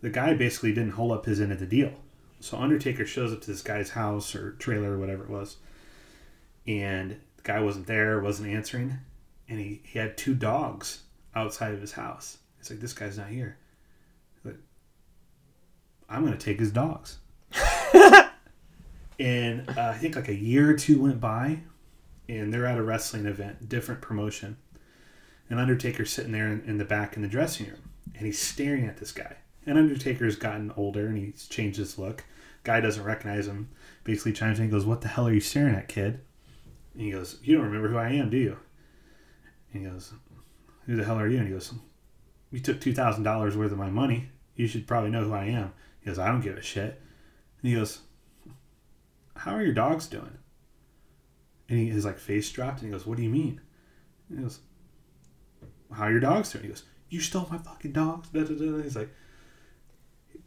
the 0.00 0.10
guy 0.10 0.34
basically 0.34 0.72
didn't 0.72 0.92
hold 0.92 1.12
up 1.12 1.26
his 1.26 1.40
end 1.40 1.52
of 1.52 1.60
the 1.60 1.66
deal 1.66 1.92
so 2.40 2.56
undertaker 2.58 3.04
shows 3.04 3.32
up 3.32 3.40
to 3.40 3.50
this 3.50 3.62
guy's 3.62 3.90
house 3.90 4.34
or 4.34 4.52
trailer 4.52 4.92
or 4.92 4.98
whatever 4.98 5.24
it 5.24 5.30
was 5.30 5.56
and 6.66 7.12
the 7.36 7.42
guy 7.42 7.60
wasn't 7.60 7.86
there 7.86 8.20
wasn't 8.20 8.48
answering 8.48 8.98
and 9.48 9.58
he, 9.58 9.80
he 9.84 9.98
had 9.98 10.16
two 10.16 10.34
dogs 10.34 11.02
outside 11.34 11.72
of 11.72 11.80
his 11.80 11.92
house. 11.92 12.38
It's 12.60 12.70
like 12.70 12.80
this 12.80 12.92
guy's 12.92 13.18
not 13.18 13.28
here. 13.28 13.56
Like, 14.44 14.56
I'm 16.08 16.24
gonna 16.24 16.36
take 16.36 16.60
his 16.60 16.70
dogs. 16.70 17.18
and 19.18 19.68
uh, 19.70 19.74
I 19.76 19.94
think 19.94 20.16
like 20.16 20.28
a 20.28 20.34
year 20.34 20.70
or 20.70 20.74
two 20.74 21.02
went 21.02 21.20
by, 21.20 21.60
and 22.28 22.52
they're 22.52 22.66
at 22.66 22.78
a 22.78 22.82
wrestling 22.82 23.26
event, 23.26 23.68
different 23.68 24.00
promotion. 24.02 24.56
And 25.50 25.58
Undertaker's 25.58 26.10
sitting 26.10 26.32
there 26.32 26.48
in, 26.48 26.78
the 26.78 26.84
back 26.84 27.16
in 27.16 27.22
the 27.22 27.28
dressing 27.28 27.66
room, 27.66 27.90
and 28.14 28.26
he's 28.26 28.38
staring 28.38 28.86
at 28.86 28.98
this 28.98 29.12
guy. 29.12 29.36
And 29.64 29.78
Undertaker's 29.78 30.36
gotten 30.36 30.72
older, 30.76 31.06
and 31.06 31.16
he's 31.16 31.46
changed 31.46 31.78
his 31.78 31.98
look. 31.98 32.24
Guy 32.64 32.80
doesn't 32.80 33.04
recognize 33.04 33.46
him. 33.46 33.70
Basically 34.04 34.32
chimes 34.32 34.58
in 34.58 34.64
and 34.64 34.72
goes, 34.72 34.84
"What 34.84 35.00
the 35.00 35.08
hell 35.08 35.26
are 35.26 35.32
you 35.32 35.40
staring 35.40 35.74
at, 35.74 35.88
kid?" 35.88 36.20
And 36.92 37.02
he 37.02 37.10
goes, 37.10 37.38
"You 37.42 37.56
don't 37.56 37.66
remember 37.66 37.88
who 37.88 37.96
I 37.96 38.10
am, 38.10 38.30
do 38.30 38.36
you?" 38.36 38.58
And 39.72 39.82
he 39.82 39.88
goes, 39.90 40.12
Who 40.86 40.96
the 40.96 41.04
hell 41.04 41.18
are 41.18 41.28
you? 41.28 41.38
And 41.38 41.46
he 41.46 41.52
goes, 41.52 41.72
You 42.50 42.60
took 42.60 42.80
$2,000 42.80 43.56
worth 43.56 43.72
of 43.72 43.78
my 43.78 43.90
money. 43.90 44.30
You 44.56 44.66
should 44.66 44.86
probably 44.86 45.10
know 45.10 45.24
who 45.24 45.32
I 45.32 45.44
am. 45.44 45.72
He 46.00 46.06
goes, 46.06 46.18
I 46.18 46.28
don't 46.28 46.40
give 46.40 46.56
a 46.56 46.62
shit. 46.62 47.00
And 47.62 47.70
he 47.70 47.74
goes, 47.74 48.00
How 49.36 49.54
are 49.54 49.62
your 49.62 49.74
dogs 49.74 50.06
doing? 50.06 50.38
And 51.68 51.78
he, 51.78 51.90
his 51.90 52.04
like 52.04 52.18
face 52.18 52.50
dropped 52.50 52.80
and 52.80 52.88
he 52.88 52.92
goes, 52.92 53.06
What 53.06 53.16
do 53.16 53.22
you 53.22 53.30
mean? 53.30 53.60
And 54.28 54.38
he 54.38 54.44
goes, 54.44 54.60
How 55.92 56.04
are 56.04 56.10
your 56.10 56.20
dogs 56.20 56.52
doing? 56.52 56.64
He 56.64 56.68
goes, 56.68 56.84
You 57.08 57.20
stole 57.20 57.48
my 57.50 57.58
fucking 57.58 57.92
dogs. 57.92 58.28
Da, 58.28 58.42
da, 58.44 58.54
da. 58.54 58.82
He's 58.82 58.96
like, 58.96 59.10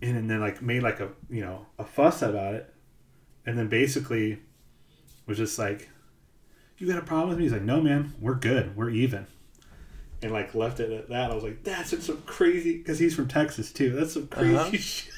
and 0.02 0.18
and 0.18 0.30
then 0.30 0.40
like 0.40 0.62
made 0.62 0.84
like 0.84 1.00
a, 1.00 1.10
you 1.30 1.42
know, 1.42 1.66
a 1.80 1.84
fuss 1.84 2.22
about 2.22 2.54
it. 2.56 2.74
And 3.46 3.58
then 3.58 3.68
basically 3.68 4.40
was 5.28 5.38
just 5.38 5.58
like, 5.58 5.90
you 6.78 6.88
got 6.88 6.98
a 6.98 7.06
problem 7.06 7.30
with 7.30 7.38
me? 7.38 7.46
He's 7.46 7.54
like, 7.54 7.62
no, 7.64 7.82
man, 7.82 8.14
we're 8.20 8.36
good. 8.36 8.76
We're 8.76 8.90
even. 8.90 9.28
And 10.24 10.32
like 10.32 10.54
left 10.54 10.80
it 10.80 10.92
at 10.92 11.10
that. 11.10 11.32
I 11.32 11.34
was 11.36 11.44
like, 11.44 11.64
that's 11.64 11.90
some 12.06 12.22
crazy, 12.28 12.78
because 12.78 13.00
he's 13.00 13.16
from 13.16 13.28
Texas 13.28 13.72
too. 13.72 13.92
That's 13.92 14.14
some 14.14 14.28
crazy 14.28 14.56
Uh-huh. 14.56 14.72
shit. 14.78 15.14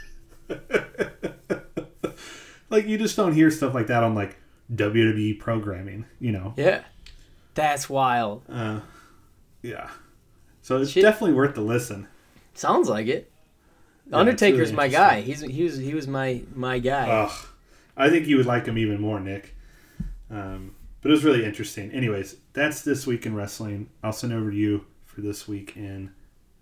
like 2.69 2.87
you 2.87 2.97
just 2.97 3.15
don't 3.15 3.33
hear 3.33 3.51
stuff 3.51 3.73
like 3.73 3.87
that 3.87 4.03
on 4.03 4.15
like 4.15 4.37
WWE 4.73 5.39
programming, 5.39 6.05
you 6.19 6.31
know? 6.31 6.53
Yeah. 6.57 6.83
That's 7.53 7.89
wild. 7.89 8.43
Uh, 8.49 8.79
yeah. 9.61 9.89
So 10.63 10.81
it's 10.81 10.91
Shit. 10.91 11.03
definitely 11.03 11.33
worth 11.33 11.55
the 11.55 11.61
listen. 11.61 12.07
Sounds 12.53 12.87
like 12.87 13.07
it. 13.07 13.29
Yeah, 14.09 14.17
Undertaker's 14.17 14.71
really 14.71 14.73
my 14.73 14.87
guy. 14.87 15.21
He's 15.21 15.41
he 15.41 15.63
was 15.63 15.77
he 15.77 15.93
was 15.93 16.07
my 16.07 16.41
my 16.55 16.79
guy. 16.79 17.09
Ugh. 17.09 17.47
I 17.95 18.09
think 18.09 18.27
you 18.27 18.37
would 18.37 18.45
like 18.45 18.65
him 18.65 18.77
even 18.77 18.99
more, 18.99 19.19
Nick. 19.19 19.55
Um, 20.31 20.73
but 21.01 21.09
it 21.09 21.11
was 21.11 21.23
really 21.25 21.45
interesting. 21.45 21.91
Anyways, 21.91 22.37
that's 22.53 22.81
this 22.81 23.05
week 23.05 23.25
in 23.25 23.35
wrestling. 23.35 23.89
I'll 24.01 24.13
send 24.13 24.33
over 24.33 24.49
to 24.49 24.57
you 24.57 24.85
for 25.05 25.21
this 25.21 25.47
week 25.47 25.73
in 25.75 26.11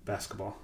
basketball. 0.03 0.57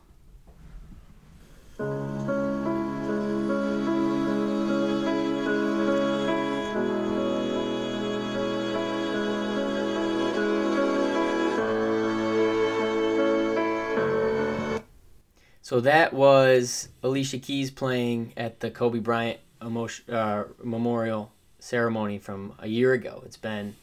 So 15.68 15.82
that 15.82 16.14
was 16.14 16.88
Alicia 17.04 17.40
Keys 17.40 17.72
playing 17.72 18.32
at 18.38 18.62
the 18.62 18.72
Kobe 18.72 19.00
Bryant 19.00 19.42
emotion, 19.62 20.16
uh, 20.16 20.46
memorial 20.64 21.34
ceremony 21.60 22.20
from 22.20 22.54
a 22.60 22.70
year 22.70 22.94
ago. 22.94 23.22
It's 23.26 23.36
been 23.36 23.76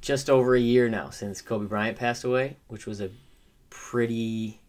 just 0.00 0.30
over 0.30 0.54
a 0.54 0.60
year 0.60 0.88
now 0.88 1.10
since 1.10 1.42
Kobe 1.42 1.66
Bryant 1.66 1.98
passed 1.98 2.24
away, 2.24 2.56
which 2.68 2.86
was 2.86 3.02
a 3.02 3.10
pretty 3.68 4.62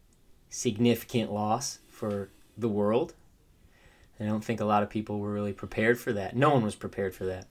significant 0.49 1.31
loss 1.31 1.79
for 1.87 2.27
the 2.57 2.67
world. 2.67 3.13
I 4.19 4.25
don't 4.25 4.43
think 4.43 4.59
a 4.59 4.65
lot 4.65 4.83
of 4.83 4.89
people 4.89 5.19
were 5.19 5.31
really 5.31 5.53
prepared 5.53 5.97
for 5.97 6.11
that. 6.11 6.35
No 6.35 6.49
one 6.49 6.63
was 6.63 6.75
prepared 6.75 7.15
for 7.15 7.23
that. 7.27 7.47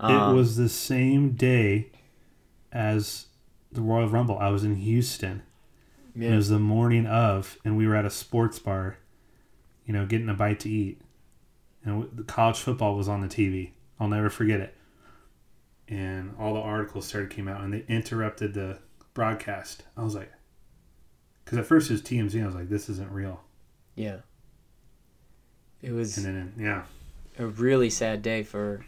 Um, 0.00 0.32
it 0.32 0.34
was 0.34 0.56
the 0.56 0.68
same 0.68 1.34
day 1.34 1.92
as 2.72 3.26
the 3.70 3.82
Royal 3.82 4.08
Rumble. 4.08 4.36
I 4.40 4.48
was 4.48 4.64
in 4.64 4.74
Houston. 4.74 5.44
Yeah. 6.14 6.32
It 6.32 6.36
was 6.36 6.48
the 6.48 6.58
morning 6.58 7.06
of, 7.06 7.58
and 7.64 7.76
we 7.76 7.86
were 7.86 7.94
at 7.96 8.04
a 8.04 8.10
sports 8.10 8.58
bar, 8.58 8.96
you 9.86 9.92
know, 9.92 10.06
getting 10.06 10.28
a 10.28 10.34
bite 10.34 10.60
to 10.60 10.70
eat. 10.70 11.00
And 11.84 12.08
the 12.14 12.22
college 12.24 12.58
football 12.58 12.96
was 12.96 13.08
on 13.08 13.20
the 13.20 13.28
TV. 13.28 13.70
I'll 13.98 14.08
never 14.08 14.28
forget 14.30 14.60
it. 14.60 14.74
And 15.88 16.34
all 16.38 16.54
the 16.54 16.60
articles 16.60 17.06
started 17.06 17.30
came 17.30 17.48
out, 17.48 17.62
and 17.62 17.72
they 17.72 17.84
interrupted 17.88 18.54
the 18.54 18.78
broadcast. 19.14 19.82
I 19.96 20.02
was 20.04 20.14
like, 20.14 20.30
because 21.44 21.58
at 21.58 21.66
first 21.66 21.90
it 21.90 21.94
was 21.94 22.02
TMZ. 22.02 22.42
I 22.42 22.46
was 22.46 22.54
like, 22.54 22.68
this 22.68 22.88
isn't 22.88 23.10
real. 23.10 23.40
yeah. 23.96 24.18
It 25.82 25.92
was. 25.92 26.18
And 26.18 26.26
then 26.26 26.52
yeah, 26.58 26.82
a 27.38 27.46
really 27.46 27.88
sad 27.90 28.22
day 28.22 28.42
for 28.42 28.84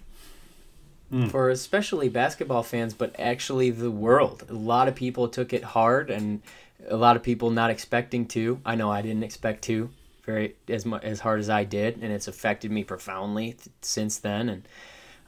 Mm. 1.10 1.30
for 1.30 1.50
especially 1.50 2.08
basketball 2.08 2.62
fans, 2.62 2.94
but 2.94 3.14
actually 3.18 3.68
the 3.70 3.90
world. 3.90 4.44
A 4.48 4.54
lot 4.54 4.88
of 4.88 4.94
people 4.94 5.28
took 5.28 5.52
it 5.52 5.62
hard, 5.62 6.08
and 6.10 6.40
a 6.88 6.96
lot 6.96 7.16
of 7.16 7.22
people 7.22 7.50
not 7.50 7.70
expecting 7.70 8.26
to. 8.28 8.60
I 8.64 8.74
know 8.74 8.90
I 8.90 9.02
didn't 9.02 9.22
expect 9.24 9.62
to 9.64 9.90
very 10.24 10.54
as 10.68 10.86
much 10.86 11.02
as 11.02 11.20
hard 11.20 11.40
as 11.40 11.50
I 11.50 11.64
did, 11.64 11.98
and 12.02 12.12
it's 12.12 12.28
affected 12.28 12.70
me 12.70 12.84
profoundly 12.84 13.52
th- 13.52 13.68
since 13.80 14.18
then. 14.18 14.48
And 14.48 14.68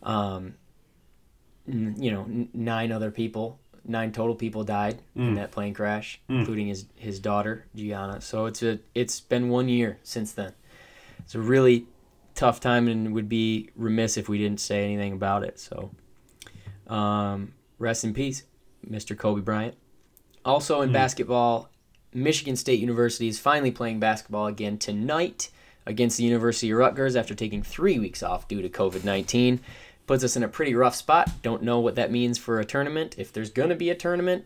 um, 0.03 0.55
n- 1.69 1.97
you 1.99 2.11
know, 2.13 2.23
n- 2.23 2.49
nine 2.55 2.93
other 2.93 3.11
people, 3.11 3.59
nine 3.85 4.13
total 4.13 4.35
people 4.37 4.63
died 4.65 5.03
in 5.17 5.35
that 5.35 5.51
plane 5.51 5.75
crash, 5.75 6.21
including 6.29 6.69
his 6.69 6.87
his 6.97 7.19
daughter 7.19 7.67
Gianna. 7.75 8.21
So 8.21 8.47
it's 8.47 8.63
a 8.63 8.79
it's 8.95 9.21
been 9.21 9.49
one 9.49 9.69
year 9.69 9.99
since 10.03 10.33
then. 10.33 10.53
It's 11.21 11.35
a 11.35 11.41
really 11.41 11.87
tough 12.35 12.61
time 12.61 12.89
and 12.89 13.15
would 13.15 13.29
be 13.29 13.71
remiss 13.77 14.17
if 14.17 14.29
we 14.29 14.39
didn't 14.39 14.61
say 14.61 14.85
anything 14.85 15.13
about 15.13 15.45
it. 15.45 15.59
So, 15.59 15.91
um, 16.87 17.55
rest 17.79 18.05
in 18.05 18.13
peace, 18.13 18.43
Mr. 18.89 19.17
Kobe 19.17 19.41
Bryant. 19.41 19.75
Also 20.45 20.83
in 20.83 20.93
basketball, 20.93 21.69
Michigan 22.13 22.57
State 22.57 22.81
University 22.81 23.29
is 23.29 23.39
finally 23.39 23.71
playing 23.71 23.99
basketball 23.99 24.47
again 24.47 24.79
tonight 24.79 25.51
against 25.87 26.17
the 26.17 26.25
University 26.25 26.71
of 26.71 26.79
Rutgers 26.79 27.17
after 27.17 27.35
taking 27.35 27.63
three 27.63 27.99
weeks 27.99 28.23
off 28.23 28.49
due 28.49 28.63
to 28.63 28.69
COVID 28.69 29.05
19. 29.05 29.61
Puts 30.07 30.23
us 30.23 30.37
in 30.37 30.43
a 30.43 30.49
pretty 30.49 30.75
rough 30.75 30.95
spot. 30.95 31.31
Don't 31.43 31.63
know 31.63 31.81
what 31.81 31.95
that 31.95 32.13
means 32.13 32.37
for 32.39 32.61
a 32.61 32.65
tournament. 32.65 33.15
If 33.17 33.33
there's 33.33 33.51
going 33.51 33.71
to 33.71 33.75
be 33.75 33.89
a 33.89 33.95
tournament, 33.95 34.45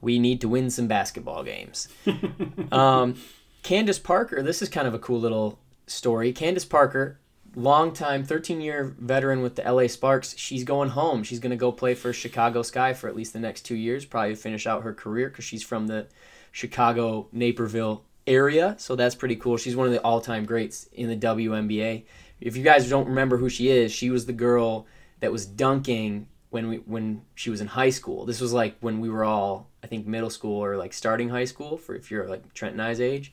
we 0.00 0.18
need 0.18 0.40
to 0.42 0.48
win 0.48 0.70
some 0.70 0.86
basketball 0.86 1.42
games. 1.42 1.88
um, 2.72 3.16
Candace 3.62 3.98
Parker, 3.98 4.42
this 4.42 4.62
is 4.62 4.68
kind 4.68 4.86
of 4.86 4.94
a 4.94 4.98
cool 4.98 5.18
little 5.18 5.58
story. 5.86 6.32
Candace 6.32 6.64
Parker 6.64 7.18
longtime 7.54 8.24
13 8.24 8.60
year 8.60 8.94
veteran 8.98 9.42
with 9.42 9.56
the 9.56 9.70
LA 9.70 9.86
Sparks. 9.86 10.36
She's 10.36 10.64
going 10.64 10.90
home. 10.90 11.22
She's 11.22 11.40
going 11.40 11.50
to 11.50 11.56
go 11.56 11.72
play 11.72 11.94
for 11.94 12.12
Chicago 12.12 12.62
Sky 12.62 12.92
for 12.94 13.08
at 13.08 13.16
least 13.16 13.32
the 13.32 13.40
next 13.40 13.62
two 13.62 13.74
years, 13.74 14.04
probably 14.04 14.34
finish 14.34 14.66
out 14.66 14.82
her 14.82 14.94
career 14.94 15.28
because 15.28 15.44
she's 15.44 15.62
from 15.62 15.86
the 15.86 16.06
Chicago 16.50 17.28
Naperville 17.32 18.04
area. 18.26 18.76
So 18.78 18.96
that's 18.96 19.14
pretty 19.14 19.36
cool. 19.36 19.56
She's 19.56 19.76
one 19.76 19.86
of 19.86 19.92
the 19.92 20.02
all 20.02 20.20
time 20.20 20.44
greats 20.44 20.88
in 20.92 21.08
the 21.08 21.16
WNBA. 21.16 22.04
If 22.40 22.56
you 22.56 22.62
guys 22.62 22.88
don't 22.88 23.08
remember 23.08 23.36
who 23.36 23.48
she 23.48 23.68
is, 23.68 23.92
she 23.92 24.10
was 24.10 24.26
the 24.26 24.32
girl 24.32 24.86
that 25.20 25.32
was 25.32 25.46
dunking 25.46 26.26
when 26.50 26.68
we 26.68 26.76
when 26.78 27.22
she 27.34 27.50
was 27.50 27.60
in 27.60 27.68
high 27.68 27.90
school. 27.90 28.26
This 28.26 28.40
was 28.40 28.52
like 28.52 28.76
when 28.80 29.00
we 29.00 29.08
were 29.08 29.24
all 29.24 29.70
I 29.82 29.86
think 29.86 30.06
middle 30.06 30.30
school 30.30 30.62
or 30.62 30.76
like 30.76 30.92
starting 30.92 31.28
high 31.28 31.44
school 31.44 31.76
for 31.76 31.94
if 31.94 32.10
you're 32.10 32.28
like 32.28 32.52
Trent 32.54 32.72
and 32.72 32.82
I's 32.82 33.00
age. 33.00 33.32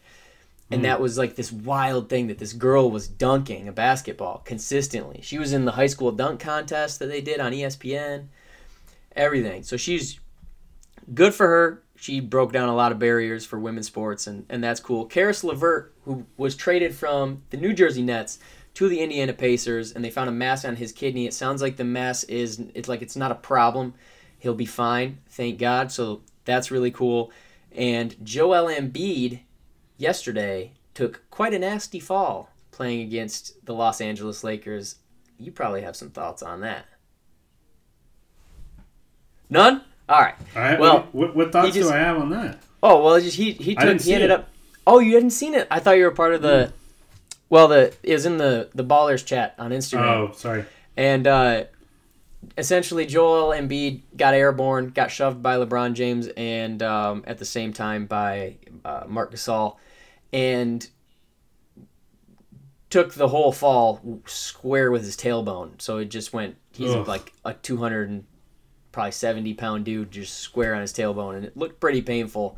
And 0.71 0.81
hmm. 0.81 0.83
that 0.83 1.01
was 1.01 1.17
like 1.17 1.35
this 1.35 1.51
wild 1.51 2.09
thing 2.09 2.27
that 2.27 2.37
this 2.37 2.53
girl 2.53 2.91
was 2.91 3.07
dunking 3.07 3.67
a 3.67 3.71
basketball 3.71 4.41
consistently. 4.45 5.21
She 5.21 5.39
was 5.39 5.53
in 5.53 5.65
the 5.65 5.71
high 5.71 5.87
school 5.87 6.11
dunk 6.11 6.39
contest 6.39 6.99
that 6.99 7.07
they 7.07 7.21
did 7.21 7.39
on 7.39 7.51
ESPN, 7.51 8.27
everything. 9.15 9.63
So 9.63 9.77
she's 9.77 10.19
good 11.13 11.33
for 11.33 11.47
her. 11.47 11.83
She 11.95 12.19
broke 12.19 12.53
down 12.53 12.69
a 12.69 12.75
lot 12.75 12.91
of 12.91 12.99
barriers 12.99 13.45
for 13.45 13.59
women's 13.59 13.87
sports, 13.87 14.25
and, 14.25 14.45
and 14.49 14.63
that's 14.63 14.79
cool. 14.79 15.05
Caris 15.05 15.43
LeVert, 15.43 15.93
who 16.05 16.25
was 16.37 16.55
traded 16.55 16.95
from 16.95 17.43
the 17.49 17.57
New 17.57 17.73
Jersey 17.73 18.01
Nets 18.01 18.39
to 18.75 18.87
the 18.87 19.01
Indiana 19.01 19.33
Pacers, 19.33 19.91
and 19.91 20.05
they 20.05 20.09
found 20.09 20.29
a 20.29 20.33
mass 20.33 20.63
on 20.63 20.77
his 20.77 20.93
kidney. 20.93 21.25
It 21.25 21.33
sounds 21.33 21.61
like 21.61 21.75
the 21.75 21.83
mass 21.83 22.23
is 22.25 22.63
it's 22.73 22.87
like 22.87 23.01
it's 23.01 23.17
not 23.17 23.31
a 23.31 23.35
problem. 23.35 23.95
He'll 24.37 24.55
be 24.55 24.65
fine, 24.65 25.17
thank 25.27 25.59
God. 25.59 25.91
So 25.91 26.21
that's 26.45 26.71
really 26.71 26.91
cool. 26.91 27.31
And 27.73 28.15
Joel 28.23 28.73
Embiid 28.73 29.41
yesterday 29.99 30.71
took 30.95 31.21
quite 31.29 31.53
a 31.53 31.59
nasty 31.59 31.99
fall 31.99 32.49
playing 32.71 33.01
against 33.01 33.63
the 33.65 33.73
Los 33.73 34.01
Angeles 34.01 34.43
Lakers. 34.43 34.95
You 35.37 35.51
probably 35.51 35.81
have 35.83 35.95
some 35.95 36.09
thoughts 36.09 36.41
on 36.41 36.61
that. 36.61 36.85
None? 39.49 39.81
All 40.07 40.19
right. 40.21 40.35
All 40.55 40.61
right. 40.61 40.79
Well, 40.79 41.07
what, 41.11 41.35
what 41.35 41.51
thoughts 41.51 41.73
just- 41.75 41.89
do 41.89 41.93
I 41.95 41.97
have 41.99 42.17
on 42.17 42.29
that? 42.31 42.59
Oh 42.81 43.03
well, 43.03 43.19
just 43.19 43.35
he 43.35 43.51
he 43.51 43.75
took 43.75 43.99
he 44.01 44.13
ended 44.13 44.29
it. 44.29 44.33
up. 44.33 44.47
Oh, 44.87 44.99
you 44.99 45.13
hadn't 45.15 45.31
seen 45.31 45.53
it? 45.53 45.67
I 45.69 45.79
thought 45.79 45.97
you 45.97 46.05
were 46.05 46.11
part 46.11 46.33
of 46.33 46.41
the. 46.41 46.71
Well, 47.49 47.67
the 47.67 47.93
it 48.03 48.13
was 48.13 48.25
in 48.25 48.37
the 48.37 48.69
the 48.73 48.85
ballers 48.85 49.25
chat 49.25 49.53
on 49.59 49.71
Instagram, 49.71 50.29
Oh, 50.29 50.31
sorry. 50.33 50.63
and 50.95 51.27
uh, 51.27 51.63
essentially 52.57 53.05
Joel 53.05 53.49
Embiid 53.49 54.01
got 54.15 54.33
airborne, 54.33 54.91
got 54.91 55.11
shoved 55.11 55.43
by 55.43 55.57
LeBron 55.57 55.93
James, 55.93 56.27
and 56.37 56.81
um, 56.81 57.23
at 57.27 57.37
the 57.37 57.43
same 57.45 57.73
time 57.73 58.05
by 58.05 58.55
uh, 58.85 59.03
Marc 59.09 59.33
Gasol, 59.33 59.75
and 60.31 60.87
took 62.89 63.13
the 63.13 63.27
whole 63.27 63.51
fall 63.51 64.21
square 64.25 64.91
with 64.91 65.03
his 65.03 65.15
tailbone. 65.15 65.81
So 65.81 65.97
it 65.97 66.05
just 66.05 66.33
went. 66.33 66.55
He's 66.73 66.91
Ugh. 66.91 67.07
like 67.07 67.33
a 67.45 67.53
two 67.53 67.77
hundred 67.77 68.09
and 68.09 68.25
probably 68.91 69.11
seventy 69.11 69.53
pound 69.53 69.85
dude, 69.85 70.11
just 70.11 70.37
square 70.39 70.73
on 70.75 70.81
his 70.81 70.93
tailbone, 70.93 71.35
and 71.35 71.45
it 71.45 71.57
looked 71.57 71.79
pretty 71.79 72.01
painful. 72.01 72.57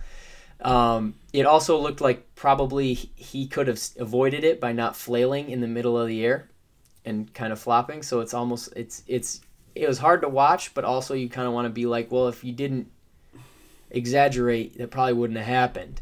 Um, 0.62 1.16
it 1.34 1.46
also 1.46 1.80
looked 1.80 2.02
like 2.02 2.36
probably 2.36 2.94
he 2.94 3.48
could 3.48 3.68
have 3.68 3.82
avoided 3.98 4.44
it 4.44 4.60
by 4.60 4.74
not 4.74 4.96
flailing 4.96 5.50
in 5.50 5.60
the 5.60 5.68
middle 5.68 5.98
of 5.98 6.08
the 6.08 6.24
air 6.24 6.50
and 7.04 7.34
kind 7.34 7.52
of 7.52 7.60
flopping. 7.60 8.04
So 8.04 8.20
it's 8.20 8.34
almost 8.34 8.72
it's 8.76 9.04
it's 9.08 9.42
it 9.74 9.88
was 9.88 9.98
hard 9.98 10.22
to 10.22 10.30
watch, 10.30 10.74
but 10.74 10.84
also 10.84 11.14
you 11.14 11.30
kind 11.30 11.48
of 11.48 11.54
want 11.54 11.66
to 11.66 11.72
be 11.72 11.86
like, 11.86 12.12
well, 12.12 12.28
if 12.28 12.44
you 12.44 12.54
didn't 12.54 12.92
exaggerate, 13.90 14.78
that 14.78 14.92
probably 14.92 15.14
wouldn't 15.14 15.40
have 15.40 15.48
happened. 15.48 16.02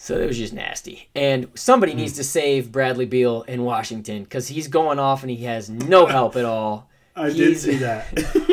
So 0.00 0.16
it 0.16 0.26
was 0.26 0.38
just 0.38 0.52
nasty. 0.52 1.08
And 1.16 1.48
somebody 1.54 1.92
hmm. 1.92 1.98
needs 1.98 2.12
to 2.14 2.24
save 2.24 2.70
Bradley 2.70 3.04
Beal 3.04 3.42
in 3.42 3.64
Washington 3.64 4.22
because 4.22 4.48
he's 4.48 4.68
going 4.68 5.00
off 5.00 5.22
and 5.22 5.30
he 5.30 5.44
has 5.44 5.68
no 5.68 6.06
help 6.06 6.36
at 6.36 6.44
all. 6.44 6.88
I 7.16 7.30
did 7.30 7.58
see 7.58 7.76
that. 7.78 8.06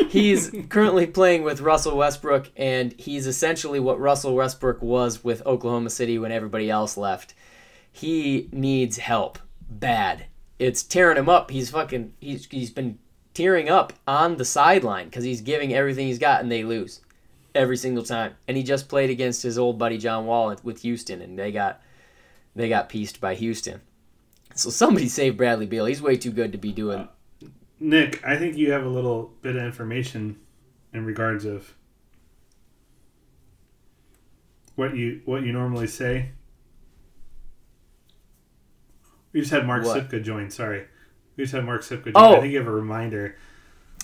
he's 0.10 0.50
currently 0.68 1.06
playing 1.06 1.44
with 1.44 1.60
Russell 1.60 1.96
Westbrook, 1.96 2.50
and 2.56 2.92
he's 2.98 3.28
essentially 3.28 3.78
what 3.78 4.00
Russell 4.00 4.34
Westbrook 4.34 4.82
was 4.82 5.22
with 5.22 5.46
Oklahoma 5.46 5.88
City 5.88 6.18
when 6.18 6.32
everybody 6.32 6.68
else 6.68 6.96
left. 6.96 7.32
He 7.92 8.48
needs 8.50 8.96
help 8.96 9.38
bad. 9.70 10.26
It's 10.58 10.82
tearing 10.82 11.16
him 11.16 11.28
up. 11.28 11.52
He's 11.52 11.70
fucking. 11.70 12.14
He's 12.20 12.46
he's 12.46 12.70
been 12.72 12.98
tearing 13.34 13.68
up 13.68 13.92
on 14.08 14.36
the 14.36 14.44
sideline 14.44 15.04
because 15.04 15.22
he's 15.22 15.42
giving 15.42 15.72
everything 15.72 16.08
he's 16.08 16.18
got, 16.18 16.40
and 16.40 16.50
they 16.50 16.64
lose 16.64 17.02
every 17.56 17.76
single 17.76 18.04
time. 18.04 18.34
And 18.46 18.56
he 18.56 18.62
just 18.62 18.88
played 18.88 19.10
against 19.10 19.42
his 19.42 19.58
old 19.58 19.78
buddy 19.78 19.98
John 19.98 20.26
Wall 20.26 20.54
with 20.62 20.82
Houston, 20.82 21.20
and 21.22 21.38
they 21.38 21.50
got 21.52 21.80
they 22.54 22.68
got 22.68 22.88
pieced 22.88 23.20
by 23.20 23.34
Houston. 23.34 23.80
So 24.54 24.70
somebody 24.70 25.08
save 25.08 25.36
Bradley 25.36 25.66
Beal. 25.66 25.84
He's 25.84 26.00
way 26.00 26.16
too 26.16 26.30
good 26.30 26.52
to 26.52 26.58
be 26.58 26.72
doing. 26.72 27.08
Nick, 27.78 28.24
I 28.24 28.36
think 28.38 28.56
you 28.56 28.72
have 28.72 28.84
a 28.84 28.88
little 28.88 29.34
bit 29.42 29.56
of 29.56 29.62
information 29.62 30.38
in 30.94 31.04
regards 31.04 31.44
of 31.44 31.74
what 34.76 34.96
you 34.96 35.20
what 35.24 35.42
you 35.42 35.52
normally 35.52 35.86
say. 35.86 36.30
We 39.32 39.40
just 39.40 39.52
had 39.52 39.66
Mark 39.66 39.84
What? 39.84 40.08
Sipka 40.08 40.22
join. 40.22 40.50
Sorry, 40.50 40.86
we 41.36 41.44
just 41.44 41.52
had 41.52 41.64
Mark 41.64 41.82
Sipka 41.82 42.04
join. 42.04 42.12
Oh. 42.14 42.36
I 42.36 42.40
think 42.40 42.52
you 42.52 42.58
have 42.58 42.66
a 42.66 42.72
reminder. 42.72 43.36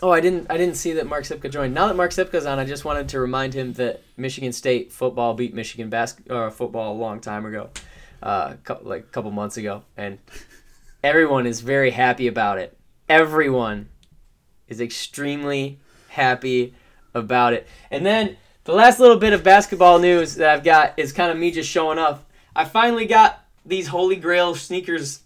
Oh, 0.03 0.11
I 0.11 0.21
didn't. 0.21 0.49
I 0.51 0.57
didn't 0.57 0.75
see 0.75 0.95
that 0.95 1.07
Mark 1.07 1.23
Sipka 1.23 1.49
joined. 1.49 1.75
Now 1.75 1.87
that 1.87 1.95
Mark 1.95 2.11
Sipka's 2.11 2.45
on, 2.45 2.59
I 2.59 2.65
just 2.65 2.85
wanted 2.85 3.09
to 3.11 3.21
remind 3.21 3.55
him 3.55 3.73
that 3.75 4.03
Michigan 4.17 4.53
State 4.53 4.93
football 4.93 5.33
beat 5.33 5.55
Michigan 5.55 5.91
bas- 5.91 6.17
uh, 6.29 6.51
football 6.51 6.93
a 6.93 6.99
long 6.99 7.21
time 7.21 7.47
ago, 7.47 7.71
uh, 8.21 8.55
like 8.83 9.03
a 9.03 9.07
couple 9.13 9.31
months 9.31 9.57
ago, 9.57 9.85
and 9.97 10.19
everyone 11.05 11.47
is 11.47 11.61
very 11.61 11.93
happy 11.93 12.27
about 12.27 12.59
it. 12.59 12.77
Everyone 13.09 13.91
is 14.67 14.81
extremely 14.81 15.79
happy 16.09 16.75
about 17.15 17.53
it. 17.53 17.69
And 17.89 18.05
then 18.05 18.37
the 18.65 18.73
last 18.73 18.99
little 18.99 19.19
bit 19.19 19.33
of 19.33 19.45
basketball 19.45 20.01
news 20.01 20.35
that 20.35 20.51
I've 20.51 20.65
got 20.65 20.99
is 20.99 21.13
kind 21.13 21.31
of 21.31 21.39
me 21.39 21.53
just 21.53 21.71
showing 21.71 21.99
off. 21.99 22.25
I 22.57 22.65
finally 22.65 23.07
got 23.07 23.45
these 23.65 23.87
Holy 23.87 24.17
Grail 24.17 24.57
sneakers 24.57 25.21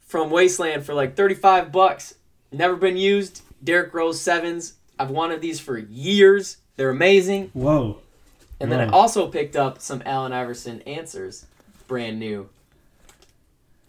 from 0.00 0.30
Wasteland 0.30 0.84
for 0.84 0.94
like 0.94 1.14
35 1.14 1.70
bucks. 1.70 2.14
Never 2.50 2.74
been 2.74 2.96
used. 2.96 3.42
Derrick 3.62 3.92
Rose 3.94 4.20
sevens. 4.20 4.74
I've 4.98 5.10
wanted 5.10 5.40
these 5.40 5.60
for 5.60 5.78
years. 5.78 6.58
They're 6.76 6.90
amazing. 6.90 7.50
Whoa. 7.52 7.98
And 8.60 8.70
then 8.70 8.80
I 8.80 8.92
also 8.92 9.28
picked 9.28 9.56
up 9.56 9.80
some 9.80 10.02
Allen 10.04 10.32
Iverson 10.32 10.82
answers, 10.82 11.46
brand 11.88 12.18
new. 12.18 12.48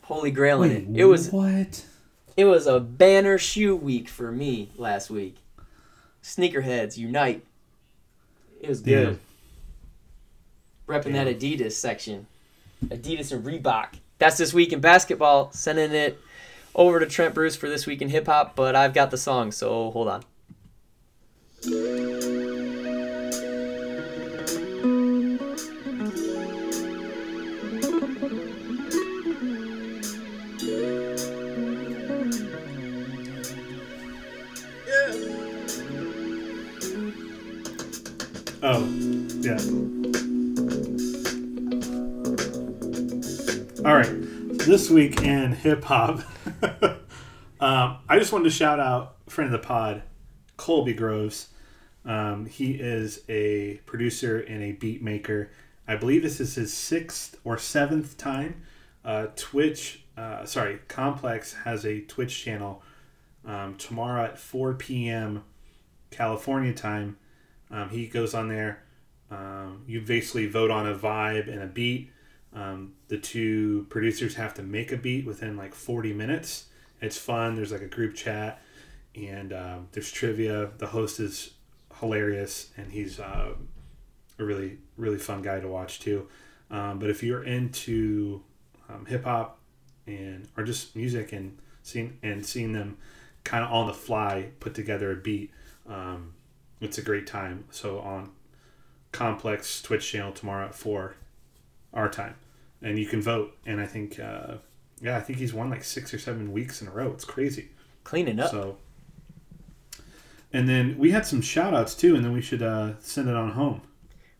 Holy 0.04 0.32
Grail 0.32 0.64
in 0.64 0.72
it. 0.72 0.86
It 0.94 1.06
was 1.06 1.30
what? 1.30 1.86
it 2.38 2.46
was 2.46 2.68
a 2.68 2.80
banner 2.80 3.38
shoe 3.38 3.76
week 3.76 4.08
for 4.10 4.32
me 4.32 4.72
last 4.78 5.10
week. 5.10 5.38
Sneakerheads 6.24 6.98
unite. 6.98 7.44
It 8.62 8.70
was 8.70 8.82
good. 8.82 9.20
Repping 10.88 11.14
that 11.14 11.28
Adidas 11.28 11.74
section. 11.74 12.28
Adidas 12.86 13.32
and 13.32 13.46
Reebok. 13.46 13.96
That's 14.20 14.38
this 14.38 14.54
week 14.54 14.72
in 14.72 14.80
basketball. 14.80 15.52
Sending 15.52 15.92
it 15.92 16.20
over 16.76 17.00
to 17.00 17.06
Trent 17.06 17.34
Bruce 17.34 17.56
for 17.56 17.70
this 17.70 17.86
week 17.86 18.02
in 18.02 18.10
hip 18.10 18.28
hop, 18.28 18.56
but 18.56 18.76
I've 18.76 18.94
got 18.94 19.12
the 19.12 19.18
song, 19.18 19.52
so 19.52 19.92
hold 19.92 20.08
on. 20.08 20.24
Oh, 38.64 38.88
yeah. 39.42 39.58
All 43.84 43.96
right. 43.96 44.08
This 44.60 44.92
week 44.92 45.24
in 45.24 45.54
hip 45.54 45.84
hop, 45.84 46.22
um, 47.60 47.98
I 48.08 48.20
just 48.20 48.32
wanted 48.32 48.46
to 48.46 48.52
shout 48.52 48.80
out 48.80 49.18
friend 49.30 49.54
of 49.54 49.62
the 49.62 49.66
pod, 49.66 50.04
Colby 50.58 50.94
Groves. 50.94 51.50
Um, 52.06 52.46
he 52.46 52.72
is 52.74 53.24
a 53.30 53.76
producer 53.86 54.40
and 54.40 54.64
a 54.64 54.72
beat 54.74 55.02
maker. 55.02 55.52
I 55.88 55.96
believe 55.96 56.24
this 56.24 56.40
is 56.40 56.56
his 56.56 56.74
sixth 56.74 57.40
or 57.44 57.58
seventh 57.58 58.18
time. 58.18 58.64
Uh, 59.04 59.28
Twitch, 59.36 60.04
uh, 60.18 60.46
sorry, 60.46 60.80
Complex 60.88 61.54
has 61.66 61.86
a 61.86 62.02
Twitch 62.02 62.44
channel 62.44 62.84
um, 63.46 63.76
tomorrow 63.76 64.26
at 64.26 64.38
4 64.38 64.76
p.m. 64.76 65.44
California 66.12 66.74
time. 66.74 67.18
Um, 67.72 67.90
he 67.90 68.08
goes 68.08 68.34
on 68.34 68.50
there. 68.50 68.84
Um, 69.32 69.84
you 69.88 70.02
basically 70.02 70.48
vote 70.48 70.72
on 70.72 70.88
a 70.88 70.94
vibe 70.94 71.52
and 71.52 71.62
a 71.62 71.68
beat. 71.68 72.12
Um, 72.54 72.94
the 73.08 73.18
two 73.18 73.88
producers 73.90 74.36
have 74.36 74.54
to 74.56 74.64
make 74.64 74.92
a 74.92 74.98
beat 74.98 75.26
within 75.26 75.56
like 75.56 75.74
40 75.74 76.14
minutes. 76.14 76.66
It's 77.02 77.18
fun. 77.18 77.56
There's 77.56 77.72
like 77.72 77.82
a 77.82 77.88
group 77.88 78.16
chat 78.16 78.62
and 79.16 79.54
um, 79.54 79.88
there's 79.92 80.12
trivia. 80.12 80.72
The 80.78 80.88
host 80.88 81.20
is 81.20 81.52
hilarious 82.00 82.72
and 82.78 82.92
he's 82.92 83.20
uh, 83.20 83.54
a 84.38 84.44
really, 84.44 84.80
really 84.98 85.18
fun 85.18 85.42
guy 85.42 85.60
to 85.60 85.68
watch 85.68 86.00
too. 86.00 86.28
Um, 86.70 87.00
but 87.00 87.10
if 87.10 87.24
you're 87.24 87.44
into 87.44 88.42
um, 88.90 89.06
hip 89.06 89.24
hop 89.24 89.60
and 90.08 90.48
or 90.58 90.64
just 90.64 90.96
music 90.96 91.34
in 91.34 91.58
seeing 91.84 92.18
and 92.24 92.46
seeing 92.46 92.74
them 92.74 92.98
kind 93.44 93.64
of 93.64 93.72
on 93.72 93.88
the 93.88 93.94
fly 93.94 94.50
put 94.60 94.74
together 94.74 95.12
a 95.12 95.16
beat. 95.16 95.52
Um, 95.88 96.34
it's 96.80 96.98
a 96.98 97.02
great 97.02 97.28
time. 97.28 97.66
So 97.72 98.00
on 98.00 98.32
Complex 99.12 99.82
Twitch 99.82 100.10
channel 100.10 100.32
tomorrow 100.32 100.66
at 100.66 100.76
four, 100.76 101.16
our 101.94 102.10
time, 102.10 102.36
and 102.82 102.98
you 102.98 103.06
can 103.06 103.22
vote. 103.22 103.56
And 103.66 103.80
I 103.80 103.86
think, 103.86 104.20
uh, 104.20 104.56
yeah, 105.02 105.18
I 105.18 105.22
think 105.22 105.40
he's 105.40 105.54
won 105.54 105.70
like 105.70 105.84
six 105.84 106.14
or 106.14 106.20
seven 106.20 106.52
weeks 106.52 106.82
in 106.82 106.88
a 106.88 106.92
row. 106.92 107.12
It's 107.12 107.26
crazy. 107.26 107.70
Cleaning 108.04 108.40
up. 108.40 108.52
So, 108.52 108.78
and 110.54 110.68
then 110.68 110.98
we 110.98 111.12
had 111.12 111.26
some 111.26 111.42
shout 111.42 111.74
outs 111.74 111.96
too, 111.96 112.16
and 112.16 112.26
then 112.26 112.34
we 112.34 112.42
should 112.42 112.62
uh, 112.62 112.94
send 113.00 113.30
it 113.30 113.36
on 113.36 113.52
home. 113.52 113.82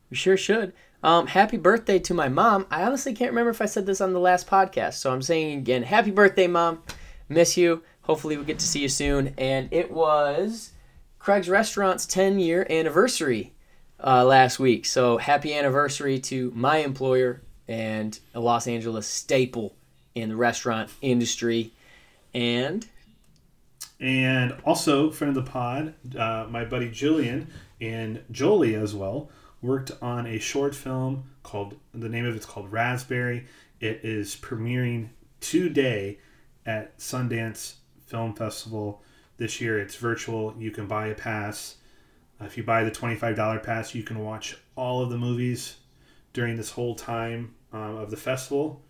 We 0.10 0.18
sure 0.18 0.38
should. 0.38 0.74
Um, 1.04 1.28
happy 1.28 1.58
birthday 1.58 1.98
to 2.00 2.14
my 2.14 2.30
mom. 2.30 2.68
I 2.70 2.84
honestly 2.84 3.14
can't 3.14 3.32
remember 3.32 3.50
if 3.50 3.62
I 3.62 3.66
said 3.66 3.86
this 3.86 4.02
on 4.02 4.14
the 4.14 4.20
last 4.20 4.48
podcast, 4.48 4.94
so 4.96 5.12
I'm 5.12 5.22
saying 5.22 5.58
again, 5.58 5.84
happy 5.84 6.12
birthday, 6.12 6.48
mom. 6.48 6.84
Miss 7.30 7.56
you. 7.56 7.82
Hopefully, 8.02 8.36
we 8.38 8.44
get 8.44 8.60
to 8.60 8.68
see 8.68 8.82
you 8.82 8.90
soon. 8.90 9.34
And 9.38 9.70
it 9.72 9.90
was 9.90 10.72
Craig's 11.18 11.50
Restaurant's 11.50 12.06
10 12.06 12.40
year 12.40 12.68
anniversary 12.70 13.54
uh, 14.04 14.26
last 14.26 14.60
week. 14.60 14.86
So, 14.86 15.18
happy 15.18 15.56
anniversary 15.56 16.20
to 16.20 16.52
my 16.54 16.78
employer 16.78 17.42
and 17.72 18.20
a 18.34 18.40
Los 18.40 18.68
Angeles 18.68 19.08
staple 19.08 19.74
in 20.14 20.28
the 20.30 20.36
restaurant 20.36 20.90
industry. 21.02 21.72
And 22.34 22.86
And 24.00 24.54
also, 24.66 25.10
friend 25.10 25.36
of 25.36 25.46
the 25.46 25.50
pod, 25.50 25.94
uh, 26.18 26.48
my 26.50 26.66
buddy 26.66 26.92
Julian 26.92 27.48
and 27.80 28.24
Jolie 28.30 28.76
as 28.76 28.94
well 28.94 29.30
worked 29.62 29.92
on 30.02 30.28
a 30.28 30.38
short 30.38 30.76
film 30.76 31.24
called 31.44 31.78
the 31.94 32.10
name 32.10 32.26
of 32.26 32.36
it's 32.36 32.46
called 32.46 32.72
Raspberry. 32.72 33.46
It 33.80 34.02
is 34.04 34.36
premiering 34.36 35.10
today 35.40 36.20
at 36.66 36.98
Sundance 36.98 37.76
Film 38.06 38.34
Festival 38.34 39.02
this 39.38 39.62
year. 39.62 39.80
It's 39.80 39.96
virtual. 39.96 40.54
You 40.58 40.72
can 40.72 40.88
buy 40.88 41.08
a 41.08 41.16
pass. 41.16 41.76
Uh, 42.40 42.46
if 42.46 42.58
you 42.58 42.64
buy 42.64 42.84
the 42.84 42.92
$25 42.92 43.64
pass, 43.64 43.96
you 43.96 44.04
can 44.04 44.20
watch 44.20 44.58
all 44.76 45.02
of 45.02 45.10
the 45.10 45.18
movies 45.18 45.78
during 46.34 46.58
this 46.58 46.72
whole 46.72 46.96
time 46.96 47.54
um, 47.74 47.98
of 47.98 48.12
the 48.12 48.18
festival. 48.18 48.82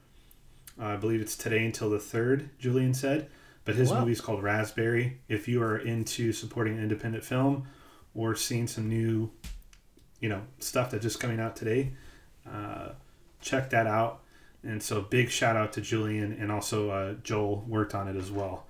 Uh, 0.80 0.86
I 0.86 0.96
believe 0.96 1.22
it's 1.22 1.36
today 1.36 1.66
until 1.66 1.90
the 1.90 1.98
3rd, 2.00 2.50
Julian 2.60 2.94
said. 2.94 3.30
But 3.66 3.76
his 3.76 3.92
Wow. 3.92 4.00
movie 4.00 4.14
is 4.14 4.22
called 4.22 4.42
Raspberry. 4.42 5.20
If 5.28 5.48
you 5.48 5.62
are 5.62 5.78
into 5.78 6.34
supporting 6.34 6.78
independent 6.80 7.24
film 7.24 7.68
or 8.16 8.36
seeing 8.36 8.66
some 8.68 8.90
new, 8.90 9.30
you 10.20 10.30
know, 10.30 10.42
stuff 10.60 10.90
that's 10.92 11.04
just 11.04 11.20
coming 11.20 11.40
out 11.40 11.56
today, 11.56 11.92
uh, 12.52 12.90
check 13.40 13.70
that 13.70 13.86
out. 13.86 14.24
And 14.64 14.82
so, 14.82 15.02
big 15.02 15.30
shout 15.30 15.56
out 15.56 15.74
to 15.74 15.82
Julian 15.82 16.34
and 16.34 16.52
also 16.52 16.90
uh, 16.90 17.14
Joel 17.24 17.64
worked 17.68 17.94
on 17.96 18.08
it 18.08 18.16
as 18.16 18.32
well. 18.32 18.66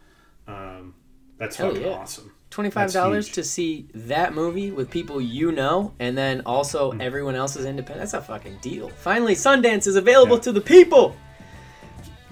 Um, 0.48 0.94
that's 1.42 1.58
Hell 1.58 1.70
fucking 1.72 1.84
yeah. 1.84 1.94
awesome. 1.94 2.32
$25 2.52 3.34
to 3.34 3.44
see 3.44 3.88
that 3.94 4.34
movie 4.34 4.72
with 4.72 4.90
people 4.90 5.20
you 5.22 5.52
know 5.52 5.94
and 6.00 6.18
then 6.18 6.42
also 6.46 6.92
Mm. 6.92 7.02
everyone 7.02 7.36
else 7.36 7.56
is 7.56 7.66
independent. 7.66 8.00
That's 8.10 8.14
a 8.14 8.22
fucking 8.22 8.60
deal. 8.62 8.90
Finally, 8.90 9.36
Sundance 9.36 9.88
is 9.88 9.96
available 9.96 10.36
Yeah. 10.38 10.42
to 10.44 10.52
the 10.52 10.62
people. 10.62 11.16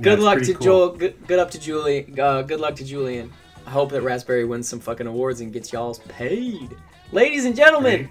Good 0.02 0.14
That's 0.19 0.22
luck 0.22 0.41
to 0.44 0.53
cool. 0.53 0.65
Joel. 0.65 0.90
Good, 0.90 1.27
good 1.27 1.40
up 1.40 1.52
to 1.52 1.60
Julie. 1.60 2.14
Uh, 2.18 2.41
good 2.44 2.60
luck 2.60 2.76
to 2.76 2.86
Julian. 2.86 3.31
I 3.65 3.69
hope 3.69 3.91
that 3.91 4.02
Raspberry 4.02 4.45
wins 4.45 4.68
some 4.69 4.80
fucking 4.80 5.07
awards 5.07 5.41
and 5.41 5.52
gets 5.53 5.72
y'all's 5.73 5.99
paid. 5.99 6.76
Ladies 7.11 7.45
and 7.45 7.56
gentlemen, 7.56 8.02
Right. 8.03 8.10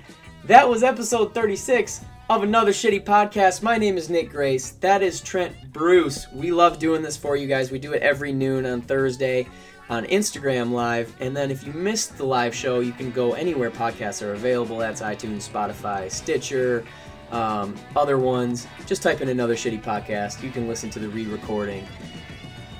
that 0.49 0.69
was 0.69 0.83
episode 0.83 1.35
36 1.35 2.01
of 2.31 2.43
another 2.43 2.73
shitty 2.73 3.05
podcast. 3.05 3.62
My 3.62 3.79
name 3.79 3.97
is 3.97 4.11
Nick 4.11 4.31
Grace. 4.31 4.70
That 4.81 5.03
is 5.03 5.20
Trent 5.20 5.55
Bruce. 5.73 6.27
We 6.35 6.51
love 6.53 6.79
doing 6.79 7.01
this 7.03 7.16
for 7.16 7.37
you 7.37 7.47
guys. 7.47 7.70
We 7.70 7.79
do 7.79 7.93
it 7.95 8.03
every 8.03 8.33
noon 8.33 8.66
on 8.66 8.83
Thursday 8.83 9.47
on 9.90 10.05
Instagram 10.06 10.70
Live. 10.70 11.15
And 11.20 11.36
then 11.36 11.51
if 11.51 11.65
you 11.65 11.73
missed 11.73 12.16
the 12.19 12.24
live 12.24 12.55
show, 12.55 12.81
you 12.81 12.93
can 12.93 13.10
go 13.10 13.32
anywhere 13.32 13.70
podcasts 13.70 14.27
are 14.27 14.35
available. 14.35 14.78
That's 14.78 15.01
iTunes, 15.01 15.48
Spotify, 15.48 16.10
Stitcher, 16.10 16.85
um, 17.31 17.74
other 17.97 18.19
ones. 18.19 18.66
Just 18.86 19.02
type 19.02 19.20
in 19.20 19.28
another 19.28 19.55
shitty 19.55 19.82
podcast. 19.82 20.43
You 20.43 20.51
can 20.51 20.69
listen 20.69 20.90
to 20.90 20.98
the 20.98 21.09
re 21.09 21.27
recording. 21.27 21.86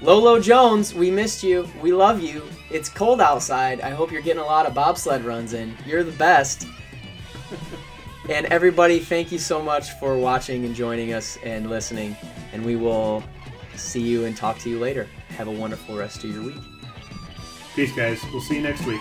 Lolo 0.01 0.39
Jones, 0.39 0.95
we 0.95 1.11
missed 1.11 1.43
you. 1.43 1.69
We 1.83 1.93
love 1.93 2.23
you. 2.23 2.45
It's 2.71 2.89
cold 2.89 3.21
outside. 3.21 3.81
I 3.81 3.91
hope 3.91 4.13
you're 4.13 4.23
getting 4.23 4.43
a 4.43 4.47
lot 4.47 4.67
of 4.67 4.75
bobsled 4.75 5.25
runs 5.25 5.55
in. 5.55 5.75
You're 5.85 6.05
the 6.05 6.13
best. 6.13 6.69
and 8.29 8.47
everybody, 8.47 9.01
thank 9.01 9.33
you 9.33 9.39
so 9.39 9.61
much 9.61 9.91
for 9.93 10.17
watching 10.17 10.65
and 10.65 10.75
joining 10.75 11.15
us 11.15 11.37
and 11.43 11.69
listening. 11.69 12.17
And 12.53 12.65
we 12.65 12.77
will 12.77 13.25
see 13.75 14.01
you 14.01 14.25
and 14.25 14.37
talk 14.37 14.59
to 14.59 14.71
you 14.71 14.79
later. 14.79 15.09
Have 15.31 15.49
a 15.49 15.53
wonderful 15.53 15.97
rest 15.97 16.23
of 16.23 16.31
your 16.31 16.45
week. 16.45 16.78
Peace, 17.79 17.93
guys. 17.93 18.33
We'll 18.33 18.43
see 18.43 18.57
you 18.57 18.63
next 18.63 18.85
week. 18.87 19.01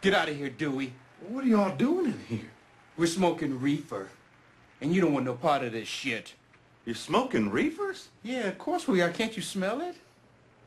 Get 0.00 0.14
out 0.14 0.30
of 0.30 0.36
here, 0.36 0.48
Dewey. 0.48 0.94
What 1.28 1.44
are 1.44 1.48
y'all 1.48 1.76
doing 1.76 2.06
in 2.06 2.20
here? 2.26 2.50
We're 2.96 3.06
smoking 3.06 3.60
reefer. 3.60 4.08
And 4.80 4.94
you 4.94 5.02
don't 5.02 5.12
want 5.12 5.26
no 5.26 5.34
part 5.34 5.62
of 5.62 5.72
this 5.72 5.88
shit. 5.88 6.34
You're 6.86 6.94
smoking 6.94 7.50
reefers? 7.50 8.08
Yeah, 8.22 8.46
of 8.46 8.56
course 8.56 8.88
we 8.88 9.02
are. 9.02 9.10
Can't 9.10 9.36
you 9.36 9.42
smell 9.42 9.82
it? 9.82 9.96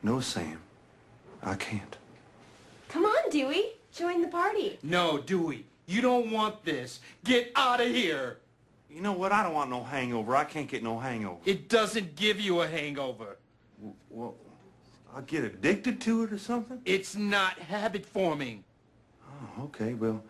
No, 0.04 0.20
Sam. 0.20 0.60
I 1.42 1.56
can't. 1.56 1.96
Come 2.88 3.04
on, 3.04 3.30
Dewey. 3.30 3.72
Join 3.92 4.22
the 4.22 4.28
party. 4.28 4.78
No, 4.84 5.18
Dewey. 5.18 5.66
You 5.86 6.00
don't 6.00 6.30
want 6.30 6.64
this. 6.64 7.00
Get 7.24 7.50
out 7.56 7.80
of 7.80 7.88
here. 7.88 8.38
You 8.88 9.00
know 9.00 9.12
what? 9.12 9.32
I 9.32 9.42
don't 9.42 9.54
want 9.54 9.70
no 9.70 9.82
hangover. 9.82 10.36
I 10.36 10.44
can't 10.44 10.68
get 10.68 10.84
no 10.84 11.00
hangover. 11.00 11.40
It 11.44 11.68
doesn't 11.68 12.14
give 12.14 12.40
you 12.40 12.60
a 12.60 12.68
hangover. 12.68 13.36
Well, 14.08 14.36
I'll 15.12 15.22
get 15.22 15.42
addicted 15.42 16.00
to 16.02 16.22
it 16.22 16.32
or 16.32 16.38
something? 16.38 16.80
It's 16.84 17.16
not 17.16 17.58
habit 17.58 18.06
forming. 18.06 18.62
Oh, 19.44 19.64
okay, 19.64 19.94
well, 19.94 20.22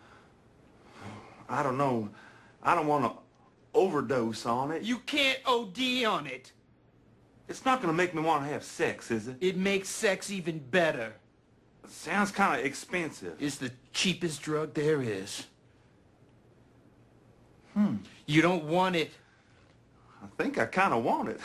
I 1.47 1.63
don't 1.63 1.77
know. 1.77 2.09
I 2.63 2.75
don't 2.75 2.87
want 2.87 3.05
to 3.05 3.11
overdose 3.73 4.45
on 4.45 4.71
it. 4.71 4.83
You 4.83 4.99
can't 4.99 5.39
OD 5.45 6.05
on 6.05 6.27
it. 6.27 6.51
It's 7.47 7.63
not 7.65 7.81
going 7.81 7.93
to 7.93 7.97
make 7.97 8.15
me 8.15 8.21
want 8.21 8.43
to 8.43 8.49
have 8.49 8.63
sex, 8.63 9.11
is 9.11 9.27
it? 9.27 9.37
It 9.39 9.57
makes 9.57 9.87
sex 9.89 10.31
even 10.31 10.59
better. 10.59 11.13
sounds 11.87 12.31
kind 12.31 12.59
of 12.59 12.65
expensive. 12.65 13.35
It's 13.39 13.57
the 13.57 13.71
cheapest 13.93 14.41
drug 14.41 14.73
there 14.73 15.01
is. 15.01 15.45
Hmm. 17.73 17.97
You 18.25 18.41
don't 18.41 18.63
want 18.63 18.95
it. 18.95 19.11
I 20.23 20.27
think 20.41 20.57
I 20.57 20.65
kind 20.65 20.93
of 20.93 21.03
want 21.03 21.29
it. 21.29 21.39